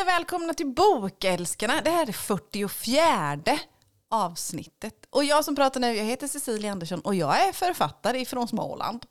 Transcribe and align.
Hej 0.00 0.04
och 0.04 0.08
välkomna 0.08 0.54
till 0.54 0.66
Bokälskarna. 0.66 1.80
Det 1.84 1.90
här 1.90 2.02
är 2.02 2.06
det 2.06 2.12
44 2.12 3.58
avsnittet. 4.10 4.94
Och 5.10 5.24
jag 5.24 5.44
som 5.44 5.56
pratar 5.56 5.80
nu, 5.80 5.96
jag 5.96 6.04
heter 6.04 6.26
Cecilia 6.28 6.72
Andersson 6.72 7.00
och 7.00 7.14
jag 7.14 7.48
är 7.48 7.52
författare 7.52 8.20
ifrån 8.20 8.48
Småland. 8.48 9.06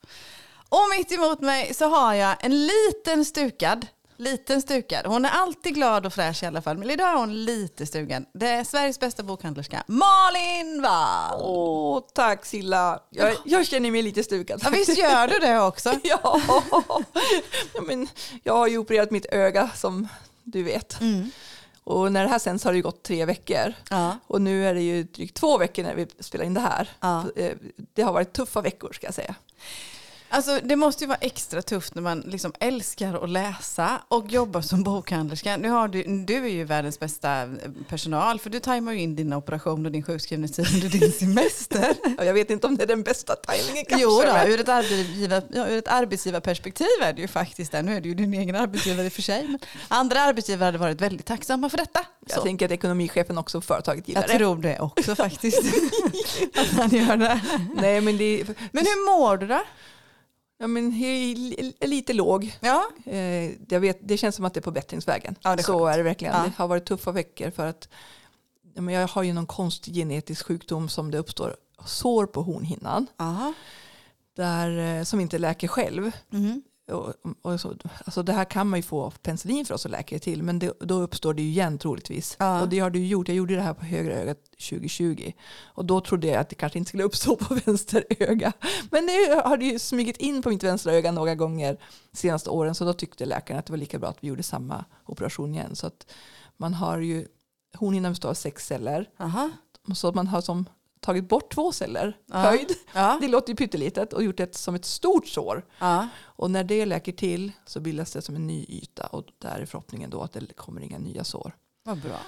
Och 0.69 0.79
mitt 0.97 1.11
emot 1.11 1.41
mig 1.41 1.73
så 1.73 1.89
har 1.89 2.13
jag 2.13 2.45
en 2.45 2.67
liten 2.67 3.25
stukad, 3.25 3.87
liten 4.17 4.61
stukad. 4.61 5.05
Hon 5.05 5.25
är 5.25 5.29
alltid 5.29 5.75
glad 5.75 6.05
och 6.05 6.13
fräsch 6.13 6.43
i 6.43 6.45
alla 6.45 6.61
fall, 6.61 6.77
men 6.77 6.89
idag 6.89 7.09
är 7.09 7.15
hon 7.15 7.45
lite 7.45 7.85
stugen. 7.85 8.25
Det 8.33 8.47
är 8.47 8.63
Sveriges 8.63 8.99
bästa 8.99 9.23
bokhandlerska, 9.23 9.83
Malin 9.87 10.81
Wall. 10.81 11.41
Åh, 11.41 12.03
tack 12.13 12.45
Silla. 12.45 12.99
Jag, 13.09 13.35
jag 13.45 13.65
känner 13.67 13.91
mig 13.91 14.01
lite 14.01 14.23
stukad. 14.23 14.61
Ja, 14.63 14.69
visst 14.69 14.97
gör 14.97 15.27
du 15.27 15.39
det 15.39 15.59
också? 15.59 15.99
ja. 16.03 16.41
ja, 17.73 17.81
men 17.81 18.07
jag 18.43 18.53
har 18.53 18.67
ju 18.67 18.77
opererat 18.77 19.11
mitt 19.11 19.25
öga 19.25 19.69
som 19.75 20.07
du 20.51 20.63
vet. 20.63 21.01
Mm. 21.01 21.31
Och 21.83 22.11
när 22.11 22.23
det 22.23 22.29
här 22.29 22.39
sänds 22.39 22.63
har 22.63 22.73
det 22.73 22.81
gått 22.81 23.03
tre 23.03 23.25
veckor. 23.25 23.73
Ja. 23.89 24.17
Och 24.27 24.41
nu 24.41 24.65
är 24.67 24.73
det 24.73 24.81
ju 24.81 25.03
drygt 25.03 25.35
två 25.35 25.57
veckor 25.57 25.83
när 25.83 25.95
vi 25.95 26.07
spelar 26.19 26.45
in 26.45 26.53
det 26.53 26.59
här. 26.61 26.89
Ja. 26.99 27.25
Eh, 27.35 27.53
Det 27.93 28.01
har 28.01 28.13
varit 28.13 28.33
tuffa 28.33 28.61
veckor 28.61 28.93
ska 28.93 29.07
jag 29.07 29.13
säga. 29.13 29.35
Alltså, 30.31 30.59
det 30.63 30.75
måste 30.75 31.03
ju 31.03 31.07
vara 31.07 31.17
extra 31.21 31.61
tufft 31.61 31.95
när 31.95 32.01
man 32.01 32.19
liksom 32.19 32.53
älskar 32.59 33.23
att 33.23 33.29
läsa 33.29 34.01
och 34.07 34.31
jobbar 34.31 34.61
som 34.61 34.83
bokhandlerska. 34.83 35.57
Nu 35.57 35.69
har 35.69 35.87
du, 35.87 36.03
du 36.03 36.35
är 36.45 36.49
ju 36.49 36.63
världens 36.63 36.99
bästa 36.99 37.49
personal 37.87 38.39
för 38.39 38.49
du 38.49 38.59
tajmar 38.59 38.91
ju 38.93 38.99
in 38.99 39.15
dina 39.15 39.37
operationer 39.37 39.85
och 39.85 39.91
din 39.91 40.03
sjukskrivningstid 40.03 40.67
under 40.73 40.89
din 40.89 41.11
semester. 41.19 41.95
Och 42.17 42.25
jag 42.25 42.33
vet 42.33 42.49
inte 42.49 42.67
om 42.67 42.77
det 42.77 42.83
är 42.83 42.87
den 42.87 43.03
bästa 43.03 43.35
tajmingen 43.35 43.85
kanske. 43.89 44.03
Jo, 44.03 44.09
då, 44.21 44.51
ur, 44.53 44.59
ett 44.59 44.69
arbetsgivar, 44.69 45.43
ja, 45.53 45.67
ur 45.67 45.77
ett 45.77 45.87
arbetsgivarperspektiv 45.87 46.87
är 47.03 47.13
det 47.13 47.21
ju 47.21 47.27
faktiskt 47.27 47.71
det. 47.71 47.81
Nu 47.81 47.95
är 47.95 48.01
det 48.01 48.07
ju 48.09 48.15
din 48.15 48.33
egen 48.33 48.55
arbetsgivare 48.55 49.05
i 49.05 49.09
och 49.09 49.13
för 49.13 49.21
sig. 49.21 49.47
Men 49.47 49.59
andra 49.87 50.21
arbetsgivare 50.21 50.65
hade 50.65 50.77
varit 50.77 51.01
väldigt 51.01 51.25
tacksamma 51.25 51.69
för 51.69 51.77
detta. 51.77 51.99
Jag 52.27 52.35
Så. 52.37 52.41
tänker 52.43 52.65
att 52.65 52.71
ekonomichefen 52.71 53.37
också 53.37 53.61
på 53.61 53.65
företaget 53.67 54.07
gillar 54.07 54.21
Jag 54.21 54.29
det. 54.29 54.37
tror 54.37 54.57
det 54.57 54.79
också 54.79 55.15
faktiskt. 55.15 55.61
att 56.57 56.67
han 56.67 56.89
gör 56.89 57.17
det. 57.17 57.41
Nej, 57.75 58.01
men, 58.01 58.17
det, 58.17 58.43
Men 58.71 58.85
hur 58.85 59.17
mår 59.19 59.37
du 59.37 59.47
då? 59.47 59.61
Ja, 60.59 60.67
men 60.67 60.91
lite 61.81 62.13
låg. 62.13 62.57
Ja, 62.59 62.85
Eh, 63.05 63.51
jag 63.69 63.79
vet, 63.79 63.99
det 64.01 64.17
känns 64.17 64.35
som 64.35 64.45
att 64.45 64.53
det 64.53 64.59
är 64.59 64.61
på 64.61 64.71
bättringsvägen. 64.71 65.35
Ja, 65.41 65.53
är 65.53 65.57
så 65.57 65.85
är 65.87 65.97
det 65.97 66.03
verkligen. 66.03 66.35
Ja. 66.35 66.43
Det 66.43 66.51
har 66.55 66.67
varit 66.67 66.85
tuffa 66.85 67.11
veckor 67.11 67.51
för 67.51 67.67
att 67.67 67.89
ja, 68.73 68.81
men 68.81 68.93
jag 68.93 69.07
har 69.07 69.23
ju 69.23 69.33
någon 69.33 69.45
konstig 69.45 69.93
genetisk 69.95 70.45
sjukdom 70.45 70.89
som 70.89 71.11
det 71.11 71.17
uppstår 71.17 71.55
sår 71.85 72.25
på 72.25 72.41
hornhinnan 72.41 73.07
Aha. 73.17 73.53
där, 74.35 74.97
eh, 74.99 75.03
som 75.03 75.19
inte 75.19 75.37
läker 75.37 75.67
själv. 75.67 76.11
Mm. 76.33 76.61
Och, 76.91 77.13
och 77.41 77.61
så, 77.61 77.73
alltså 78.05 78.23
det 78.23 78.33
här 78.33 78.45
kan 78.45 78.69
man 78.69 78.79
ju 78.79 78.83
få 78.83 79.11
penicillin 79.11 79.65
för 79.65 79.73
oss 79.73 79.85
att 79.85 79.91
läka 79.91 80.15
det 80.15 80.19
till 80.19 80.43
men 80.43 80.59
det, 80.59 80.73
då 80.79 81.01
uppstår 81.01 81.33
det 81.33 81.41
ju 81.41 81.47
igen 81.47 81.77
troligtvis. 81.77 82.35
Ja. 82.39 82.61
Och 82.61 82.69
det 82.69 82.79
har 82.79 82.91
ju 82.91 83.07
gjort. 83.07 83.27
Jag 83.27 83.37
gjorde 83.37 83.55
det 83.55 83.61
här 83.61 83.73
på 83.73 83.85
högra 83.85 84.13
ögat 84.13 84.37
2020 84.69 85.31
och 85.63 85.85
då 85.85 86.01
trodde 86.01 86.27
jag 86.27 86.37
att 86.37 86.49
det 86.49 86.55
kanske 86.55 86.79
inte 86.79 86.89
skulle 86.89 87.03
uppstå 87.03 87.35
på 87.35 87.53
vänster 87.65 88.05
öga. 88.19 88.53
Men 88.91 89.05
nu 89.05 89.41
har 89.43 89.57
det 89.57 89.65
ju 89.65 89.79
smugit 89.79 90.17
in 90.17 90.41
på 90.41 90.49
mitt 90.49 90.63
vänstra 90.63 90.93
öga 90.93 91.11
några 91.11 91.35
gånger 91.35 91.77
de 92.11 92.17
senaste 92.17 92.49
åren 92.49 92.75
så 92.75 92.85
då 92.85 92.93
tyckte 92.93 93.25
läkaren 93.25 93.59
att 93.59 93.65
det 93.65 93.73
var 93.73 93.77
lika 93.77 93.99
bra 93.99 94.09
att 94.09 94.17
vi 94.23 94.27
gjorde 94.27 94.43
samma 94.43 94.85
operation 95.05 95.53
igen. 95.53 95.75
Så 95.75 95.87
att 95.87 96.11
man 96.57 96.73
har 96.73 96.97
ju, 96.97 97.27
hornhinnan 97.77 98.11
består 98.11 98.29
av 98.29 98.33
sex 98.33 98.67
celler 98.67 99.09
Aha. 99.19 99.49
så 99.93 100.07
att 100.07 100.15
man 100.15 100.27
har 100.27 100.41
som 100.41 100.65
tagit 100.99 101.29
bort 101.29 101.53
två 101.53 101.71
celler 101.71 102.17
Ja. 102.25 102.37
höjd. 102.37 102.71
Ja. 102.93 103.17
Det 103.21 103.27
låter 103.27 103.49
ju 103.49 103.55
pyttelitet 103.55 104.13
och 104.13 104.23
gjort 104.23 104.37
det 104.37 104.55
som 104.55 104.75
ett 104.75 104.85
stort 104.85 105.27
sår. 105.27 105.65
Ja. 105.79 106.07
Och 106.21 106.51
när 106.51 106.63
det 106.63 106.85
läker 106.85 107.11
till 107.11 107.51
så 107.65 107.79
bildas 107.79 108.11
det 108.11 108.21
som 108.21 108.35
en 108.35 108.47
ny 108.47 108.65
yta 108.69 109.05
och 109.05 109.23
där 109.37 109.59
är 109.59 109.65
förhoppningen 109.65 110.09
då 110.09 110.21
att 110.21 110.33
det 110.33 110.53
kommer 110.55 110.81
inga 110.81 110.97
nya 110.97 111.23
sår. 111.23 111.55
Vad 111.83 111.97
bra. 112.01 112.19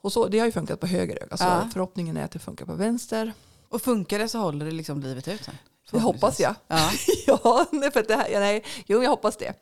Och 0.00 0.12
så, 0.12 0.26
det 0.28 0.38
har 0.38 0.46
ju 0.46 0.52
funkat 0.52 0.80
på 0.80 0.86
höger 0.86 1.22
öga 1.24 1.36
så 1.36 1.44
Ja. 1.44 1.68
förhoppningen 1.72 2.16
är 2.16 2.24
att 2.24 2.30
det 2.30 2.38
funkar 2.38 2.66
på 2.66 2.74
vänster. 2.74 3.32
Och 3.68 3.82
funkar 3.82 4.18
det 4.18 4.28
så 4.28 4.38
håller 4.38 4.66
det 4.66 4.72
liksom 4.72 5.00
livet 5.00 5.28
ut 5.28 5.44
sen? 5.44 5.54
Det 5.90 5.98
hoppas 6.00 6.40
jag. 6.40 6.54
Ja. 6.66 6.90
ja, 7.26 7.66
nej, 7.72 7.90
för 7.92 8.02
det 8.08 8.14
här, 8.16 8.40
nej, 8.40 8.64
jo 8.86 9.02
jag 9.02 9.10
hoppas 9.10 9.36
det. 9.36 9.54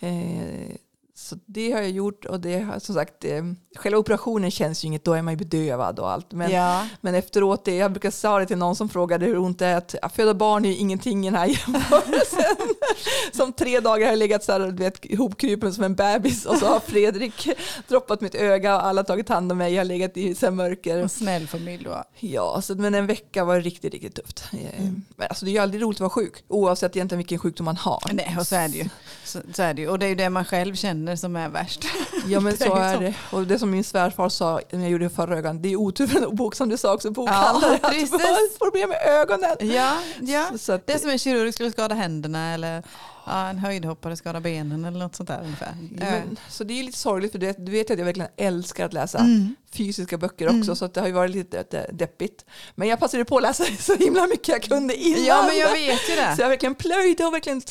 Eh, 0.00 0.76
så 1.20 1.36
det 1.46 1.72
har 1.72 1.80
jag 1.80 1.90
gjort 1.90 2.24
och 2.24 2.40
det 2.40 2.60
har 2.60 2.78
som 2.78 2.94
sagt, 2.94 3.24
eh, 3.24 3.42
själva 3.76 3.98
operationen 3.98 4.50
känns 4.50 4.84
ju 4.84 4.86
inget, 4.86 5.04
då 5.04 5.12
är 5.12 5.22
man 5.22 5.32
ju 5.32 5.38
bedövad 5.38 5.98
och 5.98 6.10
allt. 6.10 6.32
Men, 6.32 6.50
ja. 6.50 6.86
men 7.00 7.14
efteråt, 7.14 7.64
det, 7.64 7.76
jag 7.76 7.92
brukar 7.92 8.10
säga 8.10 8.38
det 8.38 8.46
till 8.46 8.58
någon 8.58 8.76
som 8.76 8.88
frågade 8.88 9.26
hur 9.26 9.38
ont 9.38 9.58
det 9.58 9.66
är 9.66 9.76
att 9.76 9.94
att 10.02 10.16
föda 10.16 10.34
barn 10.34 10.64
är 10.64 10.68
ju 10.68 10.76
ingenting 10.76 11.26
i 11.26 11.30
den 11.30 11.38
här 11.38 11.46
jämförelsen. 11.46 12.56
som 13.32 13.52
tre 13.52 13.80
dagar 13.80 14.06
har 14.06 14.12
jag 14.12 14.18
legat 14.18 14.44
så 14.44 14.52
här, 14.52 14.60
du 14.60 14.84
vet, 14.84 15.04
ihopkrupen 15.04 15.74
som 15.74 15.84
en 15.84 15.94
bebis 15.94 16.46
och 16.46 16.56
så 16.56 16.66
har 16.66 16.80
Fredrik 16.80 17.48
droppat 17.88 18.20
mitt 18.20 18.34
öga 18.34 18.76
och 18.76 18.84
alla 18.86 19.04
tagit 19.04 19.28
hand 19.28 19.52
om 19.52 19.58
mig, 19.58 19.72
jag 19.72 19.80
har 19.80 19.84
legat 19.84 20.16
i 20.16 20.34
så 20.34 20.50
mörker. 20.50 20.98
En 20.98 21.08
snäll 21.08 21.48
familj 21.48 21.84
då. 21.84 22.04
Ja, 22.18 22.62
så, 22.62 22.74
men 22.74 22.94
en 22.94 23.06
vecka 23.06 23.44
var 23.44 23.60
riktigt, 23.60 23.92
riktigt 23.92 24.14
tufft. 24.14 24.44
Eh, 24.52 24.80
Mm. 24.80 25.04
Men 25.16 25.26
alltså, 25.28 25.44
det 25.44 25.50
är 25.50 25.52
ju 25.52 25.58
aldrig 25.58 25.82
roligt 25.82 25.96
att 25.96 26.00
vara 26.00 26.10
sjuk, 26.10 26.44
oavsett 26.48 26.96
egentligen 26.96 27.18
vilken 27.18 27.38
sjukdom 27.38 27.64
man 27.64 27.76
har. 27.76 28.02
Nej, 28.12 28.36
och 28.38 28.46
så 28.46 28.56
är 28.56 28.68
det 28.68 28.76
ju. 28.76 28.88
Så, 29.24 29.38
så 29.52 29.62
är 29.62 29.74
det 29.74 29.82
ju. 29.82 29.88
Och 29.88 29.98
det 29.98 30.06
är 30.06 30.08
ju 30.08 30.14
det 30.14 30.30
man 30.30 30.44
själv 30.44 30.74
känner 30.74 31.09
som 31.16 31.36
är 31.36 31.48
värst. 31.48 31.84
Ja 32.26 32.40
men 32.40 32.56
så 32.56 32.74
är 32.76 33.00
det. 33.00 33.14
Och 33.30 33.46
det 33.46 33.58
som 33.58 33.70
min 33.70 33.84
svärfar 33.84 34.28
sa 34.28 34.60
när 34.70 34.80
jag 34.82 34.90
gjorde 34.90 35.10
förra 35.10 35.38
ögon, 35.38 35.62
det 35.62 35.72
är 35.72 35.76
otur 35.76 36.06
för 36.06 36.22
en 36.22 36.36
bok 36.36 36.54
som 36.54 36.68
du 36.68 36.76
sa 36.76 36.94
också, 36.94 37.10
bokhandlare, 37.10 37.78
Ja, 37.82 37.88
att 37.88 38.10
du 38.10 38.16
har 38.16 38.58
problem 38.58 38.88
med 38.88 38.98
ögonen. 39.06 39.56
Ja, 39.60 39.96
ja. 40.20 40.46
Så, 40.52 40.58
så 40.58 40.72
att, 40.72 40.86
Det 40.86 40.92
är 40.92 40.98
som 40.98 41.10
en 41.10 41.18
kirurg 41.18 41.54
skulle 41.54 41.70
skada 41.70 41.94
händerna 41.94 42.54
eller 42.54 42.82
ja, 43.26 43.48
en 43.48 43.58
höjdhoppare 43.58 44.16
skadar 44.16 44.40
benen 44.40 44.84
eller 44.84 44.98
något 44.98 45.16
sånt 45.16 45.28
där 45.28 45.40
ungefär. 45.44 45.74
ja, 46.00 46.04
men, 46.10 46.38
så 46.48 46.64
det 46.64 46.80
är 46.80 46.84
lite 46.84 46.98
sorgligt 46.98 47.32
för 47.32 47.38
du 47.38 47.46
vet, 47.46 47.66
du 47.66 47.72
vet 47.72 47.90
att 47.90 47.98
jag 47.98 48.04
verkligen 48.04 48.30
älskar 48.36 48.86
att 48.86 48.92
läsa 48.92 49.18
Mm. 49.18 49.54
fysiska 49.72 50.18
böcker 50.18 50.46
också 50.46 50.54
Mm. 50.56 50.76
så 50.76 50.86
det 50.86 51.00
har 51.00 51.06
ju 51.06 51.12
varit 51.12 51.30
lite 51.30 51.64
de- 51.70 51.86
deppigt. 51.92 52.44
Men 52.74 52.88
jag 52.88 53.00
passade 53.00 53.24
på 53.24 53.36
att 53.36 53.42
läsa 53.42 53.64
så 53.78 53.94
himla 53.96 54.26
mycket 54.26 54.48
jag 54.48 54.62
kunde 54.62 54.94
innan. 54.96 55.24
Ja, 55.24 55.44
men 55.48 55.56
jag 55.58 55.72
vet 55.72 56.10
ju 56.10 56.14
det. 56.16 56.36
Så 56.36 56.42
jag 56.42 56.48
verkligen 56.48 56.74
plöjde 56.74 57.24
och 57.26 57.34
verkligen 57.34 57.62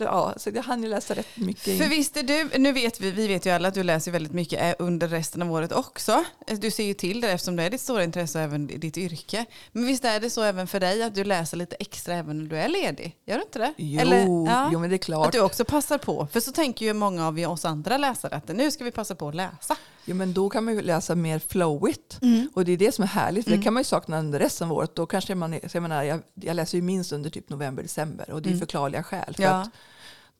ja, 0.00 0.34
så 0.36 0.50
jag 0.54 0.62
hann 0.62 0.82
ju 0.82 0.88
läsa 0.88 1.14
rätt 1.14 1.36
mycket. 1.36 1.78
För 1.78 1.88
visst 1.88 2.16
är 2.16 2.22
du, 2.22 2.58
nu 2.58 2.72
vet 2.72 3.00
vi, 3.00 3.10
vi 3.10 3.26
vet 3.28 3.46
ju 3.46 3.50
alla 3.50 3.68
att 3.68 3.74
du 3.74 3.82
läser 3.82 4.10
väldigt 4.10 4.32
mycket 4.32 4.62
eh, 4.62 4.74
under 4.86 5.08
resten 5.08 5.42
av 5.42 5.52
året 5.52 5.72
också. 5.72 6.24
Du 6.60 6.70
ser 6.70 6.84
ju 6.84 6.94
till 6.94 7.20
det 7.20 7.30
eftersom 7.30 7.56
det 7.56 7.62
är 7.62 7.70
ditt 7.70 7.80
stora 7.80 8.04
intresse 8.04 8.38
och 8.38 8.44
även 8.44 8.70
i 8.70 8.76
ditt 8.78 8.96
yrke. 8.96 9.44
Men 9.72 9.86
visst 9.86 10.04
är 10.04 10.20
det 10.20 10.30
så 10.30 10.42
även 10.42 10.66
för 10.66 10.80
dig 10.80 11.02
att 11.02 11.14
du 11.14 11.24
läser 11.24 11.56
lite 11.56 11.76
extra 11.76 12.14
även 12.14 12.38
när 12.38 12.50
du 12.50 12.56
är 12.56 12.68
ledig? 12.68 13.16
Gör 13.26 13.36
du 13.36 13.42
inte 13.42 13.58
det? 13.58 13.72
Jo, 13.76 14.46
ja, 14.50 14.70
jo 14.72 14.78
men 14.78 14.90
det 14.90 14.97
är 14.98 15.02
klart. 15.04 15.26
att 15.26 15.32
du 15.32 15.40
också 15.40 15.64
passar 15.64 15.98
på. 15.98 16.26
För 16.32 16.40
så 16.40 16.52
tänker 16.52 16.86
ju 16.86 16.92
många 16.92 17.26
av 17.26 17.38
oss 17.38 17.64
andra 17.64 17.96
läsare 17.96 18.34
att 18.36 18.48
nu 18.48 18.70
ska 18.70 18.84
vi 18.84 18.90
passa 18.90 19.14
på 19.14 19.28
att 19.28 19.34
läsa. 19.34 19.76
Jo, 20.04 20.14
men 20.16 20.32
då 20.32 20.48
kan 20.50 20.64
man 20.64 20.74
ju 20.74 20.82
läsa 20.82 21.14
mer 21.14 21.38
flowigt. 21.38 22.18
Mm. 22.22 22.48
Och 22.54 22.64
det 22.64 22.72
är 22.72 22.76
det 22.76 22.92
som 22.94 23.02
är 23.04 23.08
härligt. 23.08 23.44
För 23.48 23.56
Det 23.56 23.62
kan 23.62 23.74
man 23.74 23.80
ju 23.80 23.84
sakna 23.84 24.18
under 24.18 24.38
resten 24.38 24.68
av 24.70 24.76
året. 24.76 24.94
Då 24.94 25.06
kanske 25.06 25.34
man, 25.34 25.58
jag, 25.72 25.82
menar, 25.82 26.02
jag, 26.02 26.20
jag 26.34 26.56
läser 26.56 26.78
ju 26.78 26.82
minst 26.82 27.12
under 27.12 27.30
typ 27.30 27.48
november, 27.50 27.82
december. 27.82 28.30
Och 28.30 28.42
det 28.42 28.48
är 28.48 28.50
Mm. 28.50 28.60
förklarliga 28.60 29.02
skäl. 29.02 29.34
För 29.36 29.42
Ja. 29.42 29.50
att 29.50 29.68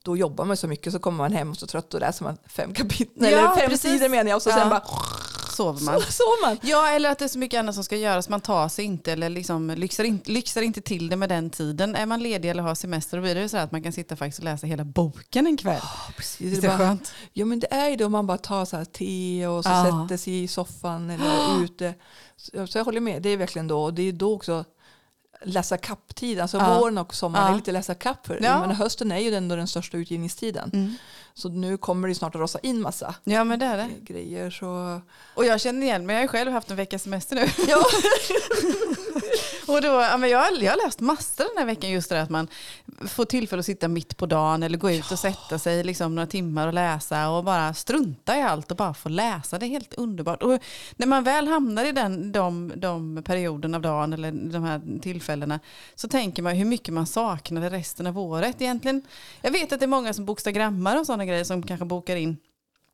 då 0.03 0.17
jobbar 0.17 0.45
man 0.45 0.57
så 0.57 0.67
mycket 0.67 0.93
så 0.93 0.99
kommer 0.99 1.17
man 1.17 1.33
hem 1.33 1.49
och 1.51 1.57
så 1.57 1.67
trött 1.67 1.93
och 1.93 1.99
läser 1.99 2.23
man 2.23 2.37
fem 2.47 2.73
kapitel. 2.73 3.07
Ja, 3.17 3.27
eller 3.27 3.55
fem 3.55 3.69
precis. 3.69 3.91
sidor 3.91 4.09
menar 4.09 4.29
jag. 4.29 4.35
Och 4.35 4.41
så 4.41 4.49
Ja. 4.49 4.55
sen 4.55 4.69
bara 4.69 4.83
Sover 5.63 5.85
man. 5.85 6.01
så 6.01 6.11
sover 6.11 6.47
man. 6.47 6.57
Ja, 6.61 6.87
eller 6.89 7.09
att 7.11 7.19
det 7.19 7.25
är 7.25 7.29
så 7.29 7.39
mycket 7.39 7.59
annat 7.59 7.75
som 7.75 7.83
ska 7.83 7.95
göras. 7.97 8.29
Man 8.29 8.41
tar 8.41 8.69
sig 8.69 8.85
inte 8.85 9.11
eller 9.11 9.29
liksom 9.29 9.69
lyxar, 9.69 10.03
in, 10.03 10.19
lyxar 10.25 10.61
inte 10.61 10.81
till 10.81 11.09
det 11.09 11.15
med 11.15 11.29
den 11.29 11.49
tiden. 11.49 11.95
Är 11.95 12.05
man 12.05 12.23
ledig 12.23 12.49
eller 12.49 12.63
har 12.63 12.75
semester 12.75 13.17
då 13.17 13.21
blir 13.23 13.35
det 13.35 13.49
så 13.49 13.57
att 13.57 13.71
man 13.71 13.83
kan 13.83 13.91
sitta 13.93 14.15
faktiskt 14.15 14.39
och 14.39 14.45
läsa 14.45 14.67
hela 14.67 14.83
boken 14.83 15.47
en 15.47 15.57
kväll. 15.57 15.81
Precis, 16.17 16.41
Visst 16.41 16.61
det 16.61 16.67
är 16.67 16.71
det 16.71 16.77
bara, 16.77 16.87
skönt? 16.87 17.11
jo 17.33 17.45
men 17.45 17.59
det 17.59 17.73
är 17.73 17.89
ju 17.89 17.95
då 17.95 18.09
man 18.09 18.27
bara 18.27 18.37
tar 18.37 18.65
så 18.65 18.77
här 18.77 18.85
te 18.85 19.47
och 19.47 19.63
så 19.63 19.69
Ja. 19.69 20.01
sätter 20.03 20.17
sig 20.17 20.43
i 20.43 20.47
soffan 20.47 21.09
eller 21.09 21.63
ute. 21.63 21.93
Så 22.67 22.77
jag 22.77 22.85
håller 22.85 23.01
med, 23.01 23.21
det 23.21 23.29
är 23.29 23.37
verkligen 23.37 23.67
då. 23.67 23.83
Och 23.83 23.93
det 23.93 24.01
är 24.01 24.11
då 24.13 24.35
också 24.35 24.65
läsa 25.43 25.77
kapptid. 25.77 26.39
Alltså 26.39 26.57
Ja. 26.57 26.79
våren 26.79 26.97
och 26.97 27.13
sommaren 27.15 27.45
Ja. 27.45 27.51
är 27.51 27.55
lite 27.55 27.71
läsa 27.71 27.95
kapp. 27.95 28.27
För. 28.27 28.39
Ja. 28.43 28.59
Men 28.67 28.75
hösten 28.75 29.11
är 29.11 29.17
ju 29.19 29.35
ändå 29.35 29.55
den 29.55 29.67
största 29.67 29.97
utgivningstiden. 29.97 30.69
Mm. 30.73 30.95
Så 31.33 31.49
nu 31.49 31.77
kommer 31.77 32.07
det 32.07 32.15
snart 32.15 32.35
att 32.35 32.41
rosa 32.41 32.59
in 32.59 32.81
massa 32.81 33.15
Ja, 33.23 33.43
men 33.43 33.59
det 33.59 33.65
är 33.65 33.77
det. 33.77 33.89
grejer. 34.01 34.51
Så... 34.51 35.01
Och 35.35 35.45
jag 35.45 35.61
känner 35.61 35.81
igen 35.87 36.05
mig, 36.05 36.13
jag 36.13 36.17
har 36.19 36.23
ju 36.23 36.27
själv 36.27 36.51
haft 36.51 36.69
en 36.71 36.75
veckas 36.77 37.03
semester 37.03 37.35
nu. 37.35 37.47
Ja. 37.67 37.83
Och 39.69 39.81
då, 39.81 39.87
ja, 39.87 40.17
men 40.17 40.29
jag, 40.29 40.61
jag 40.61 40.71
har 40.71 40.85
läst 40.85 40.99
massor 40.99 41.43
den 41.43 41.57
här 41.57 41.65
veckan 41.65 41.89
just 41.89 42.09
det 42.09 42.15
där 42.15 42.23
att 42.23 42.29
man 42.29 42.47
får 43.07 43.25
tillfälle 43.25 43.59
att 43.59 43.65
sitta 43.65 43.87
mitt 43.87 44.17
på 44.17 44.25
dagen 44.25 44.63
eller 44.63 44.77
gå 44.77 44.91
ut 44.91 45.11
och 45.11 45.19
sätta 45.19 45.59
sig 45.59 45.83
liksom 45.83 46.15
några 46.15 46.27
timmar 46.27 46.67
och 46.67 46.73
läsa 46.73 47.29
och 47.29 47.43
bara 47.43 47.73
strunta 47.73 48.37
i 48.37 48.41
allt 48.41 48.71
och 48.71 48.77
bara 48.77 48.93
få 48.93 49.09
läsa. 49.09 49.59
Det 49.59 49.65
är 49.65 49.67
helt 49.67 49.93
underbart. 49.93 50.43
Och 50.43 50.59
när 50.95 51.07
man 51.07 51.23
väl 51.23 51.47
hamnar 51.47 51.85
i 51.85 51.91
den, 51.91 52.31
de, 52.31 52.73
de 52.75 53.23
perioderna 53.23 53.77
av 53.77 53.81
dagen 53.81 54.13
eller 54.13 54.31
de 54.31 54.63
här 54.63 54.99
tillfällena 55.01 55.59
så 55.95 56.07
tänker 56.07 56.43
man 56.43 56.55
hur 56.55 56.65
mycket 56.65 56.93
man 56.93 57.07
saknade 57.07 57.69
resten 57.69 58.07
av 58.07 58.19
året 58.19 58.61
egentligen. 58.61 59.01
Jag 59.41 59.51
vet 59.51 59.73
att 59.73 59.79
det 59.79 59.85
är 59.85 59.87
många 59.87 60.13
som 60.13 60.25
bokstagrammar 60.25 60.99
och 60.99 61.05
sådana 61.05 61.25
grejer 61.25 61.43
som 61.43 61.63
kanske 61.63 61.85
bokar 61.85 62.15
in 62.15 62.37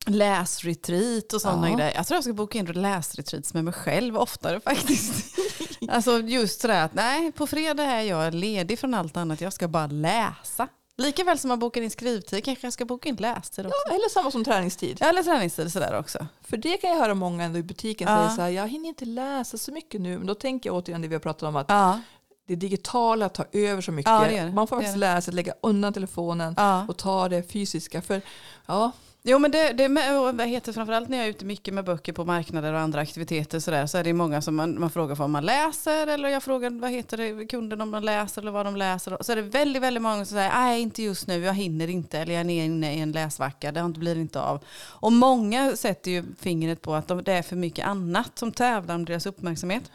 läsretreat 0.06 1.34
och 1.34 1.42
sådana 1.42 1.70
Ja. 1.70 1.76
grejer. 1.76 1.94
Jag 1.96 2.08
tror 2.08 2.16
jag 2.16 2.24
ska 2.24 2.34
boka 2.34 2.58
in 2.58 2.66
läsretreats 2.66 3.54
med 3.54 3.64
mig 3.64 3.74
själv 3.74 4.18
oftare 4.18 4.60
faktiskt. 4.60 5.36
alltså 5.90 6.20
just 6.20 6.62
sådär 6.62 6.86
att 6.86 6.94
nej, 6.94 7.32
på 7.32 7.48
fredag 7.48 7.84
är 7.84 8.02
jag 8.02 8.34
ledig 8.34 8.80
från 8.80 8.94
allt 8.94 9.18
annat. 9.18 9.42
Jag 9.42 9.54
ska 9.54 9.68
bara 9.68 9.88
läsa. 9.88 10.68
Lika 10.98 11.24
väl 11.24 11.40
som 11.40 11.48
man 11.48 11.60
bokar 11.60 11.82
in 11.82 11.92
skrivtid 11.92 12.46
kanske 12.46 12.66
jag 12.68 12.74
ska 12.74 12.86
boka 12.86 13.10
in 13.10 13.16
lästid 13.16 13.66
också. 13.66 13.94
Eller 13.94 14.10
samma 14.10 14.32
som 14.32 14.44
träningstid. 14.44 14.98
Ja, 15.02 15.08
eller 15.10 15.24
träningstid 15.24 15.72
sådär 15.72 16.00
också. 16.00 16.28
För 16.42 16.58
det 16.58 16.78
kan 16.78 16.90
jag 16.90 16.98
höra 16.98 17.14
många 17.14 17.44
ändå 17.44 17.60
i 17.60 17.64
butiken 17.64 18.08
Ja. 18.12 18.18
säga 18.18 18.36
så 18.36 18.42
här, 18.42 18.50
jag 18.50 18.68
hinner 18.68 18.90
inte 18.90 19.06
läsa 19.06 19.58
så 19.58 19.72
mycket 19.72 20.02
nu. 20.02 20.18
Men 20.18 20.28
då 20.28 20.36
tänker 20.36 20.70
jag 20.70 20.76
återigen 20.78 21.02
det 21.02 21.08
vi 21.08 21.16
har 21.16 21.20
pratat 21.20 21.44
om 21.44 21.56
att 21.56 21.66
Ja, 21.70 22.00
det 22.48 22.56
digitala 22.56 23.30
tar 23.30 23.48
över 23.52 23.82
så 23.82 23.92
mycket. 23.92 24.12
Ja, 24.12 24.26
det 24.30 24.42
det. 24.44 24.52
Man 24.52 24.68
får 24.68 24.76
faktiskt 24.76 24.98
läsa, 24.98 25.32
lägga 25.32 25.54
undan 25.62 25.94
telefonen 25.94 26.54
ja. 26.58 26.86
och 26.90 26.98
ta 26.98 27.30
det 27.30 27.52
fysiska. 27.52 28.02
För 28.02 28.22
ja, 28.66 28.92
Jo 29.28 29.40
men 29.40 29.52
det, 29.52 29.74
det 29.74 29.90
med, 29.90 30.36
vad 30.36 30.48
heter, 30.48 30.74
framförallt 30.74 31.10
när 31.10 31.18
jag 31.18 31.26
är 31.26 31.30
ute 31.30 31.46
mycket 31.46 31.74
med 31.74 31.86
böcker 31.86 32.14
på 32.14 32.26
marknader 32.26 32.74
och 32.74 32.80
andra 32.80 33.02
aktiviteter 33.02 33.60
så, 33.60 33.72
där, 33.72 33.88
så 33.88 33.98
är 33.98 34.04
det 34.04 34.14
många 34.14 34.42
som 34.42 34.56
man, 34.56 34.80
man 34.80 34.90
frågar 34.90 35.22
om 35.22 35.32
man 35.32 35.46
läser 35.46 36.08
eller 36.08 36.30
jag 36.30 36.44
frågar 36.44 36.70
vad 36.70 36.92
heter 36.92 37.18
det, 37.18 37.46
kunden 37.46 37.82
om 37.82 37.92
de 37.92 38.04
läser 38.04 38.42
eller 38.42 38.52
vad 38.52 38.66
de 38.66 38.76
läser. 38.76 39.18
Så 39.22 39.32
är 39.32 39.36
det 39.36 39.42
väldigt, 39.42 39.82
väldigt 39.84 40.04
många 40.04 40.26
som 40.26 40.36
säger 40.36 40.50
nej 40.50 40.82
inte 40.82 41.04
just 41.04 41.28
nu, 41.28 41.44
jag 41.44 41.54
hinner 41.54 41.88
inte 41.88 42.20
eller 42.20 42.34
jag 42.34 42.42
är 42.52 42.66
inne 42.66 42.96
i 42.96 43.00
en 43.00 43.12
läsvacka, 43.12 43.72
det 43.72 43.84
blir 43.84 44.18
inte 44.18 44.42
av. 44.42 44.64
Och 44.90 45.12
många 45.12 45.76
sätter 45.76 46.12
ju 46.12 46.24
fingret 46.40 46.82
på 46.82 46.94
att 46.94 47.08
de, 47.08 47.24
det 47.24 47.34
är 47.34 47.42
för 47.42 47.56
mycket 47.56 47.88
annat 47.88 48.40
som 48.40 48.52
tävlar 48.52 48.96
om 48.96 49.06
deras 49.06 49.26
uppmärksamhet. 49.26 49.92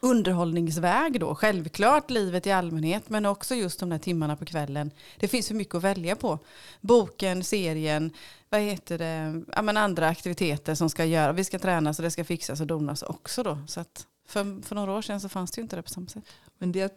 Underhållningsväg 0.00 1.20
då, 1.20 1.34
självklart 1.34 2.10
livet 2.10 2.46
i 2.46 2.52
allmänhet 2.52 3.10
men 3.10 3.26
också 3.26 3.54
just 3.54 3.80
de 3.80 3.90
där 3.90 3.98
timmarna 3.98 4.36
på 4.36 4.44
kvällen. 4.44 4.90
Det 5.20 5.28
finns 5.28 5.48
för 5.48 5.54
mycket 5.54 5.74
att 5.74 5.82
välja 5.82 6.16
på. 6.16 6.38
Boken, 6.80 7.44
serien, 7.44 8.10
vad 8.54 8.62
heter 8.62 8.98
det, 8.98 9.42
ja, 9.56 9.62
men 9.62 9.76
andra 9.76 10.08
aktiviteter 10.08 10.74
som 10.74 10.90
ska 10.90 11.04
göra. 11.04 11.32
Vi 11.32 11.44
ska 11.44 11.58
tränas 11.58 11.98
och 11.98 12.02
det 12.02 12.10
ska 12.10 12.24
fixas 12.24 12.60
och 12.60 12.66
donas 12.66 13.02
också 13.02 13.42
då. 13.42 13.58
Så 13.68 13.80
att 13.80 14.06
för, 14.28 14.62
för 14.62 14.74
några 14.74 14.92
år 14.92 15.02
sedan 15.02 15.20
så 15.20 15.28
fanns 15.28 15.50
det 15.50 15.58
ju 15.58 15.62
inte 15.62 15.76
det 15.76 15.82
på 15.82 15.88
samma 15.90 16.06
sätt. 16.06 16.24
men 16.58 16.72
det 16.72 16.78
jag, 16.78 16.90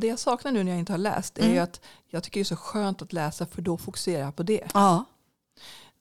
det 0.00 0.06
jag 0.06 0.18
saknar 0.18 0.52
nu 0.52 0.64
när 0.64 0.70
jag 0.72 0.78
inte 0.78 0.92
har 0.92 0.98
läst 0.98 1.38
är 1.38 1.42
ju 1.46 1.50
Mm. 1.52 1.64
att 1.64 1.80
jag 2.10 2.22
tycker 2.22 2.40
det 2.40 2.42
är 2.42 2.44
så 2.44 2.56
skönt 2.56 3.02
att 3.02 3.12
läsa 3.12 3.46
för 3.46 3.62
då 3.62 3.76
fokuserar 3.76 4.20
jag 4.24 4.36
på 4.36 4.42
det. 4.42 4.62
Ja. 4.74 5.04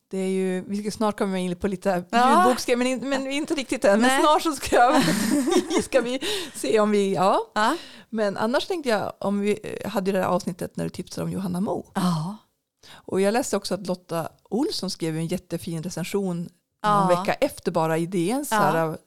Det 0.08 0.18
är 0.18 0.28
ju, 0.30 0.64
vi 0.68 0.78
ska 0.82 0.92
snart 0.92 1.18
komma 1.18 1.38
in 1.40 1.56
på 1.56 1.68
lite 1.68 2.04
Ja. 2.10 2.44
ljudboksgrejer 2.44 2.78
men, 2.78 2.88
in- 2.88 3.10
men 3.10 3.28
inte 3.32 3.54
riktigt 3.56 3.86
än. 3.86 4.00
Men 4.02 4.10
Nej. 4.10 4.22
snart 4.22 4.42
så 4.42 4.52
ska, 4.52 4.76
jag, 4.76 5.04
ska 5.84 6.02
vi 6.02 6.20
se 6.56 6.80
om 6.80 6.92
vi, 6.92 7.14
ja. 7.14 7.40
Ja. 7.56 7.78
Men 8.10 8.38
annars 8.38 8.68
tänkte 8.68 8.90
jag 8.90 9.14
om 9.20 9.40
vi 9.40 9.60
eh, 9.64 9.90
hade 9.90 10.12
det 10.12 10.18
här 10.20 10.26
avsnittet 10.26 10.76
när 10.78 10.84
du 10.84 10.90
tipsade 10.90 11.26
om 11.26 11.32
Johanna 11.32 11.62
Mo. 11.62 11.92
Ja. 11.94 12.38
Och 12.92 13.22
jag 13.22 13.32
läste 13.32 13.58
också 13.58 13.74
att 13.74 13.88
Lotta 13.88 14.30
Olsson 14.50 14.90
skrev 14.90 15.18
en 15.18 15.28
jättefin 15.28 15.84
recension 15.84 16.50
Ja. 16.82 17.00
någon 17.00 17.08
vecka 17.20 17.34
efter 17.34 17.72
bara 17.72 17.98
idén. 17.98 18.46
Så 18.46 18.56
Ja. 18.56 18.60
här, 18.60 18.98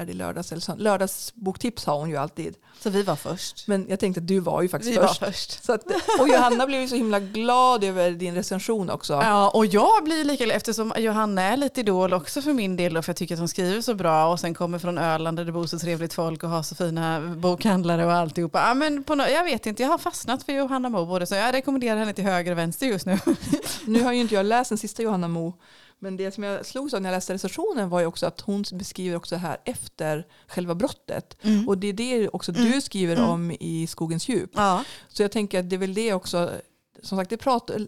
är 0.00 0.06
det 0.06 0.12
lördags 0.12 0.52
eller 0.52 0.62
så? 0.62 0.74
Lördagsboktips 0.76 1.86
har 1.86 1.98
hon 1.98 2.10
ju 2.10 2.16
alltid. 2.16 2.54
Så 2.80 2.90
vi 2.90 3.02
var 3.02 3.16
först. 3.16 3.66
Men 3.68 3.86
jag 3.88 4.00
tänkte 4.00 4.20
att 4.20 4.26
du 4.26 4.40
var 4.40 4.62
ju 4.62 4.68
faktiskt 4.68 4.92
Vi 4.92 4.96
först. 5.06 5.20
var 5.20 5.28
först. 5.28 5.64
Så 5.64 5.72
att, 5.72 5.84
och 6.20 6.28
Johanna 6.28 6.66
blev 6.66 6.80
ju 6.80 6.88
så 6.88 6.94
himla 6.96 7.20
glad 7.20 7.84
över 7.84 8.10
din 8.10 8.34
recension 8.34 8.90
också. 8.90 9.12
Ja, 9.12 9.50
och 9.50 9.66
jag 9.66 10.04
blir 10.04 10.24
lika 10.24 10.44
glad 10.44 10.56
eftersom 10.56 10.92
Johanna 10.96 11.42
är 11.42 11.56
lite 11.56 11.80
idol 11.80 12.12
också 12.12 12.42
för 12.42 12.52
min 12.52 12.76
del. 12.76 12.94
Då, 12.94 13.02
för 13.02 13.10
jag 13.10 13.16
tycker 13.16 13.34
att 13.34 13.38
hon 13.38 13.48
skriver 13.48 13.80
så 13.80 13.94
bra 13.94 14.32
och 14.32 14.40
sen 14.40 14.54
kommer 14.54 14.78
från 14.78 14.98
Öland 14.98 15.36
där 15.36 15.44
det 15.44 15.52
bor 15.52 15.66
så 15.66 15.78
trevligt 15.78 16.12
folk 16.12 16.42
och 16.42 16.50
har 16.50 16.62
så 16.62 16.74
fina 16.74 17.20
bokhandlare 17.36 18.06
och 18.06 18.12
alltihopa. 18.12 18.60
Ja, 18.68 18.74
men 18.74 19.04
på 19.04 19.14
no 19.14 19.22
jag 19.22 19.44
vet 19.44 19.66
inte, 19.66 19.82
jag 19.82 19.90
har 19.90 19.98
fastnat 19.98 20.42
för 20.42 20.52
Johanna 20.52 20.88
Mo 20.88 21.06
både 21.06 21.26
så 21.26 21.34
jag 21.34 21.54
rekommenderar 21.54 21.98
henne 21.98 22.12
till 22.12 22.24
höger 22.24 22.52
och 22.52 22.58
vänster 22.58 22.86
just 22.86 23.06
nu. 23.06 23.18
Nu 23.86 24.02
har 24.02 24.12
ju 24.12 24.20
inte 24.20 24.34
jag 24.34 24.46
läst 24.46 24.68
den 24.68 24.78
sista 24.78 25.02
Johanna 25.02 25.28
Mo. 25.28 25.54
Men 26.02 26.16
det 26.16 26.30
som 26.32 26.44
jag 26.44 26.66
slogs 26.66 26.94
av 26.94 27.02
när 27.02 27.10
jag 27.10 27.16
läste 27.16 27.34
recensionen 27.34 27.88
var 27.88 28.00
ju 28.00 28.06
också 28.06 28.26
att 28.26 28.40
hon 28.40 28.64
beskriver 28.72 29.16
också 29.16 29.34
det 29.34 29.38
här 29.40 29.60
efter 29.64 30.26
själva 30.48 30.74
brottet. 30.74 31.36
Och 31.66 31.78
det 31.78 31.88
är 31.88 31.92
det 31.92 32.28
också 32.28 32.52
du 32.52 32.80
skriver 32.80 33.16
Mm. 33.16 33.30
om 33.30 33.50
i 33.60 33.86
Skogens 33.86 34.28
djup. 34.28 34.50
Ja, 34.54 34.84
Så 35.08 35.22
jag 35.22 35.32
tänker 35.32 35.60
att 35.60 35.70
det 35.70 35.76
är 35.76 35.78
väl 35.78 35.94
det 35.94 36.12
också, 36.12 36.50
som 37.02 37.18
sagt 37.18 37.30
det, 37.30 37.36
pratar, 37.36 37.86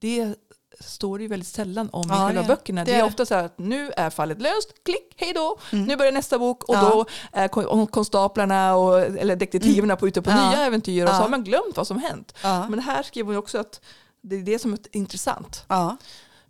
det 0.00 0.34
står 0.80 1.18
det 1.18 1.22
ju 1.22 1.28
väldigt 1.28 1.48
sällan 1.48 1.90
om 1.92 2.04
Ja, 2.08 2.14
i 2.24 2.26
själva 2.26 2.42
det 2.42 2.48
böckerna. 2.48 2.84
det 2.84 2.92
Det 2.92 2.98
är 2.98 3.04
ofta 3.04 3.26
så 3.26 3.34
här 3.34 3.44
att 3.44 3.58
nu 3.58 3.92
är 3.96 4.10
fallet 4.10 4.40
löst, 4.42 4.72
klick, 4.84 5.14
hej 5.16 5.32
då, 5.32 5.58
Mm. 5.72 5.84
nu 5.84 5.96
börjar 5.96 6.12
nästa 6.12 6.38
bok 6.38 6.64
och 6.64 6.74
Ja. 6.74 6.90
då 6.90 7.04
är 7.32 7.48
kon- 7.48 7.86
konstaplarna 7.86 8.76
och, 8.76 9.00
eller 9.00 9.36
detektiverna 9.36 9.96
på 9.96 10.08
ute 10.08 10.22
på 10.22 10.30
Ja. 10.30 10.50
nya 10.50 10.58
äventyr 10.66 11.02
och 11.04 11.08
så 11.10 11.14
har 11.14 11.28
man 11.28 11.44
glömt 11.44 11.76
vad 11.76 11.86
som 11.86 11.98
hänt. 11.98 12.34
Men 12.42 12.78
här 12.78 13.02
skriver 13.02 13.26
hon 13.28 13.36
också 13.36 13.58
att 13.58 13.80
det 14.22 14.36
är 14.36 14.42
det 14.42 14.58
som 14.58 14.72
är 14.72 14.78
intressant. 14.92 15.64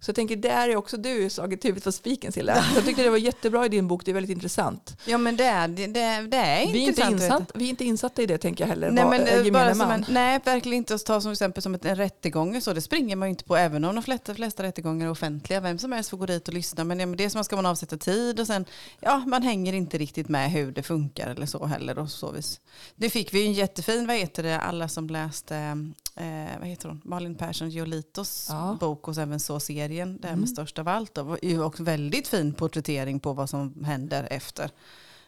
Så 0.03 0.09
jag 0.09 0.17
tänker, 0.17 0.37
där 0.37 0.69
är 0.69 0.77
också 0.77 0.97
du 0.97 1.31
slagit 1.31 1.65
huvudet 1.65 1.85
på 1.85 1.93
spiken 1.93 2.33
Silla. 2.33 2.65
Jag 2.75 2.85
tyckte 2.85 3.03
det 3.03 3.11
var 3.11 3.17
jättebra 3.19 3.67
i 3.67 3.69
din 3.69 3.89
bok, 3.89 4.05
det 4.05 4.11
är 4.11 4.15
väldigt 4.15 4.31
intressant. 4.31 4.97
ja 5.05 5.19
men 5.19 5.37
det 5.37 5.45
är, 5.45 5.69
det, 5.69 5.87
det, 5.87 6.27
det 6.31 6.37
är 6.37 6.73
Vi 6.73 6.85
är, 6.85 6.89
inte 6.89 7.01
intressant. 7.03 7.13
insatt, 7.23 7.51
vi 7.55 7.65
är 7.65 7.69
inte 7.71 7.85
insatta 7.85 8.23
i 8.23 8.27
det 8.27 8.39
tänker 8.39 8.65
jag 8.65 8.69
heller, 8.69 8.91
Nej, 8.91 9.05
vad- 9.05 9.11
men, 9.13 9.21
äh, 9.27 9.35
eh, 9.35 9.45
gemene 9.45 9.51
bara 9.65 9.75
som 9.75 9.89
man. 9.89 10.05
en, 10.09 10.15
nej, 10.15 10.41
verkligen 10.45 10.77
inte 10.79 10.95
att 10.95 11.05
ta 11.07 11.21
som 11.21 11.33
exempel 11.33 11.63
som 11.63 11.75
ett, 11.75 11.85
en 11.85 11.97
rättegång. 11.97 12.61
Så, 12.61 12.73
det 12.73 12.81
springer 12.81 13.17
man 13.17 13.29
ju 13.29 13.31
inte 13.31 13.45
på, 13.45 13.57
även 13.57 13.85
om 13.85 13.95
de 13.95 14.03
flesta, 14.05 14.35
flesta 14.35 14.63
rättegångar 14.63 15.07
är 15.07 15.11
offentliga. 15.11 15.61
Vem 15.61 15.79
som 15.79 15.93
helst 15.93 16.11
får 16.11 16.17
gå 16.17 16.27
dit 16.27 16.49
och 16.49 16.55
lyssna. 16.55 16.85
Men 16.85 17.01
ja, 17.01 17.07
men 17.07 17.17
dels 17.17 17.35
man 17.35 17.45
ska 17.45 17.57
man 17.57 17.67
avsätta 17.67 17.97
tid 17.97 18.41
och 18.41 18.47
sen, 18.47 18.65
ja, 19.01 19.19
man 19.27 19.43
hänger 19.43 19.73
inte 19.73 19.99
riktigt 19.99 20.29
med 20.29 20.51
hur 20.51 20.73
det 20.73 20.83
funkar 20.83 21.29
eller 21.31 21.47
så 21.47 21.67
heller. 21.67 21.99
Och 21.99 22.11
så 22.11 22.31
vis. 22.33 22.61
Nu 22.97 23.11
fick 23.11 23.35
vi 23.35 23.41
ju 23.41 23.47
en 23.47 23.53
jättefin, 23.53 24.07
vad 24.07 24.17
heter 24.17 24.43
det, 24.43 24.61
alla 24.61 24.89
som 24.89 25.07
läste, 25.09 25.77
eh, 26.21 26.59
vad 26.59 26.69
heter 26.69 26.89
hon, 26.89 27.01
Malin 27.05 27.35
Persson 27.35 27.71
Giolitos 27.71 28.47
Ja. 28.51 28.77
bok 28.81 29.09
och 29.09 29.19
även 29.19 29.41
så 29.41 29.61
serien, 29.61 30.19
det 30.21 30.27
här 30.27 30.33
Mm. 30.35 30.41
med 30.41 30.49
störst 30.49 30.79
av 30.79 30.89
allt. 30.89 31.15
Det 31.15 31.23
var 31.23 31.39
ju 31.43 31.63
också 31.63 31.83
väldigt 31.83 32.29
fin 32.29 32.53
porträttering 32.55 33.21
på 33.21 33.33
vad 33.33 33.51
som 33.51 33.85
händer 33.85 34.29
efter. 34.31 34.71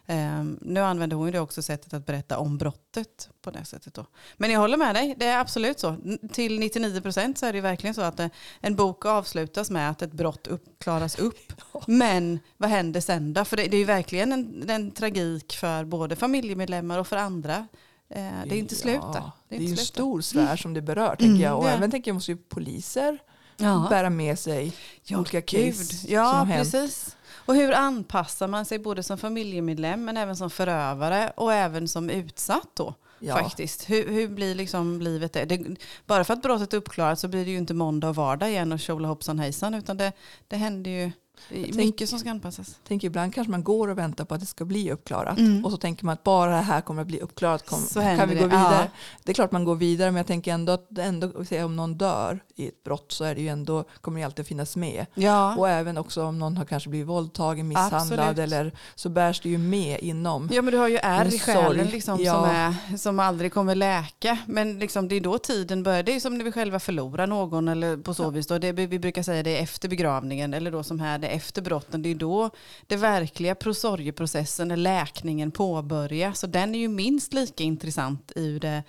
Ehm, 0.06 0.58
nu 0.62 0.80
använder 0.80 1.16
hon 1.16 1.26
ju 1.26 1.32
det 1.32 1.40
också 1.40 1.62
sättet 1.62 1.94
att 1.94 2.06
berätta 2.06 2.38
om 2.38 2.58
brottet 2.58 3.28
på 3.42 3.50
det 3.50 3.64
sättet. 3.64 3.94
Då. 3.94 4.06
Men 4.36 4.50
jag 4.50 4.60
håller 4.60 4.76
med 4.76 4.94
dig, 4.94 5.14
det 5.18 5.26
är 5.26 5.38
absolut 5.38 5.78
så. 5.78 5.96
Till 6.32 6.58
99% 6.62 7.38
så 7.38 7.46
är 7.46 7.52
det 7.52 7.60
verkligen 7.60 7.94
så 7.94 8.02
att 8.02 8.20
eh, 8.20 8.28
en 8.60 8.76
bok 8.76 9.04
avslutas 9.06 9.70
med 9.70 9.90
att 9.90 10.02
ett 10.02 10.12
brott 10.12 10.46
upp, 10.46 10.64
klaras 10.78 11.18
upp. 11.18 11.52
Men 11.86 12.38
vad 12.56 12.70
händer 12.70 13.00
sen 13.00 13.32
då? 13.32 13.44
För 13.44 13.56
det, 13.56 13.62
det 13.66 13.76
är 13.76 13.78
ju 13.78 13.84
verkligen 13.84 14.32
en, 14.32 14.70
en 14.70 14.90
tragik 14.90 15.52
för 15.52 15.84
både 15.84 16.16
familjemedlemmar 16.16 16.98
och 16.98 17.06
för 17.06 17.16
andra. 17.16 17.66
Eh, 18.14 18.22
det 18.46 18.54
är 18.54 18.58
inte 18.58 18.74
slut. 18.74 19.00
Ja, 19.02 19.32
Det 19.48 19.54
är 19.56 19.58
det 19.60 19.66
är 19.66 19.70
en 19.70 19.76
stor 19.76 20.20
sfär 20.20 20.56
som 20.56 20.74
det 20.74 20.82
berör 20.82 21.06
Mm, 21.06 21.16
tänker 21.16 21.42
jag. 21.44 21.58
Och 21.58 21.68
även 21.68 21.90
tänker 21.90 22.10
jag 22.10 22.14
måste 22.14 22.32
ju 22.32 22.36
poliser 22.36 23.18
Ja. 23.56 23.86
bära 23.90 24.10
med 24.10 24.38
sig 24.38 24.72
Ja, 25.04 25.18
olika 25.18 25.42
case 25.42 26.06
Ja, 26.08 26.28
som 26.30 26.38
har 26.38 26.44
hänt. 26.44 26.72
precis. 26.72 27.16
Och 27.46 27.54
hur 27.54 27.72
anpassar 27.72 28.48
man 28.48 28.64
sig 28.64 28.78
både 28.78 29.02
som 29.02 29.18
familjemedlem 29.18 30.04
men 30.04 30.16
även 30.16 30.36
som 30.36 30.50
förövare 30.50 31.32
och 31.36 31.52
även 31.52 31.88
som 31.88 32.10
utsatt 32.10 32.68
då? 32.74 32.94
Ja. 33.18 33.36
Faktiskt. 33.36 33.90
Hur, 33.90 34.08
hur 34.08 34.28
blir 34.28 34.54
liksom 34.54 35.00
livet 35.00 35.32
det? 35.32 35.44
det? 35.44 35.76
Bara 36.06 36.24
för 36.24 36.34
att 36.34 36.42
brottet 36.42 36.72
är 36.72 36.76
uppklarat 36.76 37.18
så 37.18 37.28
blir 37.28 37.44
det 37.44 37.50
ju 37.50 37.56
inte 37.58 37.74
måndag 37.74 38.08
och 38.08 38.14
vardag 38.16 38.50
igen 38.50 38.72
och 38.72 38.80
tjola 38.80 39.08
hoppsan 39.08 39.38
hejsan 39.38 39.74
utan 39.74 39.96
det, 39.96 40.12
det 40.48 40.56
händer 40.56 40.90
ju 40.90 41.10
tänk- 41.48 41.74
mycket 41.74 42.08
som 42.08 42.18
ska 42.18 42.30
anpassas. 42.30 42.76
Tänker 42.88 43.06
ibland 43.06 43.34
kanske 43.34 43.50
man 43.50 43.64
går 43.64 43.88
och 43.88 43.98
väntar 43.98 44.24
på 44.24 44.34
att 44.34 44.40
det 44.40 44.46
ska 44.46 44.64
bli 44.64 44.92
uppklarat. 44.92 45.38
Mm. 45.38 45.64
Och 45.64 45.70
så 45.70 45.76
tänker 45.76 46.04
man 46.04 46.12
att 46.12 46.22
bara 46.22 46.50
det 46.56 46.62
här 46.62 46.80
kommer 46.80 47.02
att 47.02 47.08
bli 47.08 47.20
uppklarat. 47.20 47.66
Kom, 47.66 47.78
kan 47.94 48.28
vi 48.28 48.34
gå 48.34 48.40
det, 48.40 48.46
vidare? 48.46 48.74
ja. 48.82 48.86
Det 49.24 49.32
är 49.32 49.34
klart 49.34 49.52
man 49.52 49.64
går 49.64 49.74
vidare 49.76 50.10
men 50.10 50.16
jag 50.16 50.26
tänker 50.26 50.52
ändå 50.52 50.72
att 50.72 50.98
ändå, 50.98 51.30
om 51.64 51.76
någon 51.76 51.94
dör 51.94 52.40
i 52.54 52.68
ett 52.68 52.84
brott 52.84 53.12
så 53.12 53.24
är 53.24 53.34
det 53.34 53.40
ju 53.40 53.48
ändå, 53.48 53.84
kommer 54.00 54.20
det 54.20 54.26
alltid 54.26 54.46
finnas 54.46 54.76
med. 54.76 55.06
Ja. 55.14 55.56
Och 55.56 55.68
även 55.68 55.98
också 55.98 56.24
om 56.24 56.38
någon 56.38 56.56
har 56.56 56.64
kanske 56.64 56.88
blivit 56.90 57.08
våldtagen, 57.08 57.68
misshandlad 57.68 58.20
Absolut. 58.20 58.38
eller 58.38 58.72
så 58.94 59.08
bärs 59.08 59.40
det 59.40 59.48
ju 59.48 59.58
med 59.58 60.00
inom. 60.00 60.48
Ja 60.52 60.62
men 60.62 60.72
du 60.72 60.78
har 60.78 60.88
ju 60.88 60.96
ärr 61.02 61.34
i 61.34 61.38
själen 61.38 61.86
liksom, 61.86 62.20
Ja. 62.22 62.34
som, 62.34 62.44
är, 62.44 62.96
som 62.96 63.18
aldrig 63.20 63.52
kommer 63.52 63.74
läka. 63.74 64.38
Men 64.46 64.78
liksom, 64.78 65.08
det 65.08 65.14
är 65.16 65.20
då 65.20 65.38
tiden 65.38 65.82
börjar. 65.82 66.02
Det 66.02 66.14
är 66.16 66.20
som 66.20 66.38
när 66.38 66.44
vi 66.44 66.52
själva 66.52 66.80
förlorar 66.80 67.26
någon 67.26 67.68
eller 67.68 67.96
på 67.96 68.14
så 68.14 68.22
Ja. 68.22 68.30
vis. 68.30 68.46
Då. 68.46 68.58
Det, 68.58 68.72
vi 68.72 68.98
brukar 68.98 69.22
säga 69.22 69.42
det 69.42 69.58
är 69.58 69.62
efter 69.62 69.88
begravningen 69.88 70.54
eller 70.54 70.70
då 70.70 70.82
som 70.82 71.00
här 71.00 71.18
det 71.18 71.28
efter 71.32 71.62
brotten. 71.62 72.02
Det 72.02 72.08
är 72.08 72.14
då 72.14 72.50
det 72.86 72.96
verkliga 72.96 73.54
prosorgeprocessen, 73.54 74.82
läkningen 74.82 75.50
påbörjas. 75.50 76.38
Så 76.38 76.46
den 76.46 76.74
är 76.74 76.78
ju 76.78 76.88
minst 76.88 77.32
lika 77.32 77.64
intressant 77.64 78.32
i 78.36 78.58
det, 78.58 78.82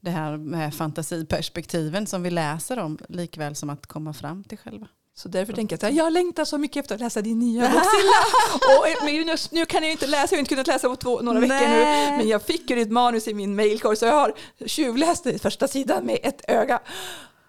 det 0.00 0.10
här 0.10 0.36
med 0.36 0.74
fantasiperspektiven 0.74 2.06
som 2.06 2.22
vi 2.22 2.30
läser 2.30 2.78
om. 2.78 2.98
Likväl 3.08 3.56
som 3.56 3.70
att 3.70 3.86
komma 3.86 4.12
fram 4.12 4.44
till 4.44 4.58
själva. 4.58 4.88
Så 5.18 5.28
därför 5.28 5.52
tänker 5.52 5.72
jag 5.72 5.80
så 5.80 5.86
här, 5.86 5.92
jag 5.92 6.12
längtar 6.12 6.44
så 6.44 6.58
mycket 6.58 6.76
efter 6.76 6.94
att 6.94 7.00
läsa 7.00 7.22
din 7.22 7.38
nya 7.38 7.62
bok. 7.72 7.80
Och, 8.78 8.88
eh, 8.88 9.04
men 9.04 9.14
nu, 9.14 9.36
nu 9.50 9.66
kan 9.66 9.82
jag 9.82 9.86
ju 9.86 9.92
inte 9.92 10.06
läsa, 10.06 10.34
jag 10.34 10.36
har 10.36 10.38
inte 10.38 10.48
kunnat 10.48 10.66
läsa 10.66 10.88
på 10.88 10.96
två, 10.96 11.20
några 11.20 11.40
veckor 11.40 11.68
nu. 11.68 11.80
Nej. 11.80 12.16
Men 12.16 12.28
jag 12.28 12.42
fick 12.42 12.70
ju 12.70 12.76
ditt 12.76 12.90
manus 12.90 13.28
i 13.28 13.34
min 13.34 13.56
mailkorg 13.56 13.96
så 13.96 14.04
jag 14.04 14.14
har 14.14 14.32
tjuvläst 14.66 15.26
första 15.42 15.68
sidan 15.68 16.04
med 16.04 16.18
ett 16.22 16.44
öga. 16.48 16.80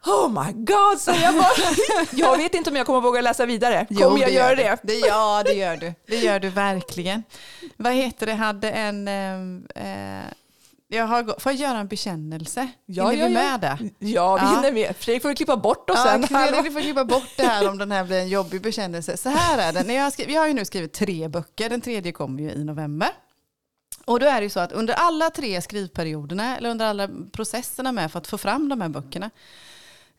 Oh 0.05 0.29
my 0.45 0.51
god, 0.53 0.99
så 0.99 1.11
jag 1.21 1.35
bara. 1.35 1.47
Jag 2.11 2.37
vet 2.37 2.53
inte 2.53 2.69
om 2.69 2.75
jag 2.75 2.85
kommer 2.85 3.01
våga 3.01 3.21
läsa 3.21 3.45
vidare. 3.45 3.85
Kommer 3.85 4.01
Jo, 4.01 4.17
jag 4.17 4.31
göra 4.31 4.49
gör 4.49 4.55
det? 4.55 4.77
det? 4.83 4.93
Ja, 4.93 5.43
det 5.45 5.53
gör 5.53 5.77
du. 5.77 5.93
Det 6.07 6.15
gör 6.17 6.39
du 6.39 6.49
verkligen. 6.49 7.23
Vad 7.77 7.93
heter 7.93 8.25
det, 8.25 8.33
hade 8.33 8.71
en... 8.71 9.07
Eh, 9.07 10.23
jag 10.89 11.07
har, 11.07 11.39
får 11.39 11.51
jag 11.51 11.61
göra 11.61 11.77
en 11.77 11.87
bekännelse? 11.87 12.67
Ja, 12.85 13.09
Hinner 13.09 13.23
ja, 13.23 13.27
vi 13.29 13.33
ja. 13.33 13.39
med 13.41 13.59
det? 13.61 13.77
Ja, 13.79 14.35
vi 14.35 14.41
Ja. 14.41 14.55
hinner 14.55 14.71
med. 14.71 14.95
Fredrik 14.99 15.21
får 15.21 15.33
klippa 15.33 15.57
bort 15.57 15.89
oss 15.89 15.97
Ja, 16.05 16.11
sen. 16.27 16.63
Du 16.63 16.71
får 16.71 16.81
klippa 16.81 17.05
bort 17.05 17.29
det 17.37 17.43
här 17.43 17.69
om 17.69 17.77
den 17.77 17.91
här 17.91 18.03
blir 18.03 18.17
en 18.19 18.29
jobbig 18.29 18.61
bekännelse. 18.61 19.17
Så 19.17 19.29
här 19.29 19.57
är 19.57 19.83
det. 19.83 19.93
Jag, 19.93 20.03
har 20.03 20.11
skrivit, 20.11 20.33
jag 20.35 20.41
har 20.41 20.47
ju 20.47 20.53
nu 20.53 20.65
skrivit 20.65 20.93
tre 20.93 21.27
böcker. 21.27 21.69
Den 21.69 21.81
tredje 21.81 22.11
kommer 22.11 22.43
ju 22.43 22.51
i 22.51 22.63
november. 22.63 23.09
Och 24.05 24.19
då 24.19 24.25
är 24.25 24.35
det 24.35 24.43
ju 24.43 24.49
så 24.49 24.59
att 24.59 24.71
under 24.71 24.93
alla 24.93 25.29
tre 25.29 25.61
skrivperioderna, 25.61 26.57
eller 26.57 26.69
under 26.69 26.85
alla 26.85 27.09
processerna 27.31 27.91
med 27.91 28.11
för 28.11 28.19
att 28.19 28.27
få 28.27 28.37
fram 28.37 28.69
de 28.69 28.81
här 28.81 28.89
böckerna, 28.89 29.29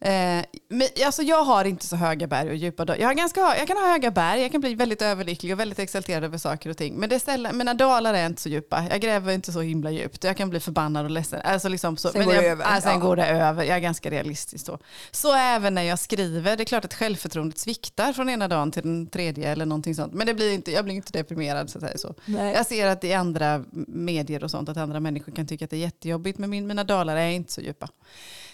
Eh, 0.00 0.45
men, 0.69 0.88
alltså 1.07 1.23
jag 1.23 1.45
har 1.45 1.64
inte 1.64 1.87
så 1.87 1.97
höga 1.97 2.26
berg 2.26 2.49
och 2.50 2.57
djupa 2.57 2.85
dalar. 2.85 3.00
Jag, 3.00 3.07
har 3.09 3.14
ganska, 3.14 3.40
jag 3.40 3.67
kan 3.67 3.76
ha 3.76 3.87
höga 3.87 4.11
berg, 4.11 4.43
jag 4.43 4.52
kan 4.52 4.61
bli 4.61 4.75
väldigt 4.75 5.02
överlycklig 5.02 5.52
och 5.52 5.61
väldigt 5.61 5.78
exalterad 5.78 6.25
över 6.25 6.38
saker 6.38 6.71
och 6.71 6.76
ting. 6.76 6.95
Men 6.95 7.09
det 7.09 7.21
sällan, 7.21 7.57
mina 7.59 7.75
dalar 7.75 8.14
är 8.14 8.26
inte 8.26 8.43
så 8.43 8.49
djupa. 8.49 8.85
Jag 8.90 9.00
gräver 9.00 9.33
inte 9.33 9.52
så 9.52 9.61
himla 9.61 9.90
djupt. 9.90 10.25
Jag 10.25 10.37
kan 10.37 10.50
bli 10.50 10.61
förbannad 10.61 11.05
och 11.05 11.11
ledsen. 11.11 11.40
Alltså 11.45 11.69
liksom 11.69 11.97
så. 11.97 12.09
Sen 12.09 12.19
men 12.19 12.26
går 12.26 12.35
jag, 12.35 12.45
det 12.45 12.49
över. 12.49 12.64
Ja, 12.75 12.81
sen 12.81 12.93
Ja. 12.93 12.99
går 12.99 13.17
det 13.17 13.26
över. 13.26 13.64
Jag 13.64 13.76
är 13.76 13.81
ganska 13.81 14.11
realistisk 14.11 14.67
då. 14.67 14.78
Så 15.11 15.35
även 15.35 15.75
när 15.75 15.83
jag 15.83 15.99
skriver. 15.99 16.57
Det 16.57 16.62
är 16.62 16.64
klart 16.64 16.85
att 16.85 16.95
självförtroendet 16.95 17.59
sviktar 17.59 18.12
från 18.12 18.28
ena 18.28 18.49
dagen 18.49 18.71
till 18.71 18.83
den 18.83 19.07
tredje 19.07 19.49
eller 19.52 19.67
någonting 19.67 19.95
sånt. 19.95 20.12
Men 20.12 20.26
det 20.26 20.35
blir 20.35 20.55
inte, 20.55 20.73
jag 20.73 20.85
blir 20.85 20.95
inte 20.95 21.12
deprimerad 21.12 21.71
så 21.71 21.78
att 21.87 22.00
så. 22.00 22.14
Nej. 22.25 22.55
Jag 22.55 22.67
ser 22.67 22.87
att 22.87 23.05
i 23.05 23.12
andra 23.12 23.64
medier 23.87 24.45
och 24.45 24.50
sånt 24.50 24.69
att 24.69 24.76
andra 24.76 25.00
människor 25.00 25.33
kan 25.33 25.47
tycka 25.47 25.64
att 25.64 25.71
det 25.71 25.76
är 25.76 25.81
jättejobbigt 25.81 26.38
men 26.38 26.50
min, 26.50 26.67
mina 26.67 26.85
dalar 26.85 27.17
är 27.17 27.28
inte 27.31 27.52
så 27.52 27.61
djupa. 27.61 27.88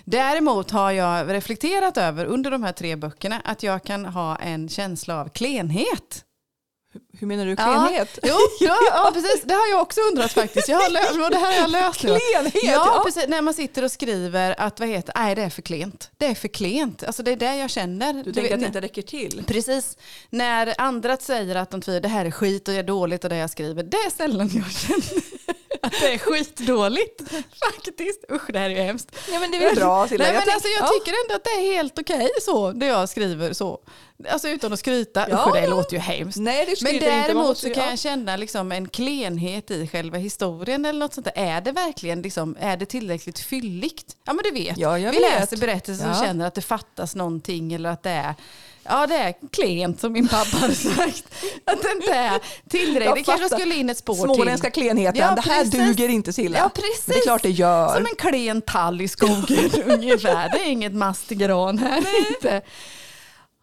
Däremot 0.05 0.71
har 0.71 0.91
jag 0.93 1.33
reflekterat 1.33 1.97
över 1.97 2.25
under 2.25 2.51
de 2.51 2.63
här 2.63 2.73
tre 2.73 2.97
böckerna 2.97 3.41
att 3.45 3.63
jag 3.63 3.85
kan 3.85 4.05
ha 4.05 4.37
en 4.37 4.69
känsla 4.69 5.21
av 5.21 5.29
klenhet. 5.29 6.25
Hur 7.19 7.27
menar 7.27 7.47
du 7.47 7.57
klenhet? 7.57 8.19
Ja, 8.23 8.29
jo, 8.29 8.37
ja, 8.67 8.77
ja, 8.91 9.11
precis. 9.15 9.43
Det 9.45 9.55
har 9.55 9.67
jag 9.71 9.83
också 9.83 10.01
undrat 10.01 10.33
faktiskt. 10.33 10.69
Jag 10.69 10.77
har 10.81 11.31
det 11.31 11.37
här 11.37 11.53
har 11.53 11.61
jag 11.61 11.71
löst 11.71 12.03
nu. 12.03 12.19
Klenhet, 12.19 12.55
Ja, 12.65 13.03
precis. 13.07 13.25
När 13.29 13.43
man 13.43 13.55
sitter 13.55 13.85
och 13.85 13.91
skriver 13.93 14.61
att 14.61 14.81
vad 14.81 14.89
heter, 14.89 15.13
nej 15.17 15.35
det 15.35 15.43
är 15.43 15.51
för 15.51 15.63
klent. 15.63 16.11
Det 16.17 16.27
är 16.27 16.35
för 16.35 16.49
klent. 16.49 17.03
Alltså 17.03 17.23
det 17.23 17.33
är 17.33 17.37
det 17.37 17.57
jag 17.57 17.71
känner. 17.71 18.13
Du, 18.13 18.23
Du 18.23 18.33
tänker 18.33 18.43
vet, 18.43 18.53
att 18.53 18.61
det 18.61 18.67
inte 18.67 18.81
räcker 18.81 19.03
till? 19.03 19.45
Precis. 19.47 19.97
När 20.31 20.75
andra 20.79 21.17
säger 21.17 21.57
att 21.57 21.71
de 21.71 21.81
tvivlar, 21.81 22.01
det 22.01 22.09
här 22.09 22.25
är 22.25 22.31
skit 22.31 22.69
och 22.69 22.75
det 22.75 22.81
är 22.81 22.85
dåligt 22.85 23.25
och 23.25 23.31
det 23.31 23.37
jag 23.37 23.51
skriver, 23.51 23.83
det 23.83 23.97
är 23.97 24.11
sällan 24.11 24.51
jag 24.55 24.73
känner 24.73 25.34
att 25.85 25.93
det 26.01 26.15
är 26.15 26.19
skitdåligt. 26.19 27.23
Faktiskt. 27.65 28.25
Usch, 28.33 28.51
det 28.53 28.59
här 28.59 28.71
är 28.71 28.75
ju 28.75 28.83
hemskt. 28.83 29.17
Ja, 29.33 29.41
men 29.41 29.51
det 29.51 29.65
är 29.65 29.75
bra 29.75 30.09
Silla. 30.09 30.25
Nej, 30.25 30.33
men 30.33 30.43
tänk- 30.43 30.55
alltså, 30.55 30.69
jag 30.69 30.83
ja. 30.83 30.89
tycker 30.89 31.13
ändå 31.25 31.35
att 31.35 31.45
det 31.45 31.51
är 31.51 31.75
helt 31.77 31.99
okej 31.99 32.29
så, 32.43 32.73
det 32.73 32.87
jag 32.87 33.09
skriver 33.09 33.53
så. 33.53 33.79
Alltså 34.29 34.49
utan 34.49 34.73
att 34.73 34.79
skryta, 34.79 35.27
Ja, 35.31 35.47
usch 35.49 35.55
det 35.55 35.61
ja. 35.61 35.71
låter 35.71 35.93
ju 35.93 35.99
hemskt. 35.99 36.39
Nej, 36.39 36.67
det 36.67 36.83
Men 36.83 36.93
jag 36.93 37.03
inte. 37.03 37.11
Däremot 37.17 37.47
måste 37.47 37.69
så 37.69 37.75
kan 37.75 37.85
ja. 37.85 37.91
jag 37.91 37.99
känna 37.99 38.37
liksom 38.37 38.73
en 38.73 38.89
klenhet 38.89 39.71
i 39.71 39.89
själva 39.89 40.19
historien 40.19 40.85
eller 40.85 40.99
något 41.01 41.15
sånt 41.15 41.25
där. 41.25 41.33
Är 41.37 41.61
det 41.61 41.73
verkligen 41.73 42.23
liksom, 42.23 42.57
är 42.61 42.77
det 42.77 42.87
tillräckligt 42.87 43.39
fylligt? 43.39 44.17
Ja 44.25 44.33
men 44.33 44.43
du 44.45 44.51
vet, 44.51 44.79
Ja, 44.79 44.99
jag 44.99 45.13
vi 45.13 45.19
vet. 45.19 45.31
läser 45.33 45.57
berättelser 45.57 46.11
och 46.11 46.17
känner 46.17 46.47
att 46.47 46.55
det 46.55 46.63
fattas 46.63 47.15
någonting 47.15 47.73
eller 47.73 47.91
att 47.91 48.03
det 48.03 48.11
är 48.11 48.35
Ja 48.85 49.07
det 49.07 49.15
är 49.17 49.35
klent 49.53 50.01
som 50.01 50.13
min 50.13 50.29
pappa 50.29 50.57
hade 50.57 50.75
sagt. 50.75 51.25
Att 51.65 51.83
det 51.83 51.91
inte 51.97 52.13
är 52.15 52.33
Jag 52.33 52.41
tillräckligt. 52.71 53.27
Det 53.27 53.33
kanske 53.33 53.57
skulle 53.57 53.75
in 53.75 53.91
ett 53.91 53.99
spår 53.99 54.15
Småländska 54.15 54.71
till. 54.71 54.83
klenheten, 54.83 55.21
Ja, 55.21 55.35
det 55.35 55.41
här 55.41 55.65
precis. 55.65 55.81
duger 55.87 56.09
inte 56.09 56.33
Silla. 56.33 56.59
Ja, 56.59 56.69
precis. 56.75 57.05
Det 57.07 57.15
är 57.15 57.23
klart 57.23 57.43
det 57.43 57.51
gör. 57.51 57.95
Som 57.97 58.07
en 58.07 58.15
klen 58.31 58.63
tall 58.63 59.01
i 59.01 59.09
skogen 59.09 59.71
ungefär. 59.87 60.49
Det 60.49 60.59
är 60.61 60.69
inget 60.71 60.93
mastigran 60.95 61.79
här. 61.79 62.05
Inte. 62.29 62.61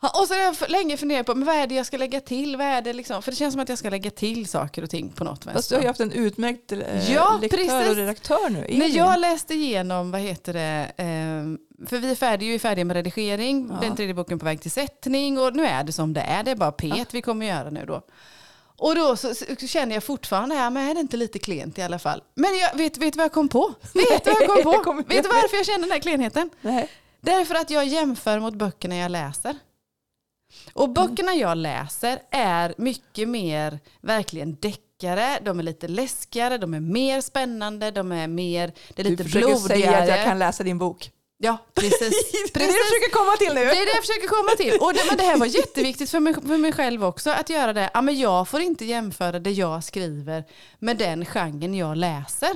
Ja, 0.03 0.09
Och 0.21 0.27
så 0.27 0.33
har 0.33 0.41
jag 0.41 0.55
länge 0.69 0.97
funderat 0.97 1.25
på 1.25 1.35
men 1.35 1.45
vad 1.47 1.55
är 1.55 1.67
det 1.67 1.75
jag 1.75 1.85
ska 1.85 1.97
lägga 1.97 2.19
till. 2.19 2.57
Vad 2.57 2.67
är 2.67 2.81
det 2.81 2.93
liksom? 2.93 3.21
För 3.21 3.31
det 3.31 3.35
känns 3.37 3.53
som 3.53 3.61
att 3.61 3.69
jag 3.69 3.77
ska 3.77 3.89
lägga 3.89 4.11
till 4.11 4.47
saker 4.47 4.83
och 4.83 4.89
ting 4.89 5.09
på 5.09 5.23
något 5.23 5.43
Fast 5.43 5.55
vänster. 5.55 5.75
du 5.75 5.79
har 5.79 5.81
ju 5.83 5.87
haft 5.87 5.99
en 5.99 6.11
utmärkt 6.11 6.71
eh, 6.71 7.11
Ja, 7.13 7.37
lektör 7.41 7.57
precis. 7.57 7.89
och 7.89 7.95
redaktör 7.95 8.49
nu. 8.49 8.59
När 8.59 8.65
Elin. 8.65 8.93
jag 8.95 9.19
läste 9.19 9.53
igenom, 9.53 10.11
vad 10.11 10.21
heter 10.21 10.53
det, 10.53 10.91
ehm, 10.97 11.57
för 11.87 11.97
vi 11.97 12.11
är 12.11 12.15
färdiga, 12.15 12.51
ju 12.51 12.59
färdiga 12.59 12.85
med 12.85 12.95
redigering, 12.95 13.67
Ja. 13.71 13.77
den 13.87 13.95
tredje 13.95 14.13
boken 14.13 14.39
på 14.39 14.45
väg 14.45 14.61
till 14.61 14.71
sättning 14.71 15.37
och 15.39 15.55
nu 15.55 15.65
är 15.65 15.83
det 15.83 15.91
som 15.91 16.13
det 16.13 16.21
är, 16.21 16.43
det 16.43 16.51
är 16.51 16.55
bara 16.55 16.71
P1 16.71 17.05
vi 17.11 17.21
kommer 17.21 17.45
göra 17.45 17.69
nu 17.69 17.85
då. 17.85 18.01
Och 18.77 18.95
då 18.95 19.15
så, 19.15 19.33
så 19.35 19.67
känner 19.67 19.93
jag 19.93 20.03
fortfarande, 20.03 20.55
ja, 20.55 20.69
men 20.69 20.89
är 20.89 20.93
det 20.93 20.99
inte 21.01 21.17
lite 21.17 21.39
klent 21.39 21.77
i 21.77 21.81
alla 21.81 21.99
fall? 21.99 22.23
Men 22.35 22.51
jag, 22.57 22.77
vet, 22.77 22.93
du 22.93 23.11
vad 23.15 23.23
jag 23.25 23.31
kom 23.31 23.49
på? 23.49 23.73
Vet 23.93 24.23
du 24.25 24.31
vad 24.31 24.59
jag 24.75 24.83
kom 24.83 25.03
på? 25.03 25.09
vet 25.13 25.23
du 25.23 25.29
varför 25.29 25.57
jag 25.57 25.65
känner 25.65 25.79
den 25.79 25.91
här 25.91 25.99
klenheten? 25.99 26.49
Nej. 26.61 26.89
Därför 27.21 27.55
att 27.55 27.69
jag 27.69 27.87
jämför 27.87 28.39
mot 28.39 28.53
böckerna 28.53 28.95
jag 28.95 29.11
läser. 29.11 29.55
Och 30.73 30.89
böckerna 30.89 31.33
jag 31.33 31.57
läser 31.57 32.19
är 32.31 32.73
mycket 32.77 33.29
mer 33.29 33.79
verkligen 34.01 34.55
deckare, 34.55 35.39
de 35.45 35.59
är 35.59 35.63
lite 35.63 35.87
läskigare, 35.87 36.57
de 36.57 36.73
är 36.73 36.79
mer 36.79 37.21
spännande, 37.21 37.91
de 37.91 38.11
är 38.11 38.27
mer, 38.27 38.71
det 38.95 39.01
är 39.01 39.03
lite 39.09 39.23
Du 39.23 39.29
försöker 39.29 39.47
blodigare. 39.47 39.81
säga 39.81 39.97
att 39.97 40.07
jag 40.07 40.25
kan 40.25 40.39
läsa 40.39 40.63
din 40.63 40.77
bok. 40.77 41.11
Ja, 41.43 41.57
precis. 41.73 41.99
Det 42.31 42.37
är 42.37 42.43
det 42.43 42.53
precis. 42.53 42.75
du 42.75 42.83
försöker 42.83 43.11
komma 43.11 43.37
till 43.37 43.53
nu. 43.53 43.65
Det 43.65 43.71
är 43.81 43.85
det 43.85 43.91
jag 43.95 44.03
försöker 44.05 44.27
komma 44.27 44.51
till. 44.57 44.79
Och 44.81 44.93
det, 44.93 44.99
men 45.07 45.17
det 45.17 45.23
här 45.23 45.37
var 45.37 45.45
jätteviktigt 45.45 46.09
för 46.09 46.19
mig, 46.19 46.33
för 46.33 46.57
mig 46.57 46.71
själv 46.71 47.05
också 47.05 47.29
att 47.29 47.49
göra 47.49 47.73
det. 47.73 47.89
Ja, 47.93 48.01
men 48.01 48.19
jag 48.19 48.47
får 48.47 48.61
inte 48.61 48.85
jämföra 48.85 49.39
det 49.39 49.51
jag 49.51 49.83
skriver 49.83 50.43
med 50.79 50.97
den 50.97 51.25
genren 51.25 51.73
jag 51.75 51.97
läser. 51.97 52.49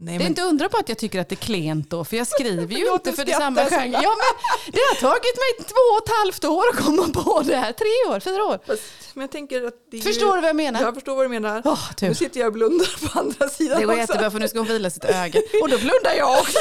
Nej, 0.00 0.18
Det 0.18 0.24
är 0.24 0.26
inte 0.28 0.42
undra 0.42 0.68
på 0.68 0.76
att 0.76 0.88
jag 0.88 0.98
tycker 0.98 1.20
att 1.20 1.28
det 1.28 1.34
är 1.34 1.44
klent 1.46 1.90
då, 1.90 2.04
för 2.04 2.16
jag 2.16 2.26
skriver 2.26 2.76
ju 2.76 2.92
inte 2.92 3.12
för 3.12 3.24
det 3.24 3.32
skratta, 3.32 3.40
samma 3.40 3.64
Silla. 3.64 3.80
genre. 3.82 3.98
Ja, 4.02 4.10
men 4.16 4.72
det 4.72 4.78
har 4.80 4.94
tagit 4.94 5.36
mig 5.36 5.66
två 5.68 5.96
och 5.98 6.06
ett 6.08 6.14
halvt 6.22 6.44
år 6.44 6.64
att 6.72 6.84
komma 6.84 7.22
på 7.22 7.42
det 7.46 7.56
här. 7.56 7.72
Tre 7.72 8.14
år, 8.14 8.20
fyra 8.20 8.44
år. 8.44 8.58
fast, 8.66 8.82
men 9.14 9.22
jag 9.22 9.30
tänker 9.30 9.66
att 9.66 9.74
det 9.90 10.00
Förstår 10.00 10.34
du 10.34 10.40
vad 10.40 10.48
jag 10.48 10.56
menar? 10.56 10.80
Jag 10.82 10.94
förstår 10.94 11.16
vad 11.16 11.24
du 11.24 11.28
menar. 11.28 11.62
Åh, 11.64 11.78
Nu 11.90 12.08
tur. 12.08 12.14
sitter 12.14 12.40
jag 12.40 12.46
och 12.46 12.52
blundar 12.52 13.08
på 13.08 13.18
andra 13.18 13.48
sidan 13.48 13.80
Det 13.80 13.84
går 13.86 13.92
också. 13.92 14.00
jättebra 14.00 14.30
för 14.30 14.38
nu 14.38 14.48
ska 14.48 14.58
hon 14.58 14.66
vila 14.68 14.90
sitt 14.90 15.04
öga. 15.04 15.40
Och 15.62 15.68
då 15.68 15.78
blundar 15.78 16.14
jag 16.18 16.38
också. 16.40 16.58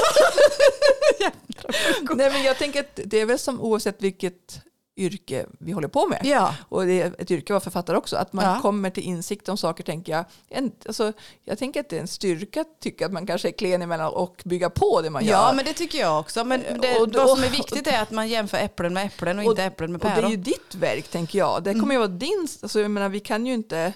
Nej, 2.16 2.32
men 2.32 2.44
jag 2.44 2.58
tänker 2.58 2.80
att 2.80 3.00
det 3.06 3.20
är 3.22 3.26
väl 3.26 3.40
som 3.40 3.62
oavsett 3.62 4.02
vilket 4.02 4.62
yrke 4.98 5.46
vi 5.60 5.72
håller 5.72 5.88
på 5.88 6.08
med. 6.08 6.22
Ja, 6.24 6.56
Och 6.70 6.86
det 6.86 7.02
är 7.02 7.16
ett 7.22 7.32
yrke 7.32 7.44
att 7.44 7.50
vara 7.50 7.60
författare 7.60 7.98
också. 7.98 8.16
Att 8.16 8.34
man 8.34 8.46
Ja. 8.46 8.60
kommer 8.62 8.90
till 8.90 9.04
insikt 9.04 9.50
om 9.50 9.58
saker 9.58 9.84
tänker 9.84 10.12
jag. 10.12 10.26
En, 10.50 10.72
alltså, 10.86 11.14
jag 11.44 11.58
tänker 11.58 11.80
att 11.80 11.90
det 11.90 11.96
är 11.98 12.02
en 12.02 12.08
styrka 12.08 12.62
att 12.62 12.80
tycka 12.80 13.06
att 13.06 13.12
man 13.12 13.26
kanske 13.28 13.48
är 13.48 13.52
klen 13.52 13.82
emellan 13.82 14.14
och 14.14 14.42
bygga 14.46 14.70
på 14.70 15.02
det 15.02 15.10
man 15.10 15.26
gör. 15.26 15.32
ja 15.32 15.54
men 15.56 15.66
det 15.66 15.74
tycker 15.74 16.00
jag 16.00 16.20
också. 16.20 16.44
Men 16.44 16.64
det, 16.82 17.00
Och 17.00 17.14
vad 17.14 17.30
som 17.30 17.44
är 17.44 17.50
viktigt 17.50 17.88
är 17.88 18.02
att 18.02 18.12
man 18.12 18.28
jämför 18.30 18.58
äpplen 18.58 18.94
med 18.94 19.06
äpplen 19.06 19.40
och, 19.40 19.46
inte 19.46 19.64
äpplen 19.64 19.92
med 19.92 20.02
Och 20.02 20.08
det 20.08 20.12
är 20.12 20.16
päron. 20.16 20.32
ju 20.32 20.38
ditt 20.38 20.76
verk 20.76 21.08
tänker 21.08 21.40
jag. 21.40 21.64
Det 21.64 21.74
kommer 21.74 21.94
ju 21.94 21.98
vara 22.00 22.08
din, 22.08 22.48
alltså, 22.62 22.80
jag 22.80 22.92
menar 22.92 23.10
vi 23.10 23.20
kan 23.20 23.46
ju 23.46 23.54
inte 23.54 23.94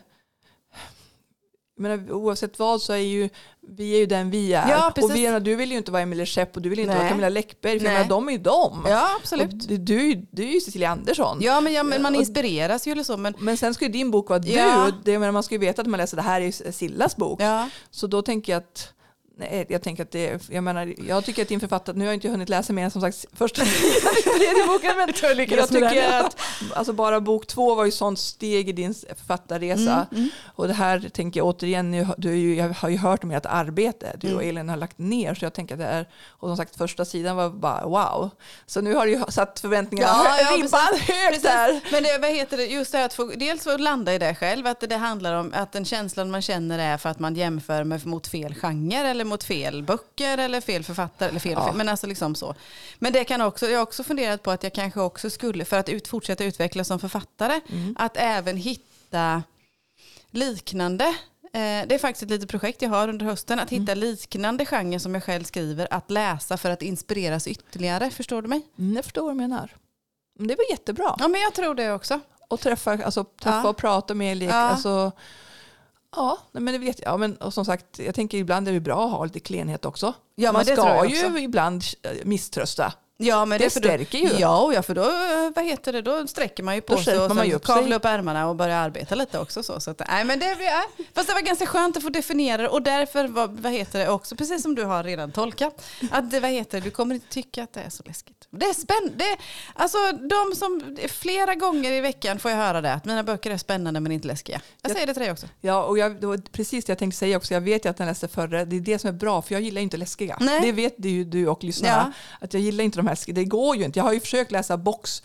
menar, 1.78 2.12
oavsett 2.12 2.60
vad 2.60 2.82
så 2.82 2.94
är 2.94 2.98
ju 2.98 3.30
vi 3.68 3.96
är 3.96 4.00
ju 4.00 4.06
den 4.06 4.30
vi 4.30 4.54
är. 4.54 4.70
Ja, 4.70 4.94
och 5.02 5.16
vi, 5.16 5.40
du 5.40 5.56
vill 5.56 5.72
ju 5.72 5.78
inte 5.78 5.92
vara 5.92 6.02
Emilie 6.02 6.26
Schepp 6.26 6.56
och 6.56 6.62
du 6.62 6.70
vill 6.70 6.80
inte 6.80 6.92
Nej. 6.92 7.00
vara 7.00 7.10
Camilla 7.10 7.30
Läckberg. 7.30 7.80
För 7.80 7.86
jag 7.86 7.94
menar, 7.94 8.10
de 8.10 8.28
är 8.28 8.32
ju 8.32 8.38
de. 8.38 8.86
Ja, 8.88 9.10
absolut. 9.22 9.54
Och 9.54 9.58
du, 9.58 9.78
du, 9.78 10.28
du 10.32 10.44
är 10.44 10.54
ju 10.54 10.62
Cecilia 10.62 10.90
Andersson. 10.90 11.38
Ja, 11.42 11.62
men, 11.62 11.74
ja, 11.74 11.84
men 11.84 12.02
man 12.02 12.16
inspireras 12.16 12.88
ju 12.88 12.92
eller 12.92 13.04
så. 13.04 13.18
Men, 13.18 13.34
Men 13.40 13.58
sen 13.58 13.74
ska 13.74 13.86
ju 13.86 13.92
din 13.92 14.12
bok 14.12 14.30
vara 14.30 14.40
du. 14.40 14.52
Ja. 14.52 14.88
Och 14.88 14.94
det, 15.04 15.20
menar, 15.20 15.32
man 15.32 15.44
ska 15.44 15.56
ju 15.56 15.60
veta 15.60 15.82
att 15.82 15.88
man 15.88 15.98
läser 15.98 16.18
det 16.18 16.24
här 16.24 16.42
är 16.42 16.72
Sillas 16.72 17.16
bok. 17.16 17.42
ja. 17.42 17.70
Så 17.92 18.08
då 18.08 18.22
tänker 18.22 18.54
jag 18.54 18.58
att 18.60 18.94
Nej, 19.38 19.66
jag 19.70 19.82
tänker 19.82 20.04
att 20.04 20.12
det, 20.12 20.50
jag 20.50 20.64
menar, 20.64 20.94
jag 21.08 21.26
tycker 21.26 21.42
att 21.42 21.48
din 21.48 21.60
författare, 21.60 21.96
nu 21.98 22.02
har 22.06 22.08
jag 22.08 22.14
inte 22.14 22.30
hunnit 22.30 22.50
läsa 22.50 22.74
mer 22.74 22.90
som 22.90 23.02
sagt 23.02 23.26
första 23.34 23.62
tredje 24.24 24.66
boken, 24.68 24.92
men 24.98 25.10
jag 25.22 25.38
med 25.38 25.70
tycker 25.70 26.12
att 26.20 26.38
alltså 26.74 26.94
bara 26.94 27.22
bok 27.22 27.48
två 27.48 27.76
var 27.76 27.86
ju 27.86 27.92
sånt 27.92 28.20
steg 28.20 28.70
i 28.70 28.72
din 28.72 28.94
författarresa. 28.94 30.08
Mm, 30.12 30.30
Och 30.56 30.68
det 30.68 30.74
här 30.74 31.10
tänker 31.14 31.40
jag 31.40 31.48
återigen, 31.48 31.92
nu, 31.92 32.08
du 32.18 32.36
ju, 32.36 32.56
jag 32.56 32.70
har 32.70 32.90
ju 32.90 32.98
hört 32.98 33.24
om 33.24 33.32
ert 33.32 33.46
arbete, 33.46 34.12
du 34.20 34.28
och 34.28 34.44
Mm. 34.46 34.50
Elin 34.50 34.70
har 34.70 34.78
lagt 34.78 34.98
ner, 34.98 35.36
så 35.36 35.46
jag 35.46 35.54
tänker 35.54 35.76
att 35.76 35.80
det 35.80 35.86
är, 35.86 36.10
och 36.30 36.50
som 36.50 36.58
sagt 36.58 36.76
första 36.78 37.06
sidan 37.06 37.36
var 37.36 37.50
bara 37.50 37.86
wow. 37.86 38.30
Så 38.66 38.82
nu 38.82 38.94
har 38.96 39.06
du 39.06 39.12
ju 39.12 39.24
satt 39.30 39.60
förväntningarna, 39.60 40.12
Ja, 40.26 40.38
ja, 40.42 40.58
ribban 40.58 41.00
högt 41.08 41.44
där. 41.44 41.92
Men 41.92 42.04
det, 42.04 42.18
vad 42.22 42.32
heter 42.32 42.58
det, 42.58 42.66
just 42.66 42.92
det 42.92 42.98
här 42.98 43.06
att 43.06 43.14
få, 43.14 43.26
dels 43.36 43.64
få 43.64 43.78
landa 43.78 44.14
i 44.14 44.18
det 44.18 44.36
själv, 44.36 44.68
att 44.68 44.80
det 44.90 44.96
handlar 44.96 45.34
om 45.34 45.52
att 45.56 45.72
den 45.72 45.86
känslan 45.86 46.32
man 46.32 46.42
känner 46.42 46.80
är 46.80 46.98
för 46.98 47.10
att 47.10 47.20
man 47.20 47.36
jämför 47.36 47.84
med, 47.84 48.06
mot 48.06 48.28
fel 48.28 48.56
genre 48.56 49.08
eller 49.10 49.25
mot 49.26 49.44
fel 49.44 49.84
böcker 49.84 50.38
eller 50.38 50.62
fel 50.62 50.84
författare. 50.84 51.30
Eller 51.30 51.40
fel, 51.40 51.52
Ja. 51.52 51.66
fel, 51.68 51.76
men 51.76 51.90
alltså 51.90 52.08
liksom 52.08 52.36
så. 52.36 52.56
Men 53.00 53.14
det 53.14 53.24
kan 53.24 53.42
också, 53.42 53.68
jag 53.70 53.78
har 53.80 53.84
också 53.84 54.04
funderat 54.04 54.44
på 54.44 54.52
att 54.52 54.64
jag 54.64 54.74
kanske 54.74 55.02
också 55.02 55.30
skulle, 55.30 55.66
för 55.66 55.78
att 55.78 55.90
ut, 55.90 56.08
fortsätta 56.08 56.44
utvecklas 56.44 56.88
som 56.88 57.00
författare, 57.00 57.60
Mm. 57.70 57.96
att 58.00 58.18
även 58.18 58.58
hitta 58.58 59.44
liknande 60.32 61.06
eh, 61.54 61.88
det 61.88 61.96
är 61.96 62.00
faktiskt 62.00 62.24
ett 62.24 62.30
litet 62.30 62.50
projekt 62.50 62.82
jag 62.82 62.90
har 62.90 63.08
under 63.08 63.26
hösten, 63.26 63.60
att 63.60 63.70
hitta 63.70 63.94
liknande 63.94 64.66
genrer 64.66 65.00
som 65.00 65.14
jag 65.14 65.24
själv 65.24 65.44
skriver, 65.44 65.88
att 65.92 66.12
läsa 66.12 66.58
för 66.58 66.70
att 66.70 66.82
inspireras 66.82 67.48
ytterligare. 67.48 68.10
Förstår 68.10 68.42
du 68.42 68.48
mig? 68.48 68.62
Mm, 68.80 68.96
jag 68.96 69.06
förstår 69.06 69.22
vad 69.22 69.32
du 69.32 69.38
menar. 69.38 69.76
Men 70.40 70.48
det 70.48 70.56
var 70.56 70.66
jättebra. 70.72 71.16
Ja, 71.20 71.28
men 71.28 71.42
jag 71.42 71.54
tror 71.54 71.76
det 71.76 71.92
också. 71.92 72.20
Och 72.48 72.60
träffa, 72.60 72.92
alltså, 73.06 73.24
träffa 73.24 73.58
Ja. 73.64 73.70
och 73.70 73.78
prata 73.78 74.14
med 74.14 74.38
lek. 74.38 74.50
Ja. 74.50 74.56
Alltså, 74.56 75.12
ja, 76.16 76.38
men 76.52 76.66
det 76.74 76.78
vet 76.78 77.00
jag. 77.00 77.14
Ja, 77.14 77.18
men, 77.18 77.36
och 77.36 77.54
som 77.54 77.66
sagt, 77.66 78.00
jag 78.00 78.16
tänker 78.16 78.38
ibland 78.38 78.68
är 78.68 78.74
det 78.74 78.80
bra 78.80 79.06
att 79.06 79.12
ha 79.12 79.24
lite 79.24 79.40
klenhet 79.40 79.86
också. 79.86 80.14
Ja, 80.36 80.52
Man 80.52 80.66
ska 80.66 81.06
ju 81.06 81.40
ibland 81.40 81.84
eh, 82.02 82.12
misströsta. 82.24 82.94
Ja, 83.18 83.46
men 83.46 83.60
Det 83.60 83.66
då- 83.66 83.70
stärker 83.70 84.18
ju. 84.18 84.30
Ja, 84.40 84.74
ja, 84.74 84.82
för 84.82 84.96
då, 84.96 85.02
eh, 85.04 85.52
vad 85.56 85.66
heter 85.66 85.94
det, 85.94 86.02
då 86.02 86.28
sträcker 86.28 86.64
man 86.64 86.76
ju 86.76 86.82
på 86.82 86.96
Då 86.96 87.02
sig 87.02 87.20
och 87.20 87.28
man 87.28 87.38
sen 87.38 87.48
ju 87.48 87.54
upp 87.56 87.66
kavla 87.66 87.84
sig. 87.88 87.94
upp 87.96 88.06
ärmarna 88.06 88.50
och 88.50 88.56
börja 88.56 88.78
arbeta 88.78 89.16
lite 89.16 89.40
också. 89.40 89.64
Så, 89.64 89.80
så 89.80 89.92
att, 89.92 90.02
nej, 90.08 90.26
men 90.26 90.40
det, 90.40 90.46
ja. 90.60 90.84
Fast 91.16 91.28
det 91.28 91.34
var 91.34 91.42
ganska 91.42 91.66
skönt 91.66 91.98
att 91.98 92.04
få 92.04 92.10
definiera 92.10 92.62
det 92.62 92.68
och 92.70 92.82
därför, 92.82 93.28
vad, 93.28 93.60
vad 93.60 93.72
heter 93.72 94.00
det 94.00 94.10
också, 94.10 94.36
precis 94.36 94.62
som 94.62 94.76
du 94.76 94.84
har 94.84 95.04
redan 95.04 95.32
tolkat, 95.32 95.86
att 96.12 96.32
det, 96.32 96.40
vad 96.40 96.52
heter 96.52 96.80
det, 96.80 96.84
du 96.84 96.92
kommer 96.92 97.16
inte 97.16 97.28
tycka 97.30 97.64
att 97.64 97.74
det 97.74 97.80
är 97.80 97.90
så 97.90 98.04
läskigt. 98.06 98.48
Det 98.50 98.66
är 98.66 98.74
spännande. 98.74 99.26
Alltså, 99.74 99.98
de 100.12 100.56
som, 100.56 100.98
flera 101.10 101.56
gånger 101.56 101.92
i 101.92 102.02
veckan 102.02 102.40
får 102.40 102.52
jag 102.52 102.58
höra 102.58 102.82
det, 102.82 102.94
att 102.94 103.06
mina 103.06 103.24
böcker 103.24 103.52
är 103.52 103.58
spännande 103.58 104.00
men 104.00 104.12
inte 104.12 104.28
läskiga. 104.28 104.62
Jag 104.82 104.92
säger 104.92 105.08
det 105.08 105.14
till 105.14 105.22
dig 105.24 105.32
också. 105.32 105.48
Ja, 105.62 105.84
och 105.84 105.98
jag, 105.98 106.22
det 106.22 106.28
var 106.28 106.38
precis 106.52 106.86
det 106.86 106.92
jag 106.92 106.98
tänkte 107.00 107.18
säga 107.20 107.38
också. 107.38 107.54
Jag 107.54 107.62
vet 107.62 107.86
ju 107.86 107.90
att 107.90 107.98
den 107.98 108.08
läste 108.08 108.28
förra. 108.28 108.66
Det 108.66 108.76
är 108.76 108.80
det 108.80 109.00
som 109.00 109.08
är 109.08 109.12
bra, 109.14 109.42
för 109.42 109.54
jag 109.56 109.62
gillar 109.62 109.82
inte 109.82 109.98
läskiga. 109.98 110.38
Nej. 110.42 110.62
Det 110.62 110.72
vet 110.72 110.96
ju 110.98 111.24
du 111.24 111.48
och 111.48 111.64
lyssnarna. 111.64 112.14
Att 112.42 112.54
jag 112.54 112.62
gillar 112.62 112.84
inte 112.84 113.00
de 113.00 113.05
här. 113.08 113.34
Det 113.34 113.46
går 113.46 113.76
ju 113.76 113.84
inte. 113.84 114.00
Jag 114.00 114.04
har 114.04 114.14
ju 114.14 114.20
försökt 114.20 114.52
läsa 114.52 114.78
box 114.78 115.24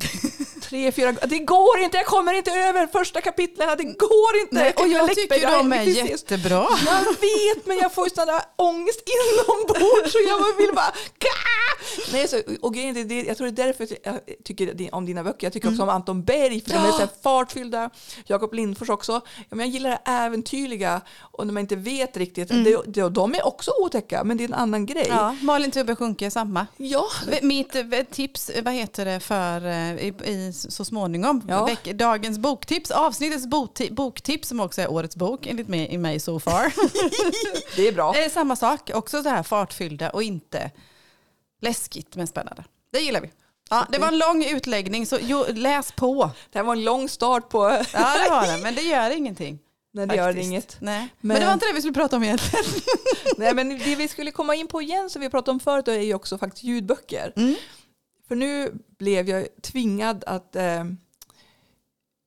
tre, 0.60 0.92
fyra. 0.92 1.12
Det 1.12 1.38
går 1.38 1.78
inte, 1.78 1.96
jag 1.96 2.06
kommer 2.06 2.32
inte 2.34 2.50
över 2.50 2.86
första 2.86 3.20
kapitlen. 3.20 3.68
Det 3.78 3.84
går 3.84 4.36
inte. 4.42 4.54
Nej, 4.54 4.72
och 4.76 4.88
jag 4.88 5.14
tycker 5.14 5.58
de 5.58 5.72
är 5.72 5.82
jättebra. 5.82 6.66
Jag 6.86 7.04
vet, 7.04 7.66
men 7.66 7.76
jag 7.76 7.94
får 7.94 8.08
ju 8.08 8.14
där 8.14 8.42
ångest 8.56 9.02
inombords 9.06 10.12
så 10.12 10.18
jag 10.28 10.56
vill 10.56 10.74
bara... 10.74 10.92
Nej, 12.12 12.28
så, 12.28 12.40
och 12.60 12.74
grejen 12.74 13.08
det, 13.08 13.22
jag 13.22 13.36
tror 13.36 13.46
det 13.50 13.62
är 13.62 13.66
därför 13.66 13.88
jag 14.04 14.20
tycker 14.44 14.94
om 14.94 15.06
dina 15.06 15.24
böcker. 15.24 15.46
Jag 15.46 15.52
tycker 15.52 15.68
också 15.68 15.82
om 15.82 15.88
Anton 15.88 16.24
Berg, 16.24 16.60
för 16.60 16.70
de 16.70 16.78
är 16.78 16.86
Ja. 16.86 16.92
så 16.98 17.08
fartfyllda. 17.22 17.90
Jakob 18.26 18.54
Lindfors 18.54 18.88
också. 18.90 19.20
Ja, 19.36 19.56
jag 19.56 19.66
gillar 19.66 19.90
det 19.90 20.00
äventyrliga 20.04 21.00
och 21.20 21.46
när 21.46 21.52
man 21.54 21.60
inte 21.60 21.76
vet 21.76 22.16
riktigt. 22.16 22.48
Det, 22.48 22.82
det, 22.86 23.02
och 23.02 23.12
de 23.12 23.34
är 23.34 23.46
också 23.46 23.70
otäcka, 23.80 24.24
men 24.24 24.36
det 24.36 24.44
är 24.44 24.48
en 24.48 24.54
annan 24.54 24.86
grej. 24.86 25.06
Ja, 25.08 25.36
Malin 25.42 25.70
Tubbe 25.70 25.96
Sjunke, 25.96 26.30
samma. 26.30 26.66
Ja, 26.76 27.06
Mitt 27.42 27.74
eh, 27.74 27.82
tips, 28.10 28.50
vad 28.64 28.74
heter 28.74 29.04
det, 29.04 29.20
för 29.20 29.66
eh, 29.66 29.89
i, 29.98 30.14
i, 30.24 30.52
så 30.52 30.84
småningom, 30.84 31.42
Ja. 31.48 31.64
veck, 31.66 31.84
dagens 31.84 32.38
boktips, 32.38 32.90
avsnittets 32.90 33.46
bokti, 33.46 33.90
boktips 33.90 34.48
som 34.48 34.60
också 34.60 34.80
är 34.80 34.90
årets 34.90 35.16
bok 35.16 35.46
enligt 35.46 35.68
mig, 35.68 35.88
i 35.94 35.98
mig 35.98 36.20
so 36.20 36.40
far. 36.40 36.72
det 37.76 37.88
är 37.88 37.92
bra. 37.92 38.12
det 38.12 38.24
är 38.24 38.30
samma 38.30 38.56
sak, 38.56 38.90
också 38.94 39.22
så 39.22 39.28
här 39.28 39.42
fartfyllda 39.42 40.10
och 40.10 40.22
inte 40.22 40.70
läskigt 41.60 42.16
men 42.16 42.26
spännande. 42.26 42.64
Det 42.92 42.98
gillar 43.00 43.20
vi. 43.20 43.30
Ja, 43.70 43.86
det 43.92 43.98
var 43.98 44.08
en 44.08 44.18
lång 44.18 44.44
utläggning 44.44 45.06
så 45.06 45.18
jo, 45.22 45.44
läs 45.48 45.92
på. 45.92 46.30
Det 46.52 46.58
här 46.58 46.64
var 46.64 46.72
en 46.72 46.84
lång 46.84 47.08
start 47.08 47.48
på... 47.48 47.58
Ja 47.92 48.18
det 48.24 48.30
var 48.30 48.56
det, 48.56 48.62
men 48.62 48.74
det 48.74 48.82
gör 48.82 49.10
ingenting. 49.10 49.58
Nej, 49.92 50.06
det 50.06 50.16
gör 50.16 50.24
faktiskt. 50.28 50.46
inget. 50.46 50.76
Nej. 50.80 50.98
Men, 51.00 51.28
Men- 51.28 51.40
det 51.40 51.46
var 51.46 51.52
inte 51.52 51.66
det 51.66 51.72
vi 51.72 51.80
skulle 51.80 51.94
prata 51.94 52.16
om 52.16 52.22
egentligen. 52.24 52.64
Nej, 53.36 53.54
men 53.54 53.68
det 53.78 53.96
vi 53.96 54.08
skulle 54.08 54.30
komma 54.30 54.54
in 54.54 54.66
på 54.66 54.82
igen 54.82 55.10
som 55.10 55.20
vi 55.22 55.30
pratade 55.30 55.50
om 55.50 55.60
förut 55.60 55.88
är 55.88 55.92
ju 56.00 56.14
också 56.14 56.38
faktiskt 56.38 56.64
ljudböcker. 56.64 57.32
Mm. 57.36 57.54
För 58.30 58.36
nu 58.36 58.72
blev 58.98 59.28
jag 59.28 59.46
tvingad 59.62 60.24
att, 60.26 60.56
eh, 60.56 60.84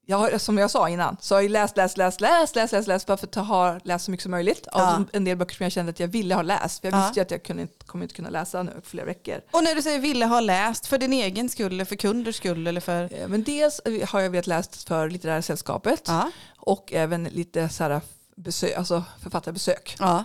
jag 0.06 0.18
har, 0.18 0.38
som 0.38 0.58
jag 0.58 0.72
sa 0.72 0.90
innan, 0.90 1.18
så 1.20 1.36
har 1.36 1.42
jag 1.42 1.52
läst, 1.52 1.78
läst, 1.78 1.98
läst, 1.98 2.22
läst, 2.22 2.56
läst, 2.56 2.72
läst, 2.74 2.88
läst 2.88 3.08
bara 3.08 3.18
för 3.18 3.28
att 3.28 3.36
ha 3.36 3.80
läst 3.84 4.06
så 4.06 4.12
mycket 4.12 4.22
som 4.24 4.32
möjligt 4.32 4.68
av 4.68 4.82
Ja. 4.82 5.04
en 5.14 5.24
del 5.26 5.38
böcker 5.38 5.56
som 5.56 5.64
jag 5.64 5.72
kände 5.72 5.90
att 5.90 6.00
jag 6.00 6.08
ville 6.08 6.36
ha 6.36 6.42
läst. 6.42 6.82
För 6.82 6.88
jag 6.88 7.00
Ja. 7.00 7.02
visste 7.06 7.20
ju 7.20 7.22
att 7.26 7.32
jag 7.32 7.44
kunde, 7.44 7.68
kommer 7.86 8.04
inte 8.06 8.16
kunna 8.16 8.30
läsa 8.30 8.64
nu 8.64 8.72
på 8.72 8.82
flera 8.90 9.06
veckor. 9.06 9.42
Och 9.52 9.64
när 9.64 9.76
du 9.76 9.82
säger 9.82 10.00
ville 10.00 10.26
ha 10.26 10.40
läst, 10.40 10.86
för 10.88 10.98
din 10.98 11.14
egen 11.14 11.50
skull 11.50 11.74
eller 11.74 11.86
för 11.86 11.96
kunders 11.96 12.36
skull 12.36 12.68
eller 12.68 12.82
för... 12.82 13.04
Eh, 13.14 13.28
Men 13.28 13.44
dels 13.44 13.82
har 14.08 14.20
jag 14.20 14.30
velat 14.30 14.48
läst 14.48 14.88
för 14.88 15.10
Litterära 15.10 15.42
sällskapet 15.42 16.02
Ja. 16.08 16.32
och 16.58 16.94
även 16.94 17.24
lite 17.24 17.70
så 17.70 17.84
här 17.84 18.02
besök, 18.36 18.78
alltså 18.78 19.04
författarbesök. 19.22 19.96
ja. 20.00 20.24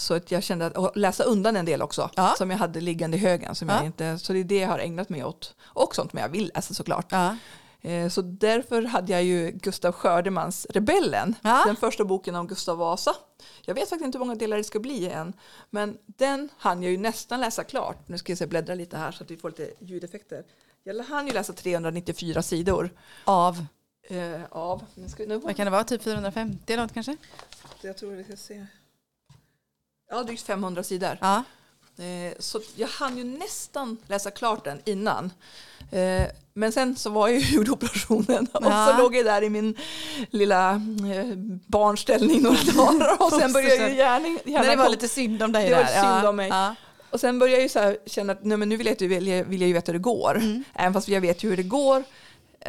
Så 0.00 0.14
att 0.14 0.30
jag 0.30 0.42
kände 0.42 0.66
att 0.66 0.96
läsa 0.96 1.24
undan 1.24 1.56
en 1.56 1.64
del 1.64 1.82
också 1.82 2.10
Ja. 2.14 2.34
som 2.38 2.50
jag 2.50 2.58
hade 2.58 2.80
liggande 2.80 3.16
i 3.16 3.20
högen. 3.20 3.54
Som 3.54 3.68
Ja. 3.68 3.74
jag 3.76 3.84
inte, 3.86 4.18
så 4.18 4.32
det 4.32 4.38
är 4.38 4.44
det 4.44 4.58
jag 4.58 4.68
har 4.68 4.78
ägnat 4.78 5.08
mig 5.08 5.24
åt. 5.24 5.54
Och 5.64 5.94
sånt 5.94 6.12
men 6.12 6.22
jag 6.22 6.28
vill 6.28 6.50
läsa 6.54 6.74
såklart. 6.74 7.06
Ja. 7.10 7.36
Eh, 7.82 8.08
Så 8.08 8.22
därför 8.22 8.82
hade 8.82 9.12
jag 9.12 9.22
ju 9.24 9.50
Gustav 9.50 9.92
Skördemans 9.92 10.66
Rebellen. 10.70 11.34
Ja. 11.42 11.62
Den 11.66 11.76
första 11.76 12.04
boken 12.04 12.34
om 12.34 12.46
Gustav 12.46 12.78
Vasa. 12.78 13.14
Jag 13.62 13.74
vet 13.74 13.88
faktiskt 13.88 14.04
inte 14.06 14.18
hur 14.18 14.24
många 14.24 14.34
delar 14.38 14.56
det 14.56 14.64
ska 14.64 14.78
bli 14.80 15.08
än. 15.10 15.32
Men 15.70 15.98
den 16.06 16.48
hann 16.58 16.82
jag 16.82 16.92
ju 16.92 16.98
nästan 16.98 17.40
läsa 17.40 17.64
klart. 17.64 18.08
Nu 18.08 18.18
ska 18.18 18.32
jag 18.32 18.38
se, 18.38 18.46
bläddra 18.46 18.74
lite 18.74 18.96
här 18.96 19.12
så 19.12 19.24
att 19.24 19.30
vi 19.30 19.36
får 19.36 19.50
lite 19.50 19.70
ljudeffekter. 19.80 20.44
Jag 20.84 21.04
hann 21.04 21.26
ju 21.26 21.32
läsa 21.32 21.52
394 21.52 22.42
sidor. 22.42 22.90
Av, 23.24 23.64
Eh, 24.02 24.40
av, 24.50 24.84
nu 24.94 25.08
ska, 25.08 25.22
nu, 25.26 25.36
vad 25.38 25.56
kan 25.56 25.64
det 25.64 25.70
vara, 25.70 25.84
typ 25.84 26.02
450 26.02 26.72
eller 26.72 26.82
något 26.82 26.94
kanske? 26.94 27.16
jag 27.82 27.96
tror 27.98 28.10
vi 28.12 28.24
ska 28.24 28.36
se. 28.36 28.66
Ja, 30.10 30.22
drygt 30.22 30.42
500 30.42 30.82
sidor. 30.82 31.18
Ja. 31.20 31.36
Eh, 32.04 32.32
Så 32.38 32.60
jag 32.76 32.88
hann 32.88 33.18
ju 33.18 33.24
nästan 33.24 33.96
läsa 34.06 34.30
klart 34.30 34.64
den 34.64 34.80
innan. 34.84 35.32
Eh, 35.90 36.22
Men 36.54 36.72
sen 36.72 36.96
så 36.96 37.10
var 37.10 37.28
jag 37.28 37.38
ju 37.38 37.54
gjorde 37.56 37.70
operationen 37.70 38.46
och 38.52 38.64
Ja. 38.64 38.86
så 38.96 39.02
låg 39.02 39.16
jag 39.16 39.24
där 39.24 39.42
i 39.42 39.50
min 39.50 39.74
lilla 40.30 40.70
eh, 40.74 41.26
barnställning 41.66 42.42
några 42.42 42.72
dagar 42.72 43.16
och 43.22 43.32
sen 43.32 43.52
började 43.52 43.88
hjärnan, 43.92 44.38
När 44.44 44.52
hjärnan 44.52 44.68
det 44.70 44.76
var 44.76 44.84
kom- 44.84 44.92
lite 44.92 45.08
synd 45.08 45.42
om 45.42 45.52
dig 45.52 45.68
Det 45.68 45.74
var 45.74 45.82
där. 45.82 45.86
synd 46.02 46.24
ja. 46.24 46.28
om 46.28 46.36
mig. 46.36 46.48
Ja. 46.48 46.74
och 47.10 47.20
sen 47.20 47.38
började 47.38 47.56
jag 47.56 47.62
ju 47.62 47.68
så 47.68 47.96
känna 48.10 48.32
att 48.32 48.44
nej, 48.44 48.56
men 48.58 48.68
nu 48.68 48.76
vill 48.76 48.86
jag, 48.86 48.96
vill, 49.08 49.26
jag, 49.26 49.44
vill 49.44 49.60
jag 49.60 49.68
ju 49.68 49.74
veta 49.74 49.92
hur 49.92 49.98
det 49.98 50.02
går. 50.02 50.36
Mm. 50.36 50.64
Även 50.74 50.92
fast 50.92 51.08
jag 51.08 51.20
vet 51.20 51.44
ju 51.44 51.48
hur 51.50 51.56
det 51.56 51.62
går 51.62 52.04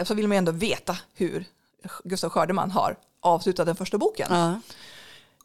så 0.04 0.14
vill 0.14 0.28
man 0.28 0.36
ju 0.36 0.38
ändå 0.38 0.52
veta 0.52 0.98
hur 1.16 1.46
Gustav 2.04 2.30
Skördeman 2.30 2.72
har 2.72 2.96
avslutat 3.22 3.66
den 3.66 3.76
första 3.76 3.98
boken. 3.98 4.28
Ja. 4.30 4.60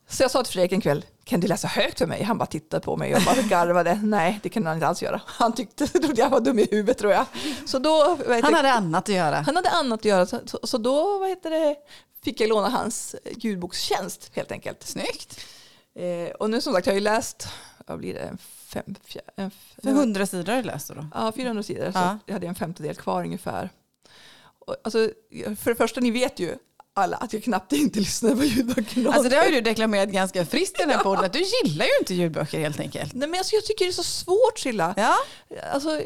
Så 0.08 0.22
jag 0.22 0.30
sa 0.30 0.42
till 0.42 0.52
Fredrik 0.52 0.72
en 0.72 0.80
kväll, 0.80 1.04
kan 1.24 1.40
du 1.40 1.46
läsa 1.48 1.68
högt 1.68 1.98
för 1.98 2.06
mig? 2.06 2.22
Han 2.22 2.38
bara 2.38 2.46
tittade 2.46 2.84
på 2.84 2.96
mig 2.96 3.14
och 3.14 3.22
bara 3.22 3.42
garvade. 3.42 3.94
Nej, 4.02 4.40
det 4.42 4.48
kan 4.48 4.66
han 4.66 4.74
inte 4.76 4.86
alls 4.86 5.02
göra. 5.02 5.20
Han 5.26 5.54
tyckte 5.54 5.86
trodde 5.98 6.20
jag 6.20 6.30
var 6.30 6.40
dum 6.40 6.58
i 6.58 6.68
huvudet 6.70 6.98
tror 6.98 7.12
jag. 7.12 7.26
Så 7.66 7.78
då, 7.78 8.16
heter 8.16 8.42
Han 8.42 8.54
hade 8.54 8.72
annat 8.72 9.08
att 9.08 9.14
göra. 9.14 9.36
han 9.36 9.56
hade 9.56 9.70
annat 9.70 10.00
att 10.00 10.04
göra. 10.04 10.26
Så, 10.26 10.40
så, 10.46 10.58
så 10.62 10.78
då 10.78 11.18
vad 11.18 11.28
heter 11.28 11.50
det, 11.50 11.76
fick 12.24 12.40
jag 12.40 12.48
låna 12.48 12.68
hans 12.68 13.14
ljudbokstjänst 13.36 14.30
helt 14.34 14.52
enkelt. 14.52 14.82
Snyggt. 14.82 15.40
Eh, 15.94 16.30
och 16.34 16.50
nu 16.50 16.60
som 16.60 16.72
sagt, 16.72 16.86
jag 16.86 16.92
har 16.92 16.98
ju 16.98 17.04
läst, 17.04 17.48
vad 17.86 17.98
blir 17.98 18.14
det, 18.14 18.20
en 18.20 18.38
fem, 18.66 18.94
fjär, 19.04 19.22
en, 19.36 19.50
För 19.82 19.88
100 19.90 20.26
sidor 20.26 20.52
har 20.52 20.62
du 20.62 20.66
läst 20.66 20.88
då? 20.88 21.06
Ja, 21.14 21.32
400 21.36 21.62
sidor. 21.62 21.92
Så 21.92 21.98
Ja. 21.98 22.18
jag 22.26 22.32
hade 22.32 22.46
en 22.46 22.54
femtedel 22.54 22.94
kvar 22.96 23.24
ungefär. 23.24 23.70
Och, 24.58 24.76
alltså, 24.84 25.10
för 25.58 25.70
det 25.70 25.74
första, 25.76 26.00
ni 26.00 26.10
vet 26.10 26.38
ju 26.40 26.56
alla 26.96 27.16
att 27.16 27.32
jag 27.32 27.42
knappt 27.42 27.72
inte 27.72 27.98
lyssnar 28.00 28.34
på 28.36 28.44
ljudböcker. 28.44 29.06
Alltså 29.06 29.28
det 29.28 29.36
har 29.36 29.44
ju 29.44 29.50
du 29.50 29.60
deklamerat 29.60 30.08
ganska 30.08 30.46
friskt 30.46 30.80
i 30.80 30.82
den 30.82 30.90
här 30.90 30.98
podden, 31.02 31.24
att 31.24 31.32
du 31.32 31.42
gillar 31.64 31.84
ju 31.84 31.90
inte 32.00 32.14
ljudböcker 32.14 32.58
helt 32.58 32.80
enkelt. 32.80 33.14
Nej, 33.14 33.28
men 33.28 33.38
alltså, 33.38 33.54
jag 33.54 33.64
tycker 33.64 33.84
det 33.84 33.90
är 33.90 33.92
så 33.92 34.02
svårt, 34.02 34.58
Silla. 34.58 34.94
Ja, 34.96 35.16
Alltså, 35.72 36.00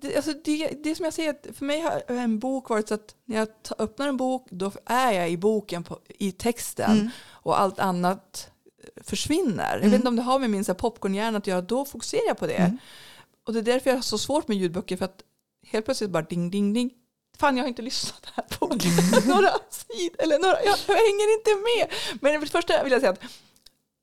det, 0.00 0.16
alltså 0.16 0.32
det, 0.44 0.68
det 0.82 0.94
som 0.94 1.04
jag 1.04 1.14
säger, 1.14 1.52
för 1.52 1.64
mig 1.64 1.80
har 1.80 2.02
en 2.06 2.38
bok 2.38 2.68
varit 2.68 2.88
så 2.88 2.94
att 2.94 3.14
när 3.24 3.36
jag 3.36 3.48
öppnar 3.78 4.08
en 4.08 4.16
bok 4.16 4.46
då 4.50 4.72
är 4.86 5.12
jag 5.12 5.30
i 5.30 5.36
boken, 5.36 5.84
på, 5.84 5.98
i 6.08 6.32
texten 6.32 6.90
Mm. 6.92 7.10
och 7.30 7.60
allt 7.60 7.78
annat 7.78 8.50
försvinner. 9.04 9.78
Jag 9.82 9.84
vet 9.84 9.94
inte 9.94 10.08
om 10.08 10.16
det 10.16 10.22
har 10.22 10.38
med 10.38 10.50
min 10.50 10.64
så 10.64 10.74
popcornhjärna 10.74 11.38
att 11.38 11.46
göra, 11.46 11.60
då 11.60 11.84
fokuserar 11.84 12.26
jag 12.26 12.38
på 12.38 12.46
det. 12.46 12.54
Mm. 12.54 12.78
Och 13.46 13.52
det 13.52 13.58
är 13.58 13.62
därför 13.62 13.90
jag 13.90 13.96
har 13.96 14.02
så 14.02 14.18
svårt 14.18 14.48
med 14.48 14.56
ljudböcker 14.56 14.96
för 14.96 15.04
att 15.04 15.22
helt 15.66 15.84
plötsligt 15.84 16.10
bara 16.10 16.22
ding 16.22 16.50
ding 16.50 16.72
ding. 16.74 16.90
Fan 17.38 17.56
jag 17.56 17.64
har 17.64 17.68
inte 17.68 17.82
lyssnat 17.82 18.26
här 18.34 18.44
på 18.58 18.66
några 19.28 19.48
sidor, 19.70 20.22
eller 20.22 20.38
några, 20.38 20.62
jag, 20.64 20.76
jag 20.86 20.94
hänger 20.94 21.34
inte 21.38 21.50
med. 21.50 21.92
Men 22.20 22.32
för 22.40 22.46
det 22.46 22.52
första 22.52 22.82
vill 22.84 22.92
jag 22.92 23.00
säga 23.00 23.12
att 23.12 23.22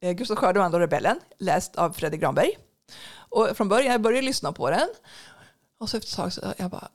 eh, 0.01 0.11
Gustav 0.11 0.35
Skördeman 0.37 0.73
och 0.73 0.79
Rebellen, 0.79 1.19
läst 1.39 1.75
av 1.75 1.91
Fredrik 1.93 2.21
Granberg. 2.21 2.57
Och 3.29 3.57
från 3.57 3.69
början, 3.69 3.91
jag 3.91 4.01
började 4.01 4.25
lyssna 4.25 4.51
på 4.51 4.69
den. 4.69 4.89
Och 5.79 5.89
så 5.89 5.97
efter 5.97 6.09
ett 6.09 6.15
tag 6.15 6.33
så 6.33 6.53
jag 6.57 6.69
bara, 6.71 6.87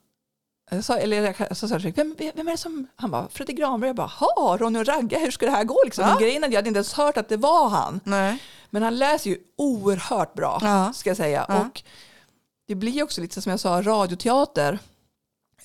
jag 0.71 0.85
sa, 0.85 0.97
eller 0.99 1.35
jag 1.39 1.57
så 1.57 1.69
sa 1.69 1.75
jag, 1.75 1.93
vem, 1.97 2.15
vem 2.19 2.49
är 2.49 2.53
det 2.53 2.57
som, 2.57 2.87
han 2.97 3.11
bara, 3.11 3.29
Fredrik 3.29 3.57
Granberg, 3.59 3.89
jag 3.89 3.97
bara, 3.97 4.07
ha, 4.07 4.57
Ronny 4.61 4.79
och 4.79 4.87
Ragge, 4.87 5.19
hur 5.19 5.31
ska 5.31 5.47
det 5.47 5.53
här 5.53 5.65
gå 5.65 5.77
liksom? 5.85 6.05
Ja. 6.05 6.11
Men 6.11 6.23
grejen 6.23 6.43
är 6.45 6.47
att 6.49 6.53
jag 6.53 6.59
hade 6.59 6.69
inte 6.69 6.79
ens 6.79 6.93
hört 6.93 7.17
att 7.17 7.29
det 7.29 7.37
var 7.37 7.69
han. 7.69 8.01
nej. 8.05 8.39
Men 8.71 8.83
han 8.83 8.99
läser 8.99 9.31
ju 9.31 9.39
oerhört 9.57 10.35
bra, 10.35 10.59
Ja. 10.63 10.93
ska 10.93 11.11
jag 11.11 11.17
säga. 11.17 11.47
Ja. 11.49 11.61
Och 11.61 11.83
det 12.69 12.75
blir 12.75 13.03
också 13.03 13.21
lite 13.21 13.43
som 13.43 13.51
jag 13.51 13.61
sa, 13.61 13.83
radioteater 13.83 14.79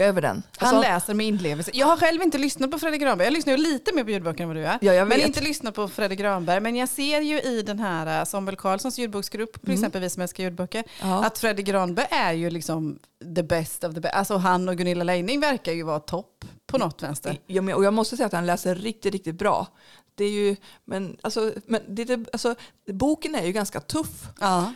över 0.03 0.21
den. 0.21 0.43
Han 0.57 0.75
Alltså, 0.75 0.91
läser 0.91 1.13
med 1.13 1.25
inlevelse. 1.27 1.71
Jag 1.73 1.87
har 1.87 1.97
själv 1.97 2.21
inte 2.21 2.37
lyssnat 2.37 2.71
på 2.71 2.79
Fredrik 2.79 3.01
Granberg. 3.01 3.25
Jag 3.25 3.33
lyssnar 3.33 3.53
ju 3.57 3.63
lite 3.63 3.93
mer 3.95 4.03
på 4.03 4.09
ljudböcker 4.11 4.43
än 4.43 4.49
vad 4.49 4.55
du 4.57 4.61
gör. 4.61 4.77
Ja, 4.81 4.93
jag 4.93 5.07
men 5.07 5.21
inte 5.21 5.41
lyssnat 5.41 5.75
på 5.75 5.87
Fredrik 5.87 6.19
Granberg. 6.19 6.59
Men 6.59 6.75
jag 6.75 6.89
ser 6.89 7.21
ju 7.21 7.41
i 7.41 7.61
den 7.61 7.79
här 7.79 8.19
uh, 8.21 8.25
Samuel 8.25 8.55
Karlssons 8.57 8.97
ljudboksgrupp, 8.99 9.53
till 9.53 9.69
Mm. 9.69 9.73
exempel 9.73 10.01
vi 10.01 10.09
som 10.09 10.21
älskar 10.21 10.43
ljudböcker, 10.43 10.83
ja. 11.01 11.25
att 11.25 11.37
Fredrik 11.39 11.65
Granberg 11.65 12.07
är 12.11 12.33
ju 12.33 12.49
liksom 12.49 12.99
the 13.35 13.43
best 13.43 13.83
of 13.83 13.93
the 13.93 13.99
best. 13.99 14.15
Alltså 14.15 14.35
han 14.37 14.69
och 14.69 14.77
Gunilla 14.77 15.03
Leining 15.03 15.39
verkar 15.39 15.71
ju 15.71 15.83
vara 15.83 15.99
topp 15.99 16.45
på 16.67 16.77
något 16.77 17.03
vänster. 17.03 17.39
Ja, 17.47 17.61
men- 17.61 17.75
och 17.75 17.83
jag 17.83 17.93
måste 17.93 18.17
säga 18.17 18.27
att 18.27 18.33
han 18.33 18.45
läser 18.45 18.75
riktigt, 18.75 19.11
riktigt 19.13 19.35
bra. 19.35 19.67
Det 20.15 20.23
är 20.25 20.29
ju, 20.31 20.55
men 20.85 21.17
alltså, 21.21 21.53
men 21.65 21.81
det, 21.87 22.03
det, 22.03 22.25
alltså, 22.33 22.55
boken 22.87 23.35
är 23.35 23.45
ju 23.45 23.51
ganska 23.51 23.79
tuff. 23.79 24.27
Ja. 24.39 24.73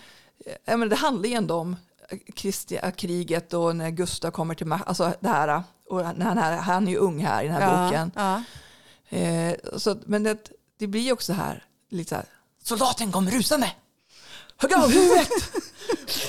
Ja, 0.66 0.78
men 0.78 0.90
det 0.90 0.96
handlar 0.96 1.30
ju 1.30 1.36
ändå 1.36 1.56
om 1.56 1.76
Kristi, 2.36 2.80
kriget 2.98 3.54
och 3.54 3.76
när 3.76 3.90
Gustav 3.90 4.32
kommer 4.32 4.56
till 4.56 4.68
makten. 4.68 4.88
Alltså 4.88 5.14
det 5.20 5.28
här, 5.28 5.64
och 5.90 5.98
när 5.98 6.26
han, 6.26 6.38
är, 6.38 6.58
han 6.58 6.88
är 6.88 6.92
ju 6.92 6.98
ung 6.98 7.20
här 7.20 7.44
i 7.44 7.48
den 7.48 7.56
här 7.56 7.84
ja. 7.84 7.86
boken. 7.86 8.12
Ja. 8.16 8.44
Eh, 9.18 9.56
så, 9.78 9.98
men 10.06 10.24
det, 10.24 10.50
det 10.78 10.88
blir 10.88 11.14
också 11.14 11.34
så 11.34 11.42
här, 11.42 11.64
lite 11.90 12.10
så 12.10 12.16
här, 12.16 12.26
soldaten 12.64 13.12
kom 13.12 13.30
rusande. 13.30 13.72
Högg 14.58 14.74
av 14.74 14.90
huvudet. 14.90 15.30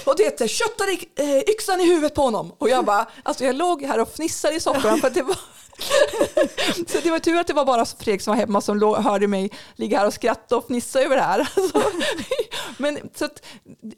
Och 0.05 0.17
det 0.17 0.41
är 0.41 0.49
köttade 0.49 0.93
eh, 1.15 1.39
yxan 1.39 1.81
i 1.81 1.87
huvudet 1.87 2.15
på 2.15 2.23
honom. 2.23 2.53
Och 2.59 2.69
jag 2.69 2.85
bara, 2.85 3.07
alltså 3.23 3.45
jag 3.45 3.57
låg 3.57 3.83
här 3.83 4.01
och 4.01 4.09
fnissade 4.09 4.55
i 4.55 4.61
soffan 4.61 5.01
för 5.01 5.11
det 5.11 5.23
var 5.23 5.39
så 6.93 7.01
det 7.03 7.11
var 7.11 7.19
tur 7.19 7.37
att 7.39 7.47
det 7.47 7.53
var 7.53 7.65
bara 7.65 7.85
Fredrik 7.85 8.23
som 8.23 8.31
var 8.31 8.37
hemma 8.41 8.61
som 8.61 8.79
låg, 8.79 8.97
hörde 8.97 9.27
mig 9.27 9.51
ligga 9.75 9.99
här 9.99 10.07
och 10.07 10.15
skratta 10.15 10.57
och 10.57 10.67
fnissa 10.67 11.01
över 11.01 11.17
det 11.17 11.23
här. 11.23 11.49
Alltså, 11.57 11.83
men, 12.79 12.99
så 13.15 13.25
att, 13.25 13.43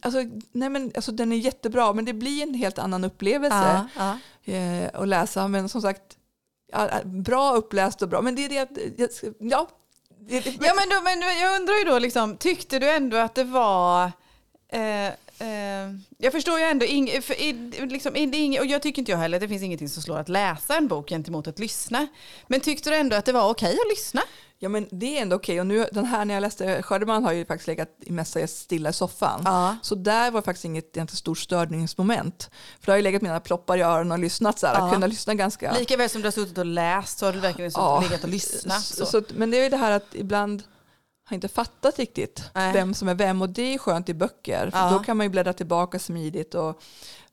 alltså, 0.00 0.20
nej 0.52 0.68
men, 0.68 0.92
alltså, 0.94 1.12
den 1.12 1.32
är 1.32 1.36
jättebra 1.36 1.92
men 1.92 2.04
det 2.04 2.12
blir 2.12 2.42
en 2.42 2.54
helt 2.54 2.78
annan 2.78 3.04
upplevelse 3.04 3.86
Ja, 3.96 4.18
ja. 4.46 4.52
eh, 4.52 4.90
att 4.94 5.08
läsa. 5.08 5.48
Men 5.48 5.68
som 5.68 5.82
sagt, 5.82 6.02
ja, 6.72 6.88
bra 7.04 7.54
uppläst 7.54 8.02
och 8.02 8.08
bra. 8.08 8.22
Men 8.22 8.34
det 8.34 8.44
är 8.44 8.48
det 8.48 8.58
att, 8.58 9.22
ja. 9.38 9.68
Ja, 10.60 10.74
men, 10.74 10.88
då, 10.88 11.00
men 11.02 11.20
jag 11.40 11.56
undrar 11.56 11.74
ju 11.74 11.84
då, 11.84 11.98
liksom, 11.98 12.36
tyckte 12.36 12.78
du 12.78 12.90
ändå 12.90 13.16
att 13.16 13.34
det 13.34 13.44
var... 13.44 14.12
Eh, 14.72 15.06
eh, 15.06 15.94
jag 16.18 16.32
förstår 16.32 16.58
ju 16.58 16.64
ändå, 16.64 16.86
ing, 16.86 17.22
för, 17.22 17.40
i, 17.40 17.52
liksom, 17.90 18.16
i, 18.16 18.58
och 18.60 18.66
jag 18.66 18.82
tycker 18.82 19.02
inte 19.02 19.12
jag 19.12 19.18
heller, 19.18 19.40
det 19.40 19.48
finns 19.48 19.62
ingenting 19.62 19.88
som 19.88 20.02
slår 20.02 20.18
att 20.18 20.28
läsa 20.28 20.76
en 20.76 20.88
bok 20.88 21.08
gentemot 21.08 21.46
att 21.46 21.58
lyssna. 21.58 22.06
Men 22.46 22.60
tyckte 22.60 22.90
du 22.90 22.96
ändå 22.96 23.16
att 23.16 23.24
det 23.24 23.32
var 23.32 23.50
okej 23.50 23.72
att 23.72 23.90
lyssna? 23.90 24.22
Ja 24.61 24.68
men 24.68 24.88
det 24.90 25.18
är 25.18 25.23
ändå 25.23 25.37
okej 25.37 25.61
och 25.61 25.66
nu 25.66 25.87
den 25.92 26.05
här 26.05 26.25
när 26.25 26.35
jag 26.35 26.40
läste 26.40 26.83
Skördeman 26.83 27.25
har 27.25 27.33
ju 27.33 27.44
faktiskt 27.44 27.66
legat 27.66 27.88
i 28.01 28.12
mesta 28.12 28.47
stilla 28.47 28.90
i 28.90 28.92
soffan. 28.92 29.42
Ja. 29.44 29.77
Så 29.83 29.94
där 29.94 30.31
var 30.31 30.42
faktiskt 30.42 30.64
inget 30.64 30.85
egentligen 30.97 31.16
stort 31.16 31.38
störningsmoment. 31.38 32.51
För 32.81 32.87
då 32.87 32.92
har 32.92 32.97
jag 32.97 33.03
legat 33.03 33.23
mina 33.23 33.40
ploppar 33.40 33.77
i 33.79 33.83
öronen 33.83 34.12
och 34.12 34.18
lyssnat 34.18 34.59
så 34.59 34.66
här, 34.66 34.75
Ja. 34.75 34.92
kunnat 34.92 35.11
lyssna 35.11 35.35
ganska. 35.35 35.73
Lika 35.73 35.97
väl 35.97 36.11
som 36.11 36.21
du 36.23 36.27
har 36.27 36.33
suttit 36.33 36.59
och 36.59 36.66
läst 36.66 37.18
så 37.18 37.27
har 37.27 37.33
du 37.33 37.40
verkligen 37.40 37.71
suttit 37.71 37.83
Ja. 37.83 38.01
legat 38.01 38.25
och 38.25 38.31
lyssnat. 38.31 38.83
Så. 38.83 39.07
Så. 39.07 39.23
Men 39.35 39.51
det 39.51 39.57
är 39.59 39.62
ju 39.64 39.68
det 39.71 39.77
här 39.77 39.90
att 39.92 40.07
ibland 40.14 40.62
har 41.29 41.35
inte 41.35 41.49
fattat 41.49 41.99
riktigt 41.99 42.42
Nej. 42.55 42.73
vem 42.73 42.94
som 42.94 43.09
är 43.09 43.14
vem 43.14 43.42
och 43.42 43.49
det 43.49 43.75
är 43.75 43.79
skönt 43.79 44.09
i 44.09 44.14
böcker. 44.14 44.71
För 44.71 44.79
Ja. 44.79 44.90
Då 44.90 44.99
kan 44.99 45.16
man 45.16 45.27
ju 45.27 45.31
bläddra 45.31 45.53
tillbaka 45.53 45.99
smidigt 45.99 46.55
och 46.55 46.81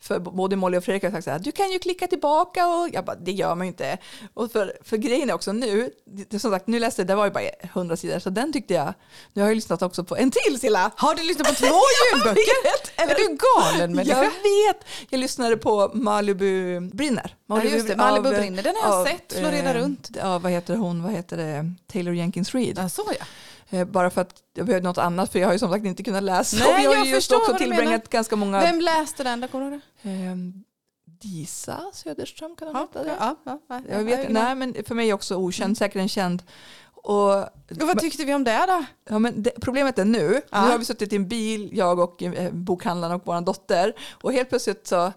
för 0.07 0.19
både 0.19 0.55
Molly 0.55 0.77
och 0.77 0.83
Fredrik 0.83 1.03
har 1.03 1.11
sagt 1.11 1.23
så 1.23 1.31
här, 1.31 1.39
du 1.39 1.51
kan 1.51 1.71
ju 1.71 1.79
klicka 1.79 2.07
tillbaka 2.07 2.67
och 2.67 2.89
jag 2.93 3.05
bara, 3.05 3.15
det 3.15 3.31
gör 3.31 3.55
man 3.55 3.67
ju 3.67 3.71
inte. 3.71 3.97
Och 4.33 4.51
för, 4.51 4.77
för 4.83 4.97
grejen 4.97 5.29
är 5.29 5.33
också 5.33 5.51
nu, 5.51 5.91
det, 6.29 6.39
som 6.39 6.51
sagt, 6.51 6.67
nu 6.67 6.79
läste 6.79 7.01
jag, 7.01 7.07
det 7.07 7.15
var 7.15 7.25
ju 7.25 7.31
bara 7.31 7.43
100 7.61 7.97
sidor, 7.97 8.19
så 8.19 8.29
den 8.29 8.53
tyckte 8.53 8.73
jag, 8.73 8.93
nu 9.33 9.41
har 9.41 9.49
jag 9.49 9.55
lyssnat 9.55 9.81
också 9.81 10.03
på 10.03 10.17
en 10.17 10.31
till 10.31 10.59
Silla. 10.59 10.91
Har 10.95 11.15
du 11.15 11.23
lyssnat 11.23 11.47
på 11.47 11.53
två 11.53 11.75
ljudböcker? 12.13 12.41
Är 12.95 13.07
du 13.07 13.37
galen 13.37 13.95
människa? 13.95 14.23
Jag 14.23 14.31
vet! 14.31 14.85
Jag 15.09 15.19
lyssnade 15.19 15.57
på 15.57 15.91
Malibu 15.93 16.79
brinner. 16.79 17.35
Ja, 17.47 17.63
just 17.63 17.87
det. 17.87 17.95
Malibu 17.95 18.29
av- 18.29 18.35
brinner. 18.35 18.63
Den 18.63 18.75
har 18.81 18.89
jag 18.91 18.99
av, 19.01 19.05
sett 19.05 19.33
florera 19.33 19.69
eh, 19.69 19.73
runt. 19.73 20.09
Ja, 20.15 20.39
vad 20.39 20.51
heter 20.51 20.75
hon? 20.75 21.03
Vad 21.03 21.11
heter 21.11 21.37
det? 21.37 21.71
Taylor 21.87 22.13
Jenkins 22.15 22.53
Reid. 22.55 22.77
Ja, 22.77 22.89
så 22.89 23.03
ja. 23.19 23.25
Eh, 23.69 23.85
Bara 23.87 24.09
för 24.09 24.21
att 24.21 24.33
jag 24.53 24.65
behövde 24.65 24.87
något 24.87 24.97
annat 24.97 25.31
för 25.31 25.39
jag 25.39 25.47
har 25.47 25.53
ju 25.53 25.59
som 25.59 25.71
sagt 25.71 25.85
inte 25.85 26.03
kunnat 26.03 26.23
läsa. 26.23 26.57
Nej, 26.57 26.67
och 26.73 26.79
vi 26.79 26.85
har 26.85 26.93
jag 26.95 27.05
ju 27.05 27.11
just 27.11 27.31
också 27.31 27.53
tillbringat 27.57 28.09
ganska 28.09 28.35
många... 28.35 28.59
Vem 28.59 28.79
läste 28.81 29.23
den? 29.23 29.41
Där 29.41 29.47
kommer 29.47 29.71
du 29.71 29.81
det? 30.01 30.09
Ehm, 30.09 30.53
Disa 31.21 31.79
Söderström 31.93 32.55
kan 32.55 32.67
hon 32.67 32.87
Ja, 32.93 33.01
det? 33.03 33.15
ja, 33.19 33.35
ja, 33.45 33.59
ja, 33.69 33.81
Jag 33.89 34.03
vet, 34.03 34.29
nej 34.29 34.55
men 34.55 34.75
för 34.87 34.95
mig 34.95 35.13
också 35.13 35.35
okänd, 35.35 35.77
säkert 35.77 35.95
en 35.99 36.09
känd. 36.09 36.43
Och, 37.03 37.33
Och 37.41 37.47
vad 37.69 37.99
tyckte 37.99 38.25
vi 38.25 38.33
om 38.33 38.43
det 38.43 38.65
då? 38.67 38.85
ja, 39.09 39.19
men 39.19 39.43
det, 39.43 39.51
problemet 39.61 39.99
är 39.99 40.05
nu, 40.05 40.41
Ja. 40.51 40.65
nu 40.65 40.71
har 40.71 40.77
vi 40.77 40.85
suttit 40.85 41.13
i 41.13 41.15
en 41.15 41.27
bil, 41.27 41.69
jag 41.73 41.99
och 41.99 42.23
eh, 42.23 42.51
bokhandlaren 42.53 43.15
och 43.15 43.21
vår 43.25 43.41
dotter 43.41 43.93
och 44.21 44.33
helt 44.33 44.49
plötsligt 44.49 44.87
så 44.87 45.13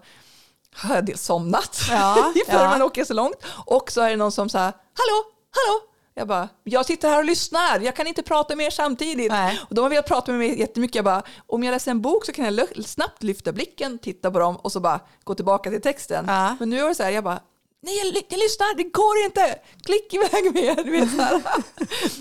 har 0.75 0.95
jag 0.95 1.05
dels 1.05 1.21
somnat 1.23 1.81
Ja, 1.89 2.33
för 2.47 2.53
ja. 2.63 2.69
man 2.69 2.81
åker 2.81 3.03
så 3.03 3.13
långt 3.13 3.35
och 3.65 3.91
så 3.91 4.01
är 4.01 4.09
det 4.09 4.15
någon 4.15 4.31
som 4.31 4.49
säger 4.49 4.65
hallå, 4.65 5.23
hallå. 5.51 5.81
Jag 6.19 6.27
bara, 6.27 6.49
jag 6.63 6.85
sitter 6.85 7.09
här 7.09 7.17
och 7.17 7.25
lyssnar, 7.25 7.79
jag 7.79 7.95
kan 7.95 8.07
inte 8.07 8.23
prata 8.23 8.55
med 8.55 8.65
er 8.65 8.69
samtidigt. 8.69 9.31
Nej. 9.31 9.59
Och 9.69 9.75
de 9.75 9.81
har 9.81 9.89
velat 9.89 10.07
prata 10.07 10.31
med 10.31 10.39
mig 10.39 10.59
jättemycket. 10.59 10.95
Jag 10.95 11.05
bara, 11.05 11.23
om 11.47 11.63
jag 11.63 11.71
läser 11.71 11.91
en 11.91 12.01
bok 12.01 12.25
så 12.25 12.31
kan 12.31 12.55
jag 12.55 12.85
snabbt 12.85 13.23
lyfta 13.23 13.51
blicken, 13.51 13.99
titta 13.99 14.31
på 14.31 14.39
dem 14.39 14.55
och 14.55 14.71
så 14.71 14.79
bara 14.79 14.99
gå 15.23 15.35
tillbaka 15.35 15.69
till 15.69 15.81
texten. 15.81 16.25
Ja. 16.27 16.55
Men 16.59 16.69
nu 16.69 16.79
är 16.79 16.87
det 16.87 16.95
så 16.95 17.03
här, 17.03 17.09
jag 17.11 17.23
bara, 17.23 17.39
nej 17.81 17.97
jag, 17.97 18.05
jag 18.29 18.39
lyssnar, 18.39 18.75
det 18.77 18.83
går 18.83 19.17
inte, 19.25 19.59
klick 19.83 20.13
iväg 20.13 20.53
med 20.53 20.63
er. 20.63 20.83
Du 20.83 20.91
vet, 20.91 21.09
så, 21.11 21.41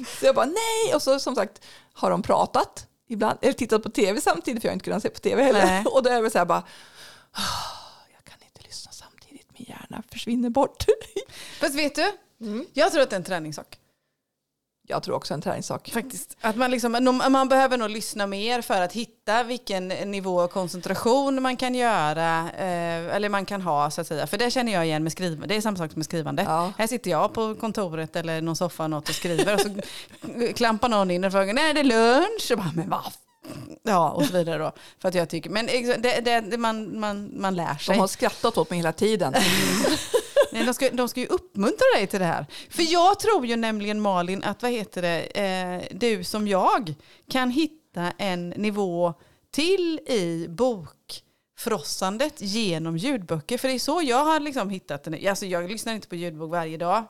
så 0.20 0.26
jag 0.26 0.34
bara, 0.34 0.46
nej. 0.46 0.94
Och 0.94 1.02
så 1.02 1.18
som 1.20 1.34
sagt 1.34 1.64
har 1.92 2.10
de 2.10 2.22
pratat 2.22 2.86
ibland, 3.08 3.38
eller 3.42 3.52
tittat 3.52 3.82
på 3.82 3.90
tv 3.90 4.20
samtidigt 4.20 4.62
för 4.62 4.68
jag 4.68 4.70
har 4.72 4.74
inte 4.74 4.84
kunnat 4.84 5.02
se 5.02 5.08
på 5.08 5.20
tv 5.20 5.42
heller. 5.42 5.66
Nej. 5.66 5.84
Och 5.92 6.02
då 6.02 6.10
är 6.10 6.22
det 6.22 6.30
så 6.30 6.38
här 6.38 6.44
bara, 6.44 6.62
"Ah, 7.32 7.40
jag 8.14 8.24
kan 8.24 8.38
inte 8.46 8.60
lyssna 8.68 8.92
samtidigt, 8.92 9.46
min 9.58 9.66
hjärna 9.68 10.02
försvinner 10.12 10.50
bort. 10.50 10.84
Fast 11.60 11.74
vet 11.74 11.94
du, 11.94 12.12
Mm. 12.40 12.66
jag 12.72 12.92
tror 12.92 13.02
att 13.02 13.10
det 13.10 13.16
är 13.16 13.18
en 13.18 13.24
träningssak. 13.24 13.77
Jag 14.90 15.02
tror 15.02 15.14
också 15.14 15.34
en 15.34 15.40
träningssak. 15.40 15.90
Faktiskt. 15.90 16.36
Att 16.40 16.56
man, 16.56 16.70
liksom, 16.70 16.92
man- 17.30 17.48
behöver 17.48 17.76
nog 17.76 17.90
lyssna 17.90 18.26
mer 18.26 18.62
för 18.62 18.80
att 18.80 18.92
hitta 18.92 19.42
vilken 19.42 19.88
nivå 19.88 20.40
av 20.40 20.48
koncentration 20.48 21.42
man 21.42 21.56
kan 21.56 21.74
göra, 21.74 22.50
eh, 22.58 23.16
eller 23.16 23.28
man 23.28 23.44
kan 23.44 23.62
ha 23.62 23.90
så 23.90 24.00
att 24.00 24.06
säga. 24.06 24.26
För 24.26 24.38
det 24.38 24.50
känner 24.50 24.72
jag 24.72 24.86
igen 24.86 25.02
med 25.02 25.12
skrivande. 25.12 25.46
Det 25.46 25.56
är 25.56 25.60
samma 25.60 25.76
sak 25.76 25.96
med 25.96 26.04
skrivande. 26.04 26.42
Ja. 26.42 26.72
Här 26.78 26.86
sitter 26.86 27.10
jag 27.10 27.32
på 27.32 27.54
kontoret 27.54 28.16
eller 28.16 28.40
någon 28.40 28.56
soffa 28.56 28.84
och 28.84 28.90
något 28.90 29.08
och 29.08 29.14
skriver 29.14 29.54
och 29.54 29.60
så 29.60 29.68
klampar 30.56 30.88
någon 30.88 31.10
in 31.10 31.24
och 31.24 31.32
frågar 31.32 31.54
när 31.54 31.70
är 31.70 31.74
det 31.74 31.82
lunch? 31.82 32.48
Och 32.50 32.58
bara, 32.58 32.72
men 32.74 32.90
vad? 32.90 33.12
Ja, 33.82 34.10
och 34.10 34.24
så 34.24 34.32
vidare 34.32 34.58
då. 34.58 34.72
För 35.02 35.08
att 35.08 35.14
jag 35.14 35.28
tycker, 35.28 35.50
men 35.50 35.66
det, 35.66 36.20
det, 36.20 36.40
det, 36.40 36.58
man, 36.58 37.00
man, 37.00 37.30
man 37.40 37.54
lär 37.54 37.74
sig. 37.74 37.94
De 37.94 38.00
har 38.00 38.06
skrattat 38.08 38.58
åt 38.58 38.70
mig 38.70 38.78
hela 38.78 38.92
tiden. 38.92 39.34
Nej, 40.52 40.64
de, 40.64 40.74
ska, 40.74 40.90
de 40.90 41.08
ska 41.08 41.20
ju 41.20 41.26
uppmuntra 41.26 41.86
dig 41.94 42.06
till 42.06 42.20
det 42.20 42.26
här. 42.26 42.46
För 42.70 42.92
jag 42.92 43.20
tror 43.20 43.46
ju 43.46 43.56
nämligen 43.56 44.00
Malin 44.00 44.44
att 44.44 44.62
vad 44.62 44.72
heter 44.72 45.02
det, 45.02 45.22
eh, 45.22 45.96
du 45.98 46.24
som 46.24 46.48
jag 46.48 46.94
kan 47.30 47.50
hitta 47.50 48.12
en 48.18 48.48
nivå 48.48 49.14
till 49.50 50.00
i 50.06 50.46
bokfrossandet 50.48 52.34
genom 52.38 52.96
ljudböcker. 52.96 53.58
För 53.58 53.68
det 53.68 53.74
är 53.74 53.78
så 53.78 54.02
jag 54.02 54.24
har 54.24 54.40
liksom 54.40 54.70
hittat 54.70 55.04
den. 55.04 55.28
Alltså 55.28 55.46
jag 55.46 55.70
lyssnar 55.70 55.94
inte 55.94 56.08
på 56.08 56.16
ljudbok 56.16 56.50
varje 56.50 56.76
dag. 56.76 57.04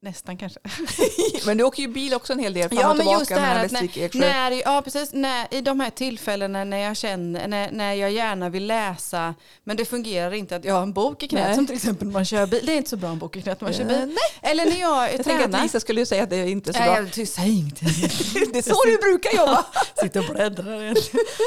Nästan 0.00 0.36
kanske. 0.36 0.60
Men 1.46 1.56
du 1.56 1.64
åker 1.64 1.82
ju 1.82 1.88
bil 1.88 2.14
också 2.14 2.32
en 2.32 2.38
hel 2.38 2.52
del 2.54 2.68
fram 2.68 2.78
Ja, 2.80 2.90
och 2.90 2.96
tillbaka 2.96 3.18
just 3.18 3.28
det 3.28 3.34
här 3.34 3.40
mellan 3.54 3.64
att 3.64 3.72
Västervik 3.72 3.90
och 3.96 4.02
Eksjö. 4.02 4.18
när, 4.18 4.50
ja, 4.50 4.82
precis, 4.82 5.12
när, 5.12 5.54
i 5.54 5.60
de 5.60 5.80
här 5.80 5.90
tillfällena 5.90 6.64
när 6.64 6.76
jag 6.78 6.96
känner, 6.96 7.48
när, 7.48 7.70
när 7.70 7.94
jag 7.94 8.10
gärna 8.10 8.48
vill 8.48 8.66
läsa, 8.66 9.34
men 9.64 9.76
det 9.76 9.84
fungerar 9.84 10.34
inte 10.34 10.56
att 10.56 10.64
jag 10.64 10.74
har 10.74 10.82
en 10.82 10.92
bok 10.92 11.22
i 11.22 11.28
knät, 11.28 11.44
Nej. 11.46 11.54
som 11.54 11.66
till 11.66 11.76
exempel 11.76 12.06
när 12.06 12.12
man 12.12 12.24
kör 12.24 12.46
bil. 12.46 12.66
Det 12.66 12.72
är 12.72 12.76
inte 12.76 12.90
så 12.90 12.96
bra 12.96 13.10
en 13.10 13.18
bok 13.18 13.36
i 13.36 13.42
knät 13.42 13.60
när 13.60 13.68
man 13.68 13.74
kör 13.74 13.84
bil. 13.84 14.16
Eller 14.42 14.64
när 14.64 14.80
jag, 14.80 15.02
Jag 15.02 15.24
tänker 15.24 15.32
att 15.44 15.50
tränar. 15.50 15.62
Lisa 15.62 15.80
skulle 15.80 16.06
säga 16.06 16.22
att 16.22 16.30
det 16.30 16.50
inte 16.50 16.70
är 16.70 16.72
så 16.72 16.78
Nej, 16.78 17.02
bra. 17.02 17.10
jag 17.16 17.28
säg 17.28 17.58
ingenting. 17.58 17.88
Det 18.52 18.58
är 18.58 18.62
så 18.62 18.84
du 18.86 18.96
brukar 18.98 19.36
jobba. 19.36 19.66
Sitter 20.02 20.28
och 20.28 20.34
bläddrar. 20.34 20.94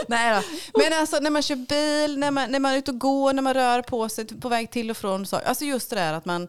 Nej 0.07 0.35
då. 0.35 0.79
Men 0.79 0.93
alltså 0.99 1.19
när 1.19 1.29
man 1.29 1.41
kör 1.41 1.55
bil, 1.55 2.19
när 2.19 2.31
man, 2.31 2.51
när 2.51 2.59
man 2.59 2.73
är 2.73 2.77
ute 2.77 2.91
och 2.91 2.99
går, 2.99 3.33
när 3.33 3.41
man 3.41 3.53
rör 3.53 3.81
på 3.81 4.09
sig 4.09 4.25
på 4.25 4.49
väg 4.49 4.71
till 4.71 4.91
och 4.91 4.97
från. 4.97 5.25
Så, 5.25 5.35
alltså 5.35 5.65
just 5.65 5.89
det 5.89 5.95
där 5.95 6.13
att 6.13 6.25
man, 6.25 6.47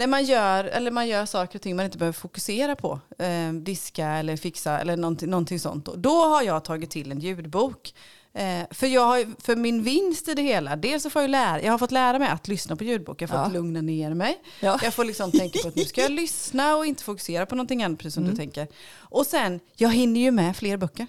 när 0.00 0.06
man 0.06 0.24
gör, 0.24 0.64
eller 0.64 0.90
man 0.90 1.08
gör 1.08 1.26
saker 1.26 1.58
och 1.58 1.62
ting 1.62 1.76
man 1.76 1.84
inte 1.84 1.98
behöver 1.98 2.12
fokusera 2.18 2.76
på, 2.76 3.00
eh, 3.18 3.52
diska 3.52 4.06
eller 4.08 4.36
fixa 4.36 4.78
eller 4.80 4.96
någonting, 4.96 5.30
någonting 5.30 5.60
sånt. 5.60 5.84
Då, 5.84 5.94
då 5.96 6.24
har 6.24 6.42
jag 6.42 6.64
tagit 6.64 6.90
till 6.90 7.12
en 7.12 7.20
ljudbok. 7.20 7.94
Eh, 8.34 8.62
för, 8.70 8.86
jag 8.86 9.04
har, 9.06 9.42
för 9.42 9.56
min 9.56 9.82
vinst 9.82 10.28
i 10.28 10.34
det 10.34 10.42
hela, 10.42 10.76
dels 10.76 11.02
så 11.02 11.10
får 11.10 11.22
jag, 11.22 11.30
lära, 11.30 11.62
jag 11.62 11.72
har 11.72 11.78
fått 11.78 11.90
lära 11.92 12.18
mig 12.18 12.28
att 12.28 12.48
lyssna 12.48 12.76
på 12.76 12.84
ljudbok, 12.84 13.22
jag 13.22 13.28
har 13.28 13.44
fått 13.44 13.52
Ja. 13.52 13.58
lugna 13.58 13.80
ner 13.80 14.14
mig. 14.14 14.38
Ja. 14.60 14.78
Jag 14.82 14.94
får 14.94 15.04
liksom 15.04 15.30
tänka 15.32 15.58
på 15.62 15.68
att 15.68 15.76
nu 15.76 15.84
ska 15.84 16.00
jag 16.00 16.10
lyssna 16.22 16.76
och 16.76 16.86
inte 16.86 17.02
fokusera 17.04 17.46
på 17.46 17.54
någonting 17.54 17.82
annat, 17.82 17.98
precis 17.98 18.14
som 18.14 18.22
Mm. 18.22 18.34
du 18.34 18.38
tänker. 18.40 18.68
Och 18.96 19.26
sen, 19.26 19.60
jag 19.76 19.92
hinner 19.92 20.20
ju 20.20 20.30
med 20.30 20.56
fler 20.56 20.76
böcker. 20.76 21.06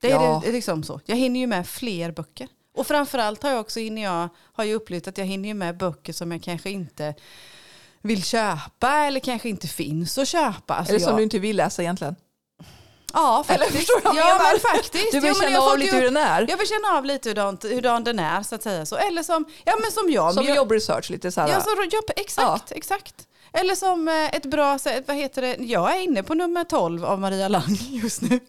Det 0.00 0.10
är, 0.10 0.14
Ja. 0.14 0.42
det, 0.44 0.52
liksom 0.52 0.82
så. 0.82 1.00
Jag 1.06 1.16
hinner 1.16 1.40
ju 1.40 1.46
med 1.46 1.66
fler 1.68 2.10
böcker. 2.12 2.48
Och 2.76 2.86
framförallt 2.86 3.42
har 3.42 3.50
jag 3.50 3.60
också 3.60 3.80
hinner 3.80 4.02
jag, 4.02 4.28
har 4.52 4.64
jag 4.64 4.74
upplevt 4.74 5.08
att 5.08 5.18
jag 5.18 5.24
hinner 5.24 5.54
med 5.54 5.76
böcker 5.76 6.12
som 6.12 6.32
jag 6.32 6.42
kanske 6.42 6.70
inte 6.70 7.14
vill 8.02 8.24
köpa 8.24 8.92
eller 8.92 9.20
kanske 9.20 9.48
inte 9.48 9.68
finns 9.68 10.18
att 10.18 10.28
köpa. 10.28 10.74
Alltså 10.74 10.92
Eller 10.92 11.00
som 11.00 11.10
jag, 11.10 11.18
du 11.18 11.22
inte 11.22 11.38
vill 11.38 11.56
läsa 11.56 11.82
egentligen. 11.82 12.16
ja, 13.12 13.44
Eller 13.48 13.58
faktiskt. 13.58 13.78
förstår 13.78 13.96
du 13.96 14.04
vad 14.04 14.16
jag 14.16 14.28
ja, 14.28 14.50
men 14.52 14.60
faktiskt. 14.60 15.12
Du 15.12 15.20
vill 15.20 15.32
ja, 15.36 15.42
känna 15.42 15.58
har 15.58 15.72
av 15.72 15.78
lite 15.78 15.96
hur 15.96 16.02
den 16.02 16.16
är. 16.16 16.46
Jag 16.50 16.56
vill 16.56 16.68
känna 16.68 16.88
av 16.98 17.04
lite 17.04 17.28
hurdan, 17.28 17.58
hurdan 17.62 18.04
den 18.04 18.18
är 18.18 18.42
så 18.42 18.54
att 18.54 18.62
säga. 18.62 18.86
Så. 18.86 18.96
Eller 18.96 19.22
som, 19.22 19.44
ja, 19.64 19.76
men 19.82 19.92
som 19.92 20.10
jag. 20.10 20.34
Som 20.34 20.44
jag 20.44 20.68
lite 21.10 21.32
så 21.32 21.40
här. 21.40 21.48
Ja, 21.48 21.60
så, 21.60 21.70
ja, 21.90 22.00
exakt, 22.16 22.72
exakt. 22.72 23.28
Eller 23.52 23.74
som 23.74 24.08
eh, 24.08 24.14
ett 24.36 24.46
bra, 24.46 24.78
vad 25.06 25.16
heter 25.16 25.42
det, 25.42 25.56
jag 25.60 25.96
är 25.96 26.00
inne 26.00 26.22
på 26.22 26.34
nummer 26.34 26.64
12 26.64 27.04
av 27.04 27.20
Maria 27.20 27.48
Lang 27.48 27.76
just 27.90 28.22
nu. 28.22 28.40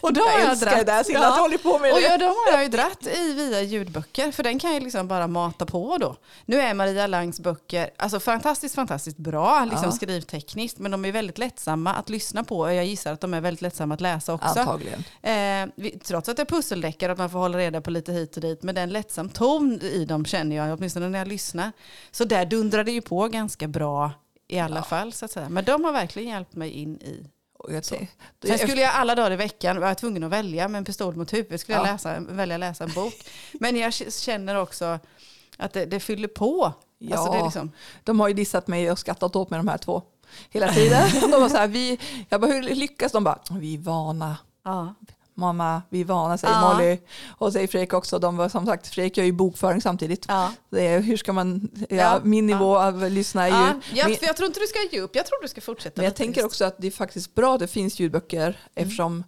Och 0.00 0.12
då 0.12 0.20
har 0.20 0.30
jag 0.30 0.40
jag 0.40 0.50
älskar 0.50 0.66
dratt. 0.66 1.06
det 1.06 1.12
där, 1.12 1.58
på 1.58 1.78
med 1.78 1.92
och 1.92 2.00
det. 2.00 2.16
de 2.16 2.24
har 2.24 2.52
jag 2.52 2.62
ju 2.62 2.68
dratt 2.68 3.06
i 3.06 3.32
via 3.32 3.62
ljudböcker, 3.62 4.32
för 4.32 4.42
den 4.42 4.58
kan 4.58 4.74
jag 4.74 4.82
liksom 4.82 5.08
bara 5.08 5.26
mata 5.26 5.66
på 5.66 5.98
då. 5.98 6.16
Nu 6.46 6.60
är 6.60 6.74
Maria 6.74 7.06
Langs 7.06 7.40
böcker 7.40 7.90
alltså 7.96 8.20
fantastiskt, 8.20 8.74
fantastiskt 8.74 9.16
bra, 9.16 9.64
liksom 9.64 9.84
Ja. 9.84 9.92
skrivtekniskt, 9.92 10.78
men 10.78 10.90
de 10.90 11.04
är 11.04 11.12
väldigt 11.12 11.38
lättsamma 11.38 11.94
att 11.94 12.08
lyssna 12.08 12.44
på 12.44 12.58
och 12.58 12.74
jag 12.74 12.84
gissar 12.86 13.12
att 13.12 13.20
de 13.20 13.34
är 13.34 13.40
väldigt 13.40 13.62
lättsamma 13.62 13.94
att 13.94 14.00
läsa 14.00 14.32
också. 14.34 14.60
Antagligen. 14.60 15.04
Eh, 15.22 15.90
trots 16.04 16.28
att 16.28 16.36
det 16.36 16.42
är 16.42 16.46
pusseldeckare 16.46 17.10
och 17.10 17.12
att 17.12 17.18
man 17.18 17.30
får 17.30 17.38
hålla 17.38 17.58
reda 17.58 17.80
på 17.80 17.90
lite 17.90 18.12
hit 18.12 18.36
och 18.36 18.42
dit. 18.42 18.62
Men 18.62 18.74
den 18.74 18.90
lättsam 18.90 19.28
ton 19.28 19.80
i 19.82 20.04
dem 20.04 20.24
känner 20.24 20.56
jag, 20.56 20.78
åtminstone 20.78 21.08
när 21.08 21.18
jag 21.18 21.28
lyssnar. 21.28 21.72
Så 22.10 22.24
där 22.24 22.44
dundrar 22.46 22.84
det 22.84 22.92
ju 22.92 23.00
på 23.00 23.28
ganska 23.28 23.68
bra 23.68 24.10
i 24.52 24.58
alla 24.60 24.82
fall. 24.82 25.12
Så 25.12 25.24
att 25.24 25.30
säga. 25.30 25.48
Men 25.48 25.64
de 25.64 25.84
har 25.84 25.92
verkligen 25.92 26.28
hjälpt 26.28 26.54
mig 26.54 26.70
in 26.70 26.96
i. 26.96 27.26
Jag, 27.68 27.84
Sen 27.84 28.08
skulle 28.58 28.80
jag 28.80 28.94
alla 28.94 29.14
dagar 29.14 29.30
i 29.30 29.36
veckan 29.36 29.80
vara 29.80 29.94
tvungen 29.94 30.24
att 30.24 30.30
välja 30.30 30.68
med 30.68 30.78
en 30.78 30.84
pistol 30.84 31.16
mot 31.16 31.32
huvudet. 31.32 31.60
Skulle 31.60 31.78
jag 31.78 31.86
Ja. 31.86 31.92
läsa, 31.92 32.20
välja 32.20 32.56
läsa 32.56 32.84
en 32.84 32.92
bok. 32.92 33.14
Men 33.52 33.76
jag 33.76 33.92
känner 34.12 34.54
också 34.56 34.98
att 35.58 35.72
det, 35.72 35.84
det 35.86 36.00
fyller 36.00 36.28
på. 36.28 36.72
Ja. 36.98 37.16
Alltså 37.16 37.32
det 37.32 37.38
är 37.38 37.44
liksom, 37.44 37.72
De 38.04 38.20
har 38.20 38.28
ju 38.28 38.34
dissat 38.34 38.66
mig 38.66 38.90
och 38.90 38.98
skrattat 38.98 39.36
åt 39.36 39.50
mig 39.50 39.56
de 39.58 39.68
här 39.68 39.78
två 39.78 40.02
hela 40.50 40.72
tiden. 40.72 41.08
De 41.20 41.40
var 41.40 41.48
så 41.48 41.56
här, 41.56 41.66
vi, 41.68 41.98
jag 42.28 42.40
bara, 42.40 42.52
hur 42.52 42.62
lyckas 42.62 43.12
de? 43.12 43.24
Bara, 43.24 43.38
vi 43.50 43.74
är 43.74 43.78
vana. 43.78 44.36
ja. 44.64 44.94
Mamma, 45.34 45.82
vi 45.90 46.00
är 46.00 46.04
vana, 46.04 46.38
säger 46.38 46.54
Ja. 46.54 46.74
Molly. 46.74 46.98
Och 47.38 47.52
säger 47.52 47.66
Fredrik 47.68 47.92
också. 47.92 48.18
De 48.18 48.36
var 48.36 48.48
som 48.48 48.66
sagt, 48.66 48.86
Fredrik 48.86 49.16
gör 49.16 49.24
ju 49.24 49.32
bokföring 49.32 49.80
samtidigt. 49.80 50.24
Ja. 50.28 50.52
Det 50.70 50.86
är, 50.86 51.00
hur 51.00 51.16
ska 51.16 51.32
man, 51.32 51.68
ja, 51.88 51.96
Ja. 51.96 52.20
min 52.22 52.46
nivå 52.46 52.76
av 52.78 53.10
lyssna 53.10 53.42
är 53.42 53.48
ju... 53.48 53.54
Ja, 53.54 53.74
jag, 54.08 54.18
jag 54.22 54.36
tror 54.36 54.46
inte 54.46 54.60
du 54.60 54.66
ska 54.66 54.78
ge 54.96 55.00
upp, 55.00 55.16
jag 55.16 55.26
tror 55.26 55.42
du 55.42 55.48
ska 55.48 55.60
fortsätta. 55.60 55.92
men 55.96 56.04
jag 56.04 56.14
tänker 56.16 56.40
just. 56.40 56.46
också 56.46 56.64
att 56.64 56.76
det 56.78 56.86
är 56.86 56.90
faktiskt 56.90 57.34
bra 57.34 57.54
att 57.54 57.60
det 57.60 57.68
finns 57.68 58.00
ljudböcker 58.00 58.42
Mm. 58.46 58.58
eftersom 58.74 59.24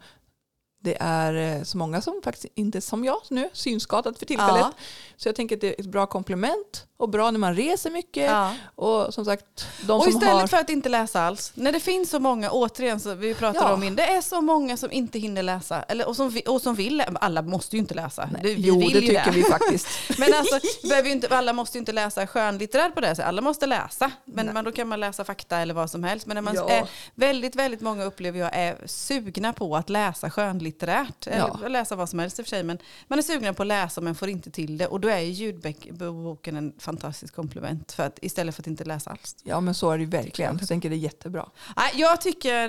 det 0.85 0.97
är 1.01 1.35
eh, 1.57 1.62
så 1.62 1.79
många 1.79 2.01
som 2.01 2.20
faktiskt 2.25 2.47
inte 2.55 2.81
som 2.81 3.05
jag 3.05 3.20
nu, 3.31 3.49
synskadad 3.53 4.18
för 4.18 4.27
tillfället. 4.27 4.61
Ja. 4.61 4.73
Så 5.16 5.29
jag 5.29 5.37
tänker 5.37 5.57
att 5.57 5.61
det 5.61 5.68
är 5.68 5.81
ett 5.81 5.87
bra 5.87 6.07
komplement 6.07 6.87
och 6.97 7.09
bra 7.09 7.31
när 7.31 7.38
man 7.38 7.55
reser 7.57 7.90
mycket. 7.90 8.31
Ja. 8.31 8.55
Och 8.75 9.14
som 9.14 9.25
sagt, 9.25 9.66
de 9.83 9.92
Och 9.92 10.03
som 10.03 10.12
istället 10.12 10.40
har... 10.40 10.47
för 10.47 10.57
att 10.57 10.70
inte 10.70 10.88
läsa 10.88 11.20
alls, 11.23 11.53
när 11.55 11.73
det 11.73 11.81
finns 11.81 12.11
så 12.11 12.20
många, 12.20 12.51
återigen 12.51 13.01
så 13.01 13.14
vi 13.14 13.35
pratade 13.35 13.66
Ja. 13.66 13.75
om 13.75 13.83
in, 13.83 13.97
det 13.97 14.03
är 14.07 14.20
så 14.20 14.40
många 14.40 14.77
som 14.77 14.92
inte 14.92 15.18
hinner 15.18 15.42
läsa, 15.42 15.83
eller, 15.83 16.09
och, 16.09 16.16
som, 16.16 16.40
och 16.47 16.62
som 16.62 16.75
vill, 16.75 17.03
alla 17.20 17.42
måste 17.42 17.77
ju 17.77 17.81
inte 17.81 17.94
läsa. 17.94 18.29
Nej, 18.33 18.42
det, 18.42 18.55
vi 18.55 18.62
jo, 18.68 18.81
det 18.81 19.01
tycker 19.01 19.33
vi 19.33 19.42
faktiskt. 19.42 19.88
Men 20.18 20.35
alltså, 20.35 20.61
behöver 20.88 21.11
inte, 21.11 21.37
alla 21.37 21.53
måste 21.53 21.79
ju 21.79 21.81
inte 21.81 21.92
läsa 21.92 22.27
skönlitterär 22.27 22.90
på 22.90 23.01
det 23.01 23.07
sättet. 23.09 23.25
Alla 23.25 23.42
måste 23.42 23.66
läsa. 23.66 24.11
Men 24.25 24.55
man, 24.55 24.64
då 24.64 24.73
kan 24.73 24.88
man 24.88 25.01
läsa 25.01 25.25
fakta 25.25 25.59
eller 25.59 25.75
vad 25.75 25.90
som 25.90 26.05
helst. 26.05 26.27
Men 26.27 26.35
när 26.35 26.42
man 26.42 26.55
Ja. 26.55 26.68
är, 26.68 26.88
väldigt, 27.14 27.57
väldigt 27.57 27.81
många 27.81 28.05
upplever 28.05 28.38
jag 28.40 28.51
är 28.55 28.77
sugna 28.87 29.53
på 29.53 29.77
att 29.77 29.90
läsa 29.90 30.31
skönlitterärt. 30.74 31.26
Ja. 31.26 31.56
Eller 31.58 31.68
läsa 31.68 31.96
vad 31.96 32.08
som 32.08 32.18
helst 32.18 32.38
i 32.38 32.42
och 32.42 32.46
för 32.46 32.50
sig. 32.50 32.62
Men 32.62 32.78
man 33.08 33.18
är 33.18 33.22
sugna 33.22 33.54
på 33.54 33.62
att 33.62 33.66
läsa 33.66 34.00
men 34.00 34.14
får 34.14 34.28
inte 34.28 34.50
till 34.50 34.78
det. 34.78 34.87
Och 34.87 35.00
då 35.00 35.08
är 35.08 35.18
ju 35.18 35.30
ljudboken 35.30 36.56
en 36.56 36.72
fantastisk 36.78 37.34
komplement. 37.34 37.92
För 37.92 38.02
att, 38.02 38.18
istället 38.22 38.54
för 38.54 38.62
att 38.62 38.66
inte 38.66 38.84
läsa 38.84 39.10
alls. 39.10 39.37
Ja 39.42 39.60
men 39.60 39.74
så 39.74 39.90
är 39.90 39.98
det 39.98 40.04
ju 40.04 40.10
verkligen. 40.10 40.58
Jag 40.58 40.68
tänker 40.68 40.90
det 40.90 40.96
är 40.96 40.98
jättebra. 40.98 41.48
Jag 41.94 42.20
tycker, 42.20 42.68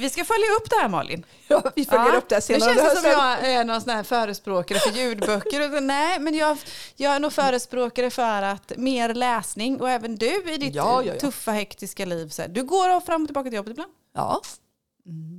vi 0.00 0.10
ska 0.10 0.24
följa 0.24 0.46
upp 0.60 0.70
det 0.70 0.76
här 0.76 0.88
Malin. 0.88 1.24
Ja, 1.48 1.62
vi 1.76 1.84
följer 1.84 2.16
upp 2.16 2.28
det 2.28 2.34
här 2.34 2.40
senare 2.40 2.74
Det 2.74 2.80
känns 2.80 3.02
som 3.02 3.10
jag 3.10 3.52
är 3.52 3.64
någon 3.64 3.80
sån 3.80 3.90
här 3.90 4.02
förespråkare 4.02 4.78
för 4.78 4.90
ljudböcker. 4.90 5.80
Nej, 5.80 6.18
men 6.18 6.34
jag, 6.34 6.58
jag 6.96 7.14
är 7.14 7.20
nog 7.20 7.32
förespråkare 7.32 8.10
för 8.10 8.42
att 8.42 8.72
mer 8.76 9.14
läsning 9.14 9.80
och 9.80 9.90
även 9.90 10.16
du 10.16 10.52
i 10.52 10.56
ditt 10.56 10.74
Ja, 10.74 11.02
ja, 11.02 11.12
ja. 11.12 11.20
tuffa 11.20 11.52
hektiska 11.52 12.04
liv. 12.04 12.28
Så 12.28 12.42
här, 12.42 12.48
du 12.48 12.64
går 12.64 13.00
fram 13.00 13.22
och 13.22 13.28
tillbaka 13.28 13.50
till 13.50 13.56
jobbet 13.56 13.70
ibland. 13.70 13.92
Ja, 14.14 14.40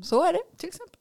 så 0.04 0.24
är 0.24 0.34
det. 0.34 0.41
Till 0.58 0.69
exempel. 0.69 1.00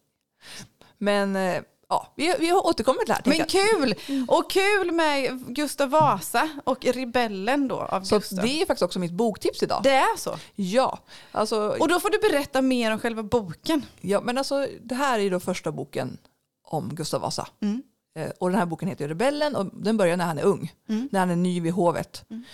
Men 0.99 1.37
eh, 1.37 1.63
ja, 1.89 2.13
vi, 2.17 2.35
vi 2.39 2.53
återkommer 2.53 2.99
till 2.99 3.07
det 3.07 3.15
här. 3.15 3.39
Men 3.39 3.47
kul! 3.47 4.25
Och 4.29 4.51
kul 4.51 4.93
med 4.93 5.47
Gustav 5.55 5.91
Vasa 5.91 6.49
och 6.65 6.85
Rebellen 6.85 7.69
då 7.69 7.77
av 7.81 8.03
Så 8.03 8.19
Gustav. 8.19 8.39
det 8.39 8.63
är 8.63 8.67
faktiskt 8.67 8.83
också 8.83 8.99
mitt 8.99 9.13
boktips 9.13 9.63
idag. 9.63 9.83
Det 9.83 9.95
är 9.95 10.17
så. 10.17 10.37
Ja, 10.55 10.99
alltså, 11.33 11.77
Och 11.81 11.89
då 11.89 12.01
får 12.01 12.11
du 12.11 12.19
berätta 12.31 12.63
mer 12.63 12.93
om 12.93 12.99
själva 12.99 13.23
boken. 13.23 13.87
ja, 14.01 14.21
men 14.21 14.39
alltså 14.39 14.67
det 14.83 14.95
här 14.95 15.19
är 15.19 15.23
ju 15.23 15.31
då 15.31 15.41
första 15.41 15.73
boken 15.73 16.19
om 16.65 16.95
Gustav 16.95 17.21
Vasa. 17.21 17.49
Mm. 17.61 17.83
Eh, 18.17 18.31
och 18.39 18.51
den 18.51 18.59
här 18.59 18.67
boken 18.67 18.89
heter 18.89 19.09
Rebellen 19.09 19.57
och 19.57 19.67
den 19.73 19.97
börjar 19.97 20.17
när 20.17 20.25
han 20.27 20.39
är 20.39 20.45
ung. 20.45 20.73
Mm. 20.89 21.09
När 21.13 21.21
han 21.21 21.31
är 21.31 21.37
ny 21.37 21.61
vid 21.61 21.73
hovet. 21.73 22.25
Mm. 22.31 22.45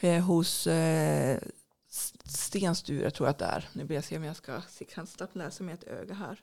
Eh, 0.00 0.24
hos 0.24 0.66
eh, 0.66 1.38
Stensture 2.28 3.10
tror 3.10 3.26
jag 3.26 3.30
att 3.30 3.38
det 3.38 3.44
är. 3.44 3.68
Nu 3.72 3.84
blir 3.84 3.96
jag 3.96 4.04
se 4.04 4.16
om 4.16 4.24
jag 4.24 4.36
ska 4.36 4.60
kan 4.94 5.06
snabbt 5.06 5.36
läsa 5.36 5.64
med 5.64 5.74
ett 5.74 5.84
öga 5.84 6.14
här. 6.14 6.40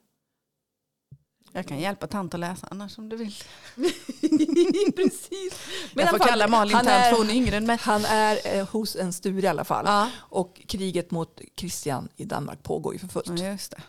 Jag 1.56 1.68
kan 1.68 1.80
hjälpa 1.80 2.08
tant 2.08 2.34
att 2.34 2.40
läsa 2.40 2.68
annars 2.72 2.98
om 2.98 3.10
du 3.10 3.16
vill. 3.16 3.36
Precis. 4.96 5.54
Men 5.94 6.02
jag 6.06 6.10
får 6.10 6.18
fall, 6.18 6.28
kalla 6.28 6.48
Malin 6.48 6.76
han 6.76 6.88
är- 6.88 7.12
hon 7.18 7.30
är 7.30 7.34
yngre 7.34 7.58
än 7.58 7.66
mig. 7.66 7.78
Han 7.82 8.06
är 8.06 8.58
eh, 8.58 8.68
hos 8.68 8.96
en 8.96 9.14
Sture 9.14 9.42
i 9.42 9.48
alla 9.48 9.64
fall. 9.64 9.86
Ja, 9.88 10.10
Och 10.20 10.62
kriget 10.68 11.12
mot 11.12 11.42
Kristian 11.56 12.10
i 12.16 12.26
Danmark 12.26 12.64
pågår 12.64 12.94
ju 12.94 13.00
för 13.00 13.08
fullt. 13.08 13.40
ja, 13.40 13.48
just 13.48 13.72
det. 13.72 13.82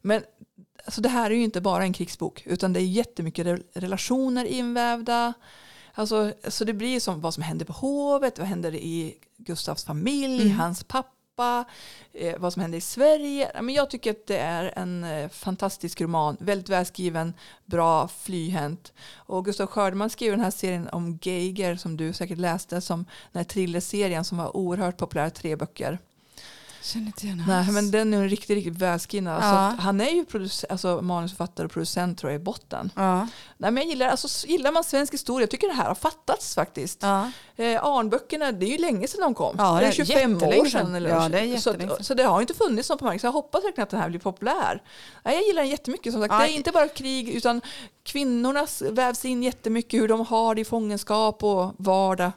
Men 0.00 0.22
alltså, 0.84 1.00
det 1.00 1.08
här 1.08 1.30
är 1.30 1.34
ju 1.34 1.42
inte 1.44 1.60
bara 1.60 1.82
en 1.84 1.92
krigsbok 1.92 2.42
utan 2.46 2.72
det 2.72 2.80
är 2.80 2.84
jättemycket 2.86 3.46
re- 3.46 3.62
relationer 3.74 4.44
invävda. 4.44 5.32
Alltså, 5.94 6.32
så 6.48 6.64
det 6.64 6.72
blir 6.72 7.00
som 7.00 7.20
vad 7.20 7.34
som 7.34 7.42
händer 7.42 7.64
på 7.66 7.72
hovet, 7.72 8.38
vad 8.38 8.48
händer 8.48 8.74
i 8.74 9.14
Gustavs 9.36 9.84
familj, 9.84 10.42
Mm. 10.42 10.58
hans 10.58 10.84
pappa, 10.84 11.08
eh, 12.12 12.38
vad 12.38 12.52
som 12.52 12.62
händer 12.62 12.78
i 12.78 12.80
Sverige. 12.80 13.50
Men 13.54 13.74
jag 13.74 13.90
tycker 13.90 14.10
att 14.10 14.26
det 14.26 14.38
är 14.38 14.72
en 14.76 15.04
eh, 15.04 15.28
fantastisk 15.28 16.00
roman, 16.00 16.36
väldigt 16.40 16.68
välskriven, 16.68 17.34
bra, 17.64 18.08
flyhänt. 18.08 18.92
Och 19.14 19.44
Gustav 19.44 19.66
Skördman 19.66 20.10
skrev 20.10 20.30
den 20.30 20.40
här 20.40 20.50
serien 20.50 20.88
om 20.88 21.18
Geiger 21.22 21.76
som 21.76 21.96
du 21.96 22.12
säkert 22.12 22.38
läste, 22.38 22.80
som 22.80 23.04
den 23.32 23.40
här 23.40 23.44
thrillerserien 23.44 24.24
som 24.24 24.38
var 24.38 24.56
oerhört 24.56 24.96
populär, 24.96 25.30
tre 25.30 25.56
böcker. 25.56 25.98
Känner 26.82 27.06
inte 27.06 27.26
igen 27.26 27.44
Nej, 27.48 27.70
men 27.70 27.90
den 27.90 28.14
är 28.14 28.28
riktigt, 28.28 28.50
riktigt 28.56 28.76
välskriven. 28.78 29.40
Så 29.40 29.46
Ja. 29.46 29.74
han 29.78 30.00
är 30.00 30.10
ju 30.10 30.24
alltså, 30.70 31.00
manusförfattare 31.02 31.66
och 31.66 31.72
producent 31.72 32.18
tror 32.18 32.32
jag 32.32 32.40
i 32.40 32.44
botten. 32.44 32.90
Ja, 32.96 33.18
Nej, 33.56 33.70
men 33.70 33.76
jag 33.76 33.86
gillar, 33.86 34.06
alltså, 34.08 34.46
gillar 34.46 34.72
man 34.72 34.84
svensk 34.84 35.14
historia, 35.14 35.42
jag 35.42 35.50
tycker 35.50 35.68
det 35.68 35.74
här 35.74 35.88
har 35.88 35.94
fattats 35.94 36.54
faktiskt. 36.54 36.98
ja. 37.02 37.30
Eh, 37.56 37.84
Arnböckerna, 37.84 38.52
det 38.52 38.66
är 38.66 38.70
ju 38.70 38.78
länge 38.78 39.08
sedan 39.08 39.20
de 39.20 39.34
kom. 39.34 39.54
Ja, 39.58 39.72
det 39.74 39.80
det 39.80 39.84
är 39.86 39.88
är 39.88 39.92
25 39.92 40.36
år 40.36 40.68
sedan. 40.68 40.94
Eller, 40.94 41.10
Ja, 41.10 41.28
det 41.28 41.40
är 41.40 41.56
så, 41.56 41.72
sedan. 41.72 41.90
så 42.04 42.14
det 42.14 42.22
har 42.22 42.40
inte 42.40 42.54
funnits 42.54 42.88
någon 42.88 42.98
på 42.98 43.04
marknaden. 43.04 43.20
Så 43.20 43.26
jag 43.26 43.32
hoppas 43.32 43.64
verkligen 43.64 43.82
att 43.82 43.90
den 43.90 44.00
här 44.00 44.08
blir 44.08 44.20
populär. 44.20 44.82
Nej, 45.24 45.34
jag 45.34 45.44
gillar 45.46 45.62
den 45.62 45.70
jättemycket. 45.70 46.12
Som 46.12 46.22
sagt. 46.22 46.34
Det 46.38 46.52
är 46.52 46.56
inte 46.56 46.70
bara 46.72 46.88
krig, 46.88 47.28
utan 47.28 47.60
kvinnorna 48.04 48.66
vävs 48.90 49.24
in 49.24 49.42
jättemycket. 49.42 50.00
Hur 50.00 50.08
de 50.08 50.26
har 50.26 50.54
det 50.54 50.60
i 50.60 50.64
fångenskap 50.64 51.44
och 51.44 51.74
vardag. 51.78 52.32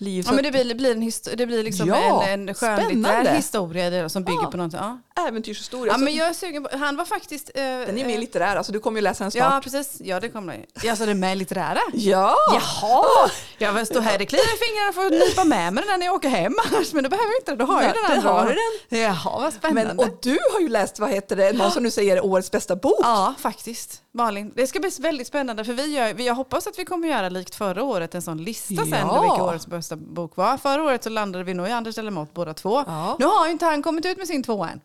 Liv. 0.00 0.24
Ja, 0.26 0.32
men 0.32 0.44
det 0.44 0.50
blir, 0.50 0.74
blir 0.74 0.90
en, 0.92 1.36
det 1.36 1.46
blir 1.46 1.62
liksom 1.62 1.88
Ja, 1.88 2.24
en, 2.26 2.48
en 2.48 2.54
skönlitterär 2.54 2.88
spännande. 3.02 3.30
historia 3.30 3.90
där 3.90 4.08
som 4.08 4.24
bygger 4.24 4.42
Ja. 4.42 4.50
på 4.50 4.56
något. 4.56 4.72
Ja. 4.72 4.98
äventyrshistoria. 5.28 5.92
Ja, 5.92 5.98
så 5.98 6.04
men 6.04 6.14
jag 6.14 6.28
är 6.28 6.32
sugen 6.32 6.62
på, 6.64 6.76
han 6.78 6.96
var 6.96 7.04
faktiskt... 7.04 7.50
eh, 7.54 7.62
den 7.62 7.98
är 7.98 8.04
mer 8.04 8.14
eh, 8.14 8.20
litterär, 8.20 8.56
alltså, 8.56 8.72
du 8.72 8.80
kommer 8.80 8.98
ju 8.98 9.02
läsa 9.02 9.24
den 9.24 9.30
snart. 9.30 9.52
Ja, 9.54 9.60
precis. 9.70 10.00
Ja, 10.04 10.20
det 10.20 10.28
kommer 10.28 10.64
det. 10.82 10.88
Alltså 10.90 11.04
det 11.04 11.10
är 11.10 11.14
med 11.14 11.38
litterära? 11.38 11.78
Ja! 11.92 12.34
Jaha! 12.52 13.30
Jag 13.58 13.72
vill 13.72 13.86
stå 13.86 14.00
här, 14.00 14.18
det 14.18 14.26
kliar 14.26 14.42
i 14.54 14.58
fingrarna 14.66 14.92
för 14.92 15.06
att 15.06 15.28
nypa 15.28 15.44
med 15.44 15.72
mig 15.72 15.84
den 15.88 15.98
när 16.00 16.06
jag 16.06 16.14
åker 16.14 16.28
hem 16.28 16.54
annars. 16.72 16.92
Men 16.92 17.04
då 17.04 17.10
behöver 17.10 17.30
jag 17.30 17.40
inte 17.40 17.50
det, 17.50 17.56
då 17.56 17.64
har 17.72 17.82
jag 17.82 17.90
Nej, 17.90 18.02
den. 18.08 18.10
det 18.22 18.28
andra. 18.30 18.42
har 18.42 18.56
du 18.90 18.98
Jaha, 18.98 19.40
vad 19.40 19.52
spännande. 19.52 19.94
Men, 19.94 19.98
och 19.98 20.18
du 20.22 20.38
har 20.52 20.60
ju 20.60 20.68
läst, 20.68 20.98
vad 20.98 21.10
heter 21.10 21.36
det, 21.36 21.52
någon 21.52 21.70
som 21.70 21.82
nu 21.82 21.90
säger 21.90 22.24
årets 22.24 22.50
bästa 22.50 22.76
bok. 22.76 22.98
Ja, 23.02 23.34
faktiskt. 23.38 24.02
Malin, 24.14 24.52
det 24.56 24.66
ska 24.66 24.80
bli 24.80 24.90
väldigt 25.00 25.26
spännande 25.26 25.64
för 25.64 25.72
vi, 25.72 25.86
gör, 25.96 26.20
jag 26.20 26.34
hoppas 26.34 26.66
att 26.66 26.78
vi 26.78 26.84
kommer 26.84 27.08
göra 27.08 27.28
likt 27.28 27.54
förra 27.54 27.82
året 27.82 28.14
en 28.14 28.22
sån 28.22 28.44
lista 28.44 28.74
sen 28.74 28.90
vilka 29.22 29.42
årets 29.44 29.66
bästa 29.96 30.12
bok 30.14 30.36
var. 30.36 30.56
Förra 30.58 30.82
året 30.82 31.04
så 31.04 31.10
landade 31.10 31.44
vi 31.44 31.54
nog 31.54 31.68
i 31.68 31.70
Anders 31.70 31.94
Delamott 31.94 32.34
båda 32.34 32.54
två. 32.54 32.84
Ja. 32.86 33.16
Nu 33.18 33.24
har 33.26 33.46
ju 33.46 33.52
inte 33.52 33.64
han 33.64 33.82
kommit 33.82 34.06
ut 34.06 34.18
med 34.18 34.26
sin 34.26 34.42
två 34.42 34.64
än. 34.64 34.80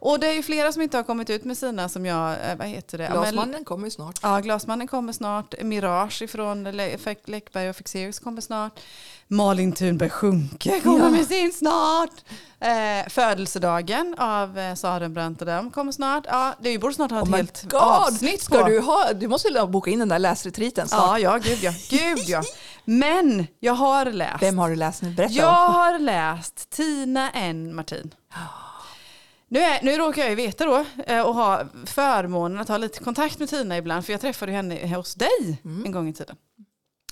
Och 0.00 0.20
det 0.20 0.26
är 0.28 0.32
ju 0.32 0.42
flera 0.42 0.72
som 0.72 0.82
inte 0.82 0.96
har 0.96 1.04
kommit 1.04 1.30
ut 1.30 1.44
med 1.44 1.58
sina 1.58 1.88
som 1.88 2.06
jag, 2.06 2.30
eh, 2.32 2.56
vad 2.58 2.66
heter 2.66 2.98
det? 2.98 3.04
Ja, 3.04 3.10
men- 3.14 3.22
Glasmannen 3.22 3.64
kommer 3.64 3.90
snart. 3.90 4.18
Ja, 4.22 4.38
Glasmannen 4.40 4.86
kommer 4.86 5.12
snart. 5.12 5.54
Mirage 5.62 6.22
ifrån 6.22 6.64
Läckberg 7.24 7.70
och 7.70 7.76
Fexeus 7.76 8.18
kommer 8.18 8.40
snart. 8.40 8.80
Malin 9.30 9.72
Thunberg 9.72 10.10
Sjunke 10.10 10.80
kommer 10.80 10.98
Ja. 11.04 11.10
med 11.10 11.26
sin 11.26 11.52
snart. 11.52 12.10
Eh, 12.60 13.08
födelsedagen 13.08 14.14
av 14.18 14.58
eh, 14.58 14.74
Sarenbrant 14.74 15.40
och 15.40 15.46
dem 15.46 15.70
kommer 15.70 15.92
snart. 15.92 16.24
Ja, 16.26 16.54
det 16.60 16.78
borde 16.78 16.94
snart 16.94 17.10
ha 17.10 17.18
ett 17.22 17.28
Oh 17.28 17.36
helt 17.36 17.62
God! 17.62 17.80
avsnitt 17.82 18.42
Ska 18.42 18.58
på. 18.62 18.68
du, 18.68 18.80
ha, 18.80 19.12
du 19.12 19.28
måste 19.28 19.66
boka 19.68 19.90
in 19.90 19.98
den 19.98 20.08
där 20.08 20.18
läsretreaten 20.18 20.88
snart. 20.88 21.02
Ja, 21.02 21.18
ja, 21.18 21.38
gud 21.38 21.58
ja. 21.62 21.72
Gud 21.90 22.18
ja. 22.26 22.42
Men 22.90 23.46
jag 23.60 23.72
har 23.72 24.04
läst. 24.04 24.42
Vem 24.42 24.58
har 24.58 24.70
du 24.70 24.76
läst 24.76 25.02
nu? 25.02 25.10
Berätta. 25.10 25.34
Jag 25.34 25.68
har 25.68 25.98
läst 25.98 26.70
Tina 26.70 27.30
N. 27.30 27.74
Martin. 27.74 28.14
Nu, 29.48 29.60
är, 29.60 29.82
nu 29.82 29.96
råkar 29.96 30.22
jag 30.22 30.30
ju 30.30 30.36
veta 30.36 30.64
då 30.64 30.84
eh, 31.06 31.20
och 31.20 31.34
ha 31.34 31.62
förmånen 31.86 32.58
att 32.58 32.68
ha 32.68 32.76
lite 32.76 33.04
kontakt 33.04 33.38
med 33.38 33.48
Tina 33.48 33.76
ibland 33.76 34.04
för 34.04 34.12
jag 34.12 34.20
träffade 34.20 34.52
henne 34.52 34.96
hos 34.96 35.14
dig 35.14 35.62
en 35.84 35.92
gång 35.92 36.08
i 36.08 36.12
tiden. 36.12 36.36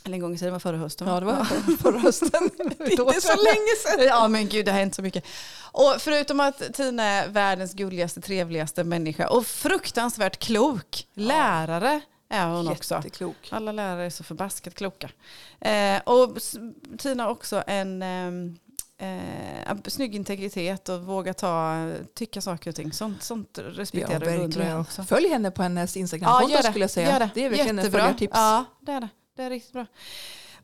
Eller 0.05 0.15
en 0.15 0.21
gång 0.21 0.35
i 0.35 0.39
tiden, 0.39 0.53
var 0.53 0.61
förra 0.61 0.77
hösten. 0.77 1.09
Mm. 1.09 1.15
Ja, 1.15 1.21
det 1.21 1.27
var 1.27 1.45
förra 1.77 1.99
hösten. 1.99 2.31
Det 2.79 2.85
är 2.85 2.91
inte 2.91 3.21
så 3.21 3.43
länge 3.43 3.77
sedan. 3.87 4.07
Ja 4.07 4.29
men 4.29 4.49
gud 4.49 4.65
det 4.65 4.73
har 4.73 4.79
hänt 4.79 4.95
så 4.95 5.03
mycket. 5.03 5.25
Och 5.73 5.95
förutom 5.99 6.41
att 6.41 6.75
Tina 6.75 7.03
är 7.03 7.29
världens 7.29 7.75
gulligaste, 7.75 8.21
trevligaste 8.21 8.85
människa 8.85 9.29
och 9.29 9.47
fruktansvärt 9.47 10.39
klok. 10.39 11.07
Lärare 11.15 12.01
är 12.29 12.47
hon 12.47 12.69
också. 12.69 12.95
Jätteklok. 12.95 13.37
Alla 13.51 13.73
lärare 13.73 14.05
är 14.05 14.11
så 14.11 14.25
förbaskat 14.25 14.75
kloka. 14.75 15.11
Eh, 15.61 16.01
och 16.05 16.39
Tina 16.99 17.23
har 17.23 17.31
också 17.31 17.65
en 17.67 18.03
ehm, 18.03 18.57
eh, 18.99 19.77
snygg 19.87 20.15
integritet 20.15 20.89
och 20.89 21.03
våga 21.03 21.35
ta, 21.35 21.75
tycka 22.15 22.41
saker 22.41 22.71
och 22.71 22.77
ting. 22.77 22.93
Sånt, 22.93 23.23
sånt 23.23 23.59
respekterar 23.63 24.11
Ja, 24.11 24.17
och 24.17 24.21
beundrar 24.21 24.41
jag 24.41 24.47
verkligen. 24.47 24.81
också. 24.81 25.03
Följ 25.05 25.29
henne 25.29 25.51
på 25.51 25.63
hennes 25.63 25.97
Instagramkonto 25.97 26.63
skulle 26.63 26.85
jag 26.85 26.91
säga. 26.91 27.11
Gör 27.11 27.19
det. 27.19 27.31
Det 27.35 27.45
är 27.45 27.51
verkligen 27.51 27.79
ett 27.79 27.93
följartips. 27.93 28.33
Ja, 28.35 28.65
det 28.81 28.93
är 28.93 29.01
det. 29.01 29.09
Det 29.37 29.43
är 29.43 29.51
riktigt 29.51 29.73
bra. 29.73 29.87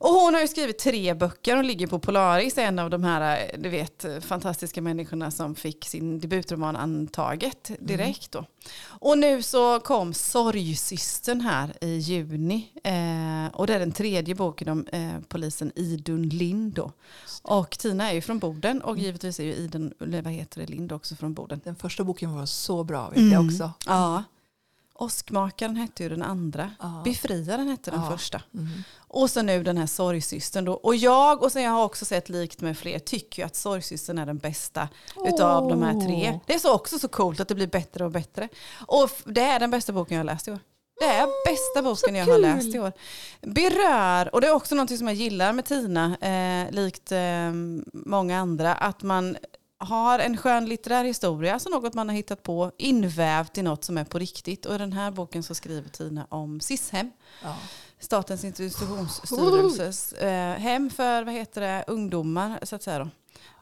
Och 0.03 0.09
hon 0.09 0.33
har 0.33 0.41
ju 0.41 0.47
skrivit 0.47 0.77
tre 0.77 1.13
böcker. 1.13 1.55
Hon 1.55 1.67
ligger 1.67 1.87
på 1.87 1.99
Polaris, 1.99 2.57
en 2.57 2.79
av 2.79 2.89
de 2.89 3.03
här 3.03 3.51
du 3.57 3.69
vet, 3.69 4.05
fantastiska 4.21 4.81
människorna 4.81 5.31
som 5.31 5.55
fick 5.55 5.85
sin 5.85 6.19
debutroman 6.19 6.75
antaget 6.75 7.71
direkt. 7.79 8.31
Då. 8.31 8.45
Och 8.85 9.17
nu 9.17 9.41
så 9.41 9.79
kom 9.79 10.13
Sorgsystern 10.13 11.41
här 11.41 11.73
i 11.81 11.97
juni. 11.97 12.71
Eh, 12.83 13.55
och 13.55 13.67
det 13.67 13.73
är 13.73 13.79
den 13.79 13.91
tredje 13.91 14.35
boken 14.35 14.69
om 14.69 14.87
eh, 14.87 15.19
polisen 15.27 15.71
Idun 15.75 16.29
Lind. 16.29 16.73
Då. 16.73 16.91
Och 17.41 17.71
Tina 17.71 18.09
är 18.09 18.13
ju 18.13 18.21
från 18.21 18.39
Boden 18.39 18.81
och 18.81 18.97
givetvis 18.97 19.39
är 19.39 19.43
ju 19.43 19.53
Idun, 19.53 19.93
vad 19.99 20.33
heter 20.33 20.61
det, 20.61 20.67
Lind 20.67 20.91
också 20.91 21.15
från 21.15 21.33
Boden. 21.33 21.61
Den 21.63 21.75
första 21.75 22.03
boken 22.03 22.35
var 22.35 22.45
så 22.45 22.83
bra 22.83 23.09
vet 23.09 23.31
jag 23.31 23.45
också. 23.45 23.71
Ja. 23.85 24.23
Åskmakaren 24.95 25.75
hette 25.75 26.03
ju 26.03 26.09
den 26.09 26.21
andra. 26.21 26.71
Ja. 26.79 27.01
Befriaren 27.05 27.67
hette 27.67 27.91
den 27.91 28.01
Ja. 28.01 28.11
första. 28.11 28.41
Mm. 28.53 28.67
Och 28.97 29.29
så 29.29 29.41
nu 29.41 29.63
den 29.63 29.77
här 29.77 29.85
sorgsystern 29.87 30.65
då. 30.65 30.73
Och 30.73 30.95
jag, 30.95 31.43
och 31.43 31.51
sen 31.51 31.63
jag 31.63 31.71
har 31.71 31.83
också 31.83 32.05
sett 32.05 32.29
likt 32.29 32.61
med 32.61 32.77
fler, 32.77 32.99
tycker 32.99 33.41
ju 33.41 33.45
att 33.45 33.55
sorgsystern 33.55 34.17
är 34.17 34.25
den 34.25 34.37
bästa 34.37 34.87
utav 35.27 35.69
de 35.69 35.81
här 35.83 36.01
tre. 36.01 36.39
Det 36.47 36.53
är 36.53 36.59
så 36.59 36.73
också 36.73 36.99
så 36.99 37.07
coolt 37.07 37.39
att 37.39 37.47
det 37.47 37.55
blir 37.55 37.67
bättre 37.67 38.05
och 38.05 38.11
bättre. 38.11 38.49
Och 38.87 39.09
det 39.25 39.41
är 39.41 39.59
den 39.59 39.71
bästa 39.71 39.93
boken 39.93 40.17
jag 40.17 40.19
har 40.25 40.33
läst 40.33 40.47
i 40.47 40.51
år. 40.51 40.59
Det 40.99 41.05
är 41.05 41.27
bästa 41.51 41.81
boken 41.89 42.15
jag 42.15 42.25
har 42.25 42.37
läst 42.39 42.75
i 42.75 42.79
år. 42.79 42.91
Berör, 43.41 44.35
och 44.35 44.41
det 44.41 44.47
är 44.47 44.53
också 44.53 44.75
något 44.75 44.97
som 44.97 45.07
jag 45.07 45.15
gillar 45.15 45.53
med 45.53 45.65
Tina, 45.65 46.17
eh, 46.17 46.71
likt 46.71 47.11
eh, 47.11 47.51
många 47.93 48.39
andra, 48.39 48.75
att 48.75 49.03
man 49.03 49.37
har 49.83 50.19
en 50.19 50.37
skön 50.37 50.65
litterär 50.65 51.03
historia, 51.03 51.53
alltså 51.53 51.69
något 51.69 51.93
man 51.93 52.09
har 52.09 52.15
hittat 52.15 52.43
på, 52.43 52.71
invävt 52.77 53.57
i 53.57 53.61
något 53.61 53.83
som 53.83 53.97
är 53.97 54.03
på 54.03 54.19
riktigt. 54.19 54.65
Och 54.65 54.75
i 54.75 54.77
den 54.77 54.93
här 54.93 55.11
boken 55.11 55.43
så 55.43 55.55
skriver 55.55 55.89
Tina 55.89 56.27
om 56.29 56.61
SIS-hem. 56.61 57.11
Ja. 57.43 57.55
Statens 57.99 58.43
institutionsstyrelses 58.43 60.13
eh, 60.13 60.57
hem 60.57 60.89
för 60.89 61.23
vad 61.23 61.33
heter 61.33 61.61
det, 61.61 61.83
ungdomar. 61.87 62.59
Så 62.63 62.75
att 62.75 62.83
säga 62.83 62.99
då. 62.99 63.09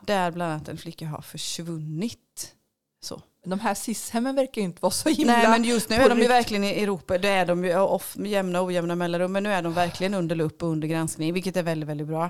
Där 0.02 0.32
bland 0.32 0.52
annat 0.52 0.68
en 0.68 0.78
flicka 0.78 1.08
har 1.08 1.22
försvunnit. 1.22 2.56
Så. 3.04 3.22
De 3.44 3.60
här 3.60 3.74
SIS-hemmen 3.74 4.36
verkar 4.36 4.62
ju 4.62 4.66
inte 4.66 4.82
vara 4.82 4.92
så 4.92 5.10
himla... 5.10 5.34
Nej 5.34 5.48
men 5.50 5.64
just 5.64 5.90
nu 5.90 5.96
är 5.96 6.10
de 6.10 6.20
ju 6.20 6.28
verkligen 6.28 6.64
i 6.64 6.68
Europa, 6.84 7.18
det 7.18 7.28
är 7.30 7.46
de 7.46 7.66
ju 7.66 7.78
off, 7.80 8.16
med 8.18 8.32
jämna 8.32 8.62
och 8.62 8.68
ojämna 8.68 8.96
mellanrum, 8.96 9.32
men 9.32 9.44
nu 9.44 9.54
är 9.54 9.62
de 9.62 9.74
verkligen 9.74 10.14
under 10.14 10.36
lupp 10.36 10.64
och 10.64 10.70
under 10.70 10.88
granskning, 10.88 11.34
vilket 11.34 11.58
är 11.58 11.64
väldigt, 11.64 11.90
väldigt 11.90 12.08
bra. 12.08 12.30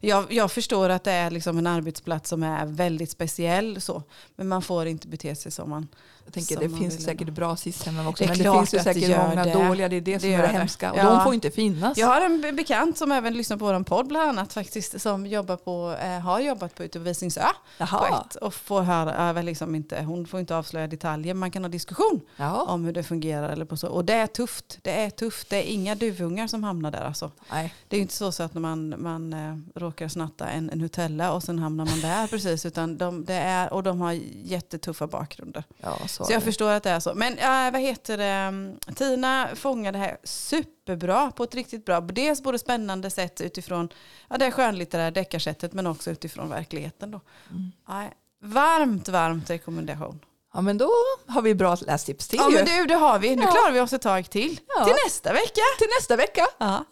Jag, 0.00 0.32
jag 0.32 0.52
förstår 0.52 0.88
att 0.88 1.04
det 1.04 1.12
är 1.12 1.30
liksom 1.30 1.58
en 1.58 1.66
arbetsplats 1.66 2.28
som 2.30 2.42
är 2.42 2.66
väldigt 2.66 3.10
speciell, 3.10 3.80
så, 3.80 4.02
men 4.36 4.48
man 4.48 4.62
får 4.62 4.86
inte 4.86 5.08
bete 5.08 5.34
sig 5.36 5.52
som 5.52 5.70
man... 5.70 5.88
Jag 6.24 6.34
tänker, 6.34 6.56
det 6.56 6.76
finns 6.78 7.04
säkert 7.04 7.20
ändå. 7.20 7.32
bra 7.32 7.56
SIS-hem 7.56 8.06
också, 8.06 8.24
Det 8.24 8.28
men 8.30 8.38
det 8.38 8.52
finns 8.52 8.74
ju 8.74 8.78
säkert 8.78 9.08
många 9.18 9.44
det. 9.44 9.52
dåliga. 9.52 9.88
Det 9.88 9.96
är 9.96 10.00
det, 10.00 10.12
Det 10.14 10.20
som 10.20 10.30
är 10.30 10.38
det 10.42 10.48
hemska. 10.48 10.92
Och 10.92 10.98
Ja. 10.98 11.04
de 11.10 11.24
får 11.24 11.34
inte 11.34 11.50
finnas. 11.50 11.98
Jag 11.98 12.06
har 12.06 12.20
en 12.20 12.40
be- 12.40 12.52
bekant 12.52 12.98
som 12.98 13.12
även 13.12 13.34
lyssnar 13.34 13.56
på 13.56 13.64
vår 13.64 13.84
podd 13.84 14.06
bland 14.08 14.28
annat 14.28 14.52
faktiskt, 14.52 15.00
som 15.00 15.26
jobbar 15.26 15.56
på, 15.56 15.96
eh, 16.02 16.08
har 16.20 16.40
jobbat 16.40 16.74
på 16.74 16.98
Visingsö. 16.98 17.42
Ett, 17.80 18.34
och 18.34 18.54
får 18.54 18.82
höra, 18.82 19.42
liksom 19.42 19.74
inte, 19.74 20.02
hon 20.02 20.26
får 20.26 20.40
inte 20.40 20.51
avslöja 20.52 20.86
detaljer, 20.86 21.34
man 21.34 21.50
kan 21.50 21.64
ha 21.64 21.68
diskussion 21.68 22.20
Ja. 22.36 22.62
om 22.62 22.84
hur 22.84 22.92
det 22.92 23.02
fungerar. 23.02 23.48
Eller 23.48 23.64
på 23.64 23.76
så. 23.76 23.88
Och 23.88 24.04
det 24.04 24.12
är 24.14 24.26
tufft, 24.26 24.78
det 24.82 24.90
är 24.90 25.10
tufft, 25.10 25.50
det 25.50 25.56
är 25.56 25.72
inga 25.72 25.94
duvungar 25.94 26.46
som 26.46 26.64
hamnar 26.64 26.90
där 26.90 27.00
alltså. 27.00 27.30
Nej. 27.50 27.74
Det 27.88 27.96
är 27.96 28.00
inte 28.00 28.14
så, 28.14 28.32
så 28.32 28.42
att 28.42 28.54
man, 28.54 28.94
man 29.02 29.32
eh, 29.32 29.56
råkar 29.80 30.08
snatta 30.08 30.48
en, 30.48 30.70
en 30.70 30.78
Nutella 30.78 31.32
och 31.32 31.42
sen 31.42 31.58
hamnar 31.58 31.84
man 31.86 32.00
där 32.00 32.26
precis, 32.30 32.66
utan 32.66 32.96
de, 32.98 33.24
det 33.24 33.34
är, 33.34 33.72
och 33.72 33.82
de 33.82 34.00
har 34.00 34.12
jättetuffa 34.44 35.06
bakgrunder. 35.06 35.64
Ja, 35.80 35.98
så, 36.06 36.24
Så 36.24 36.32
jag 36.32 36.40
det. 36.40 36.44
förstår 36.44 36.70
att 36.70 36.82
det 36.82 36.90
är 36.90 37.00
så. 37.00 37.14
Men 37.14 37.32
äh, 37.38 37.72
vad 37.72 37.80
heter 37.80 38.18
det? 38.18 38.74
Tina 38.94 39.48
fångar 39.54 39.92
det 39.92 39.98
här 39.98 40.16
superbra 40.24 41.30
på 41.30 41.44
ett 41.44 41.54
riktigt 41.54 41.84
bra, 41.84 42.00
dels 42.00 42.42
både 42.42 42.58
spännande 42.58 43.10
sätt 43.10 43.40
utifrån 43.40 43.88
ja, 44.28 44.38
det 44.38 44.50
skönlitterära 44.50 45.10
deckarsättet 45.10 45.72
men 45.72 45.86
också 45.86 46.10
utifrån 46.10 46.48
verkligheten. 46.48 47.10
Då. 47.10 47.20
Mm. 47.50 48.10
Varmt, 48.44 49.08
varmt 49.08 49.50
rekommendation. 49.50 50.18
Ja, 50.54 50.60
men 50.60 50.78
då 50.78 50.90
har 51.28 51.42
vi 51.42 51.54
bra 51.54 51.76
lästips 51.80 52.28
till 52.28 52.38
Ja 52.38 52.50
ju. 52.50 52.56
men 52.56 52.64
du, 52.64 52.86
det 52.86 52.94
har 52.94 53.18
vi. 53.18 53.36
Nu 53.36 53.42
klarar 53.42 53.72
vi 53.72 53.80
oss 53.80 53.92
ett 53.92 54.02
tag 54.02 54.30
till. 54.30 54.60
Ja. 54.76 54.84
Till 54.84 54.94
nästa 55.06 55.32
vecka. 55.32 55.60
Till 55.78 55.88
nästa 55.98 56.16
vecka. 56.16 56.46
Ja. 56.58 56.84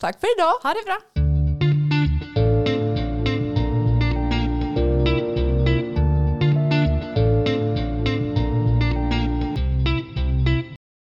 Tack 0.00 0.20
för 0.20 0.38
idag. 0.38 0.54
Ha 0.62 0.74
det 0.74 0.82
bra. 0.84 1.29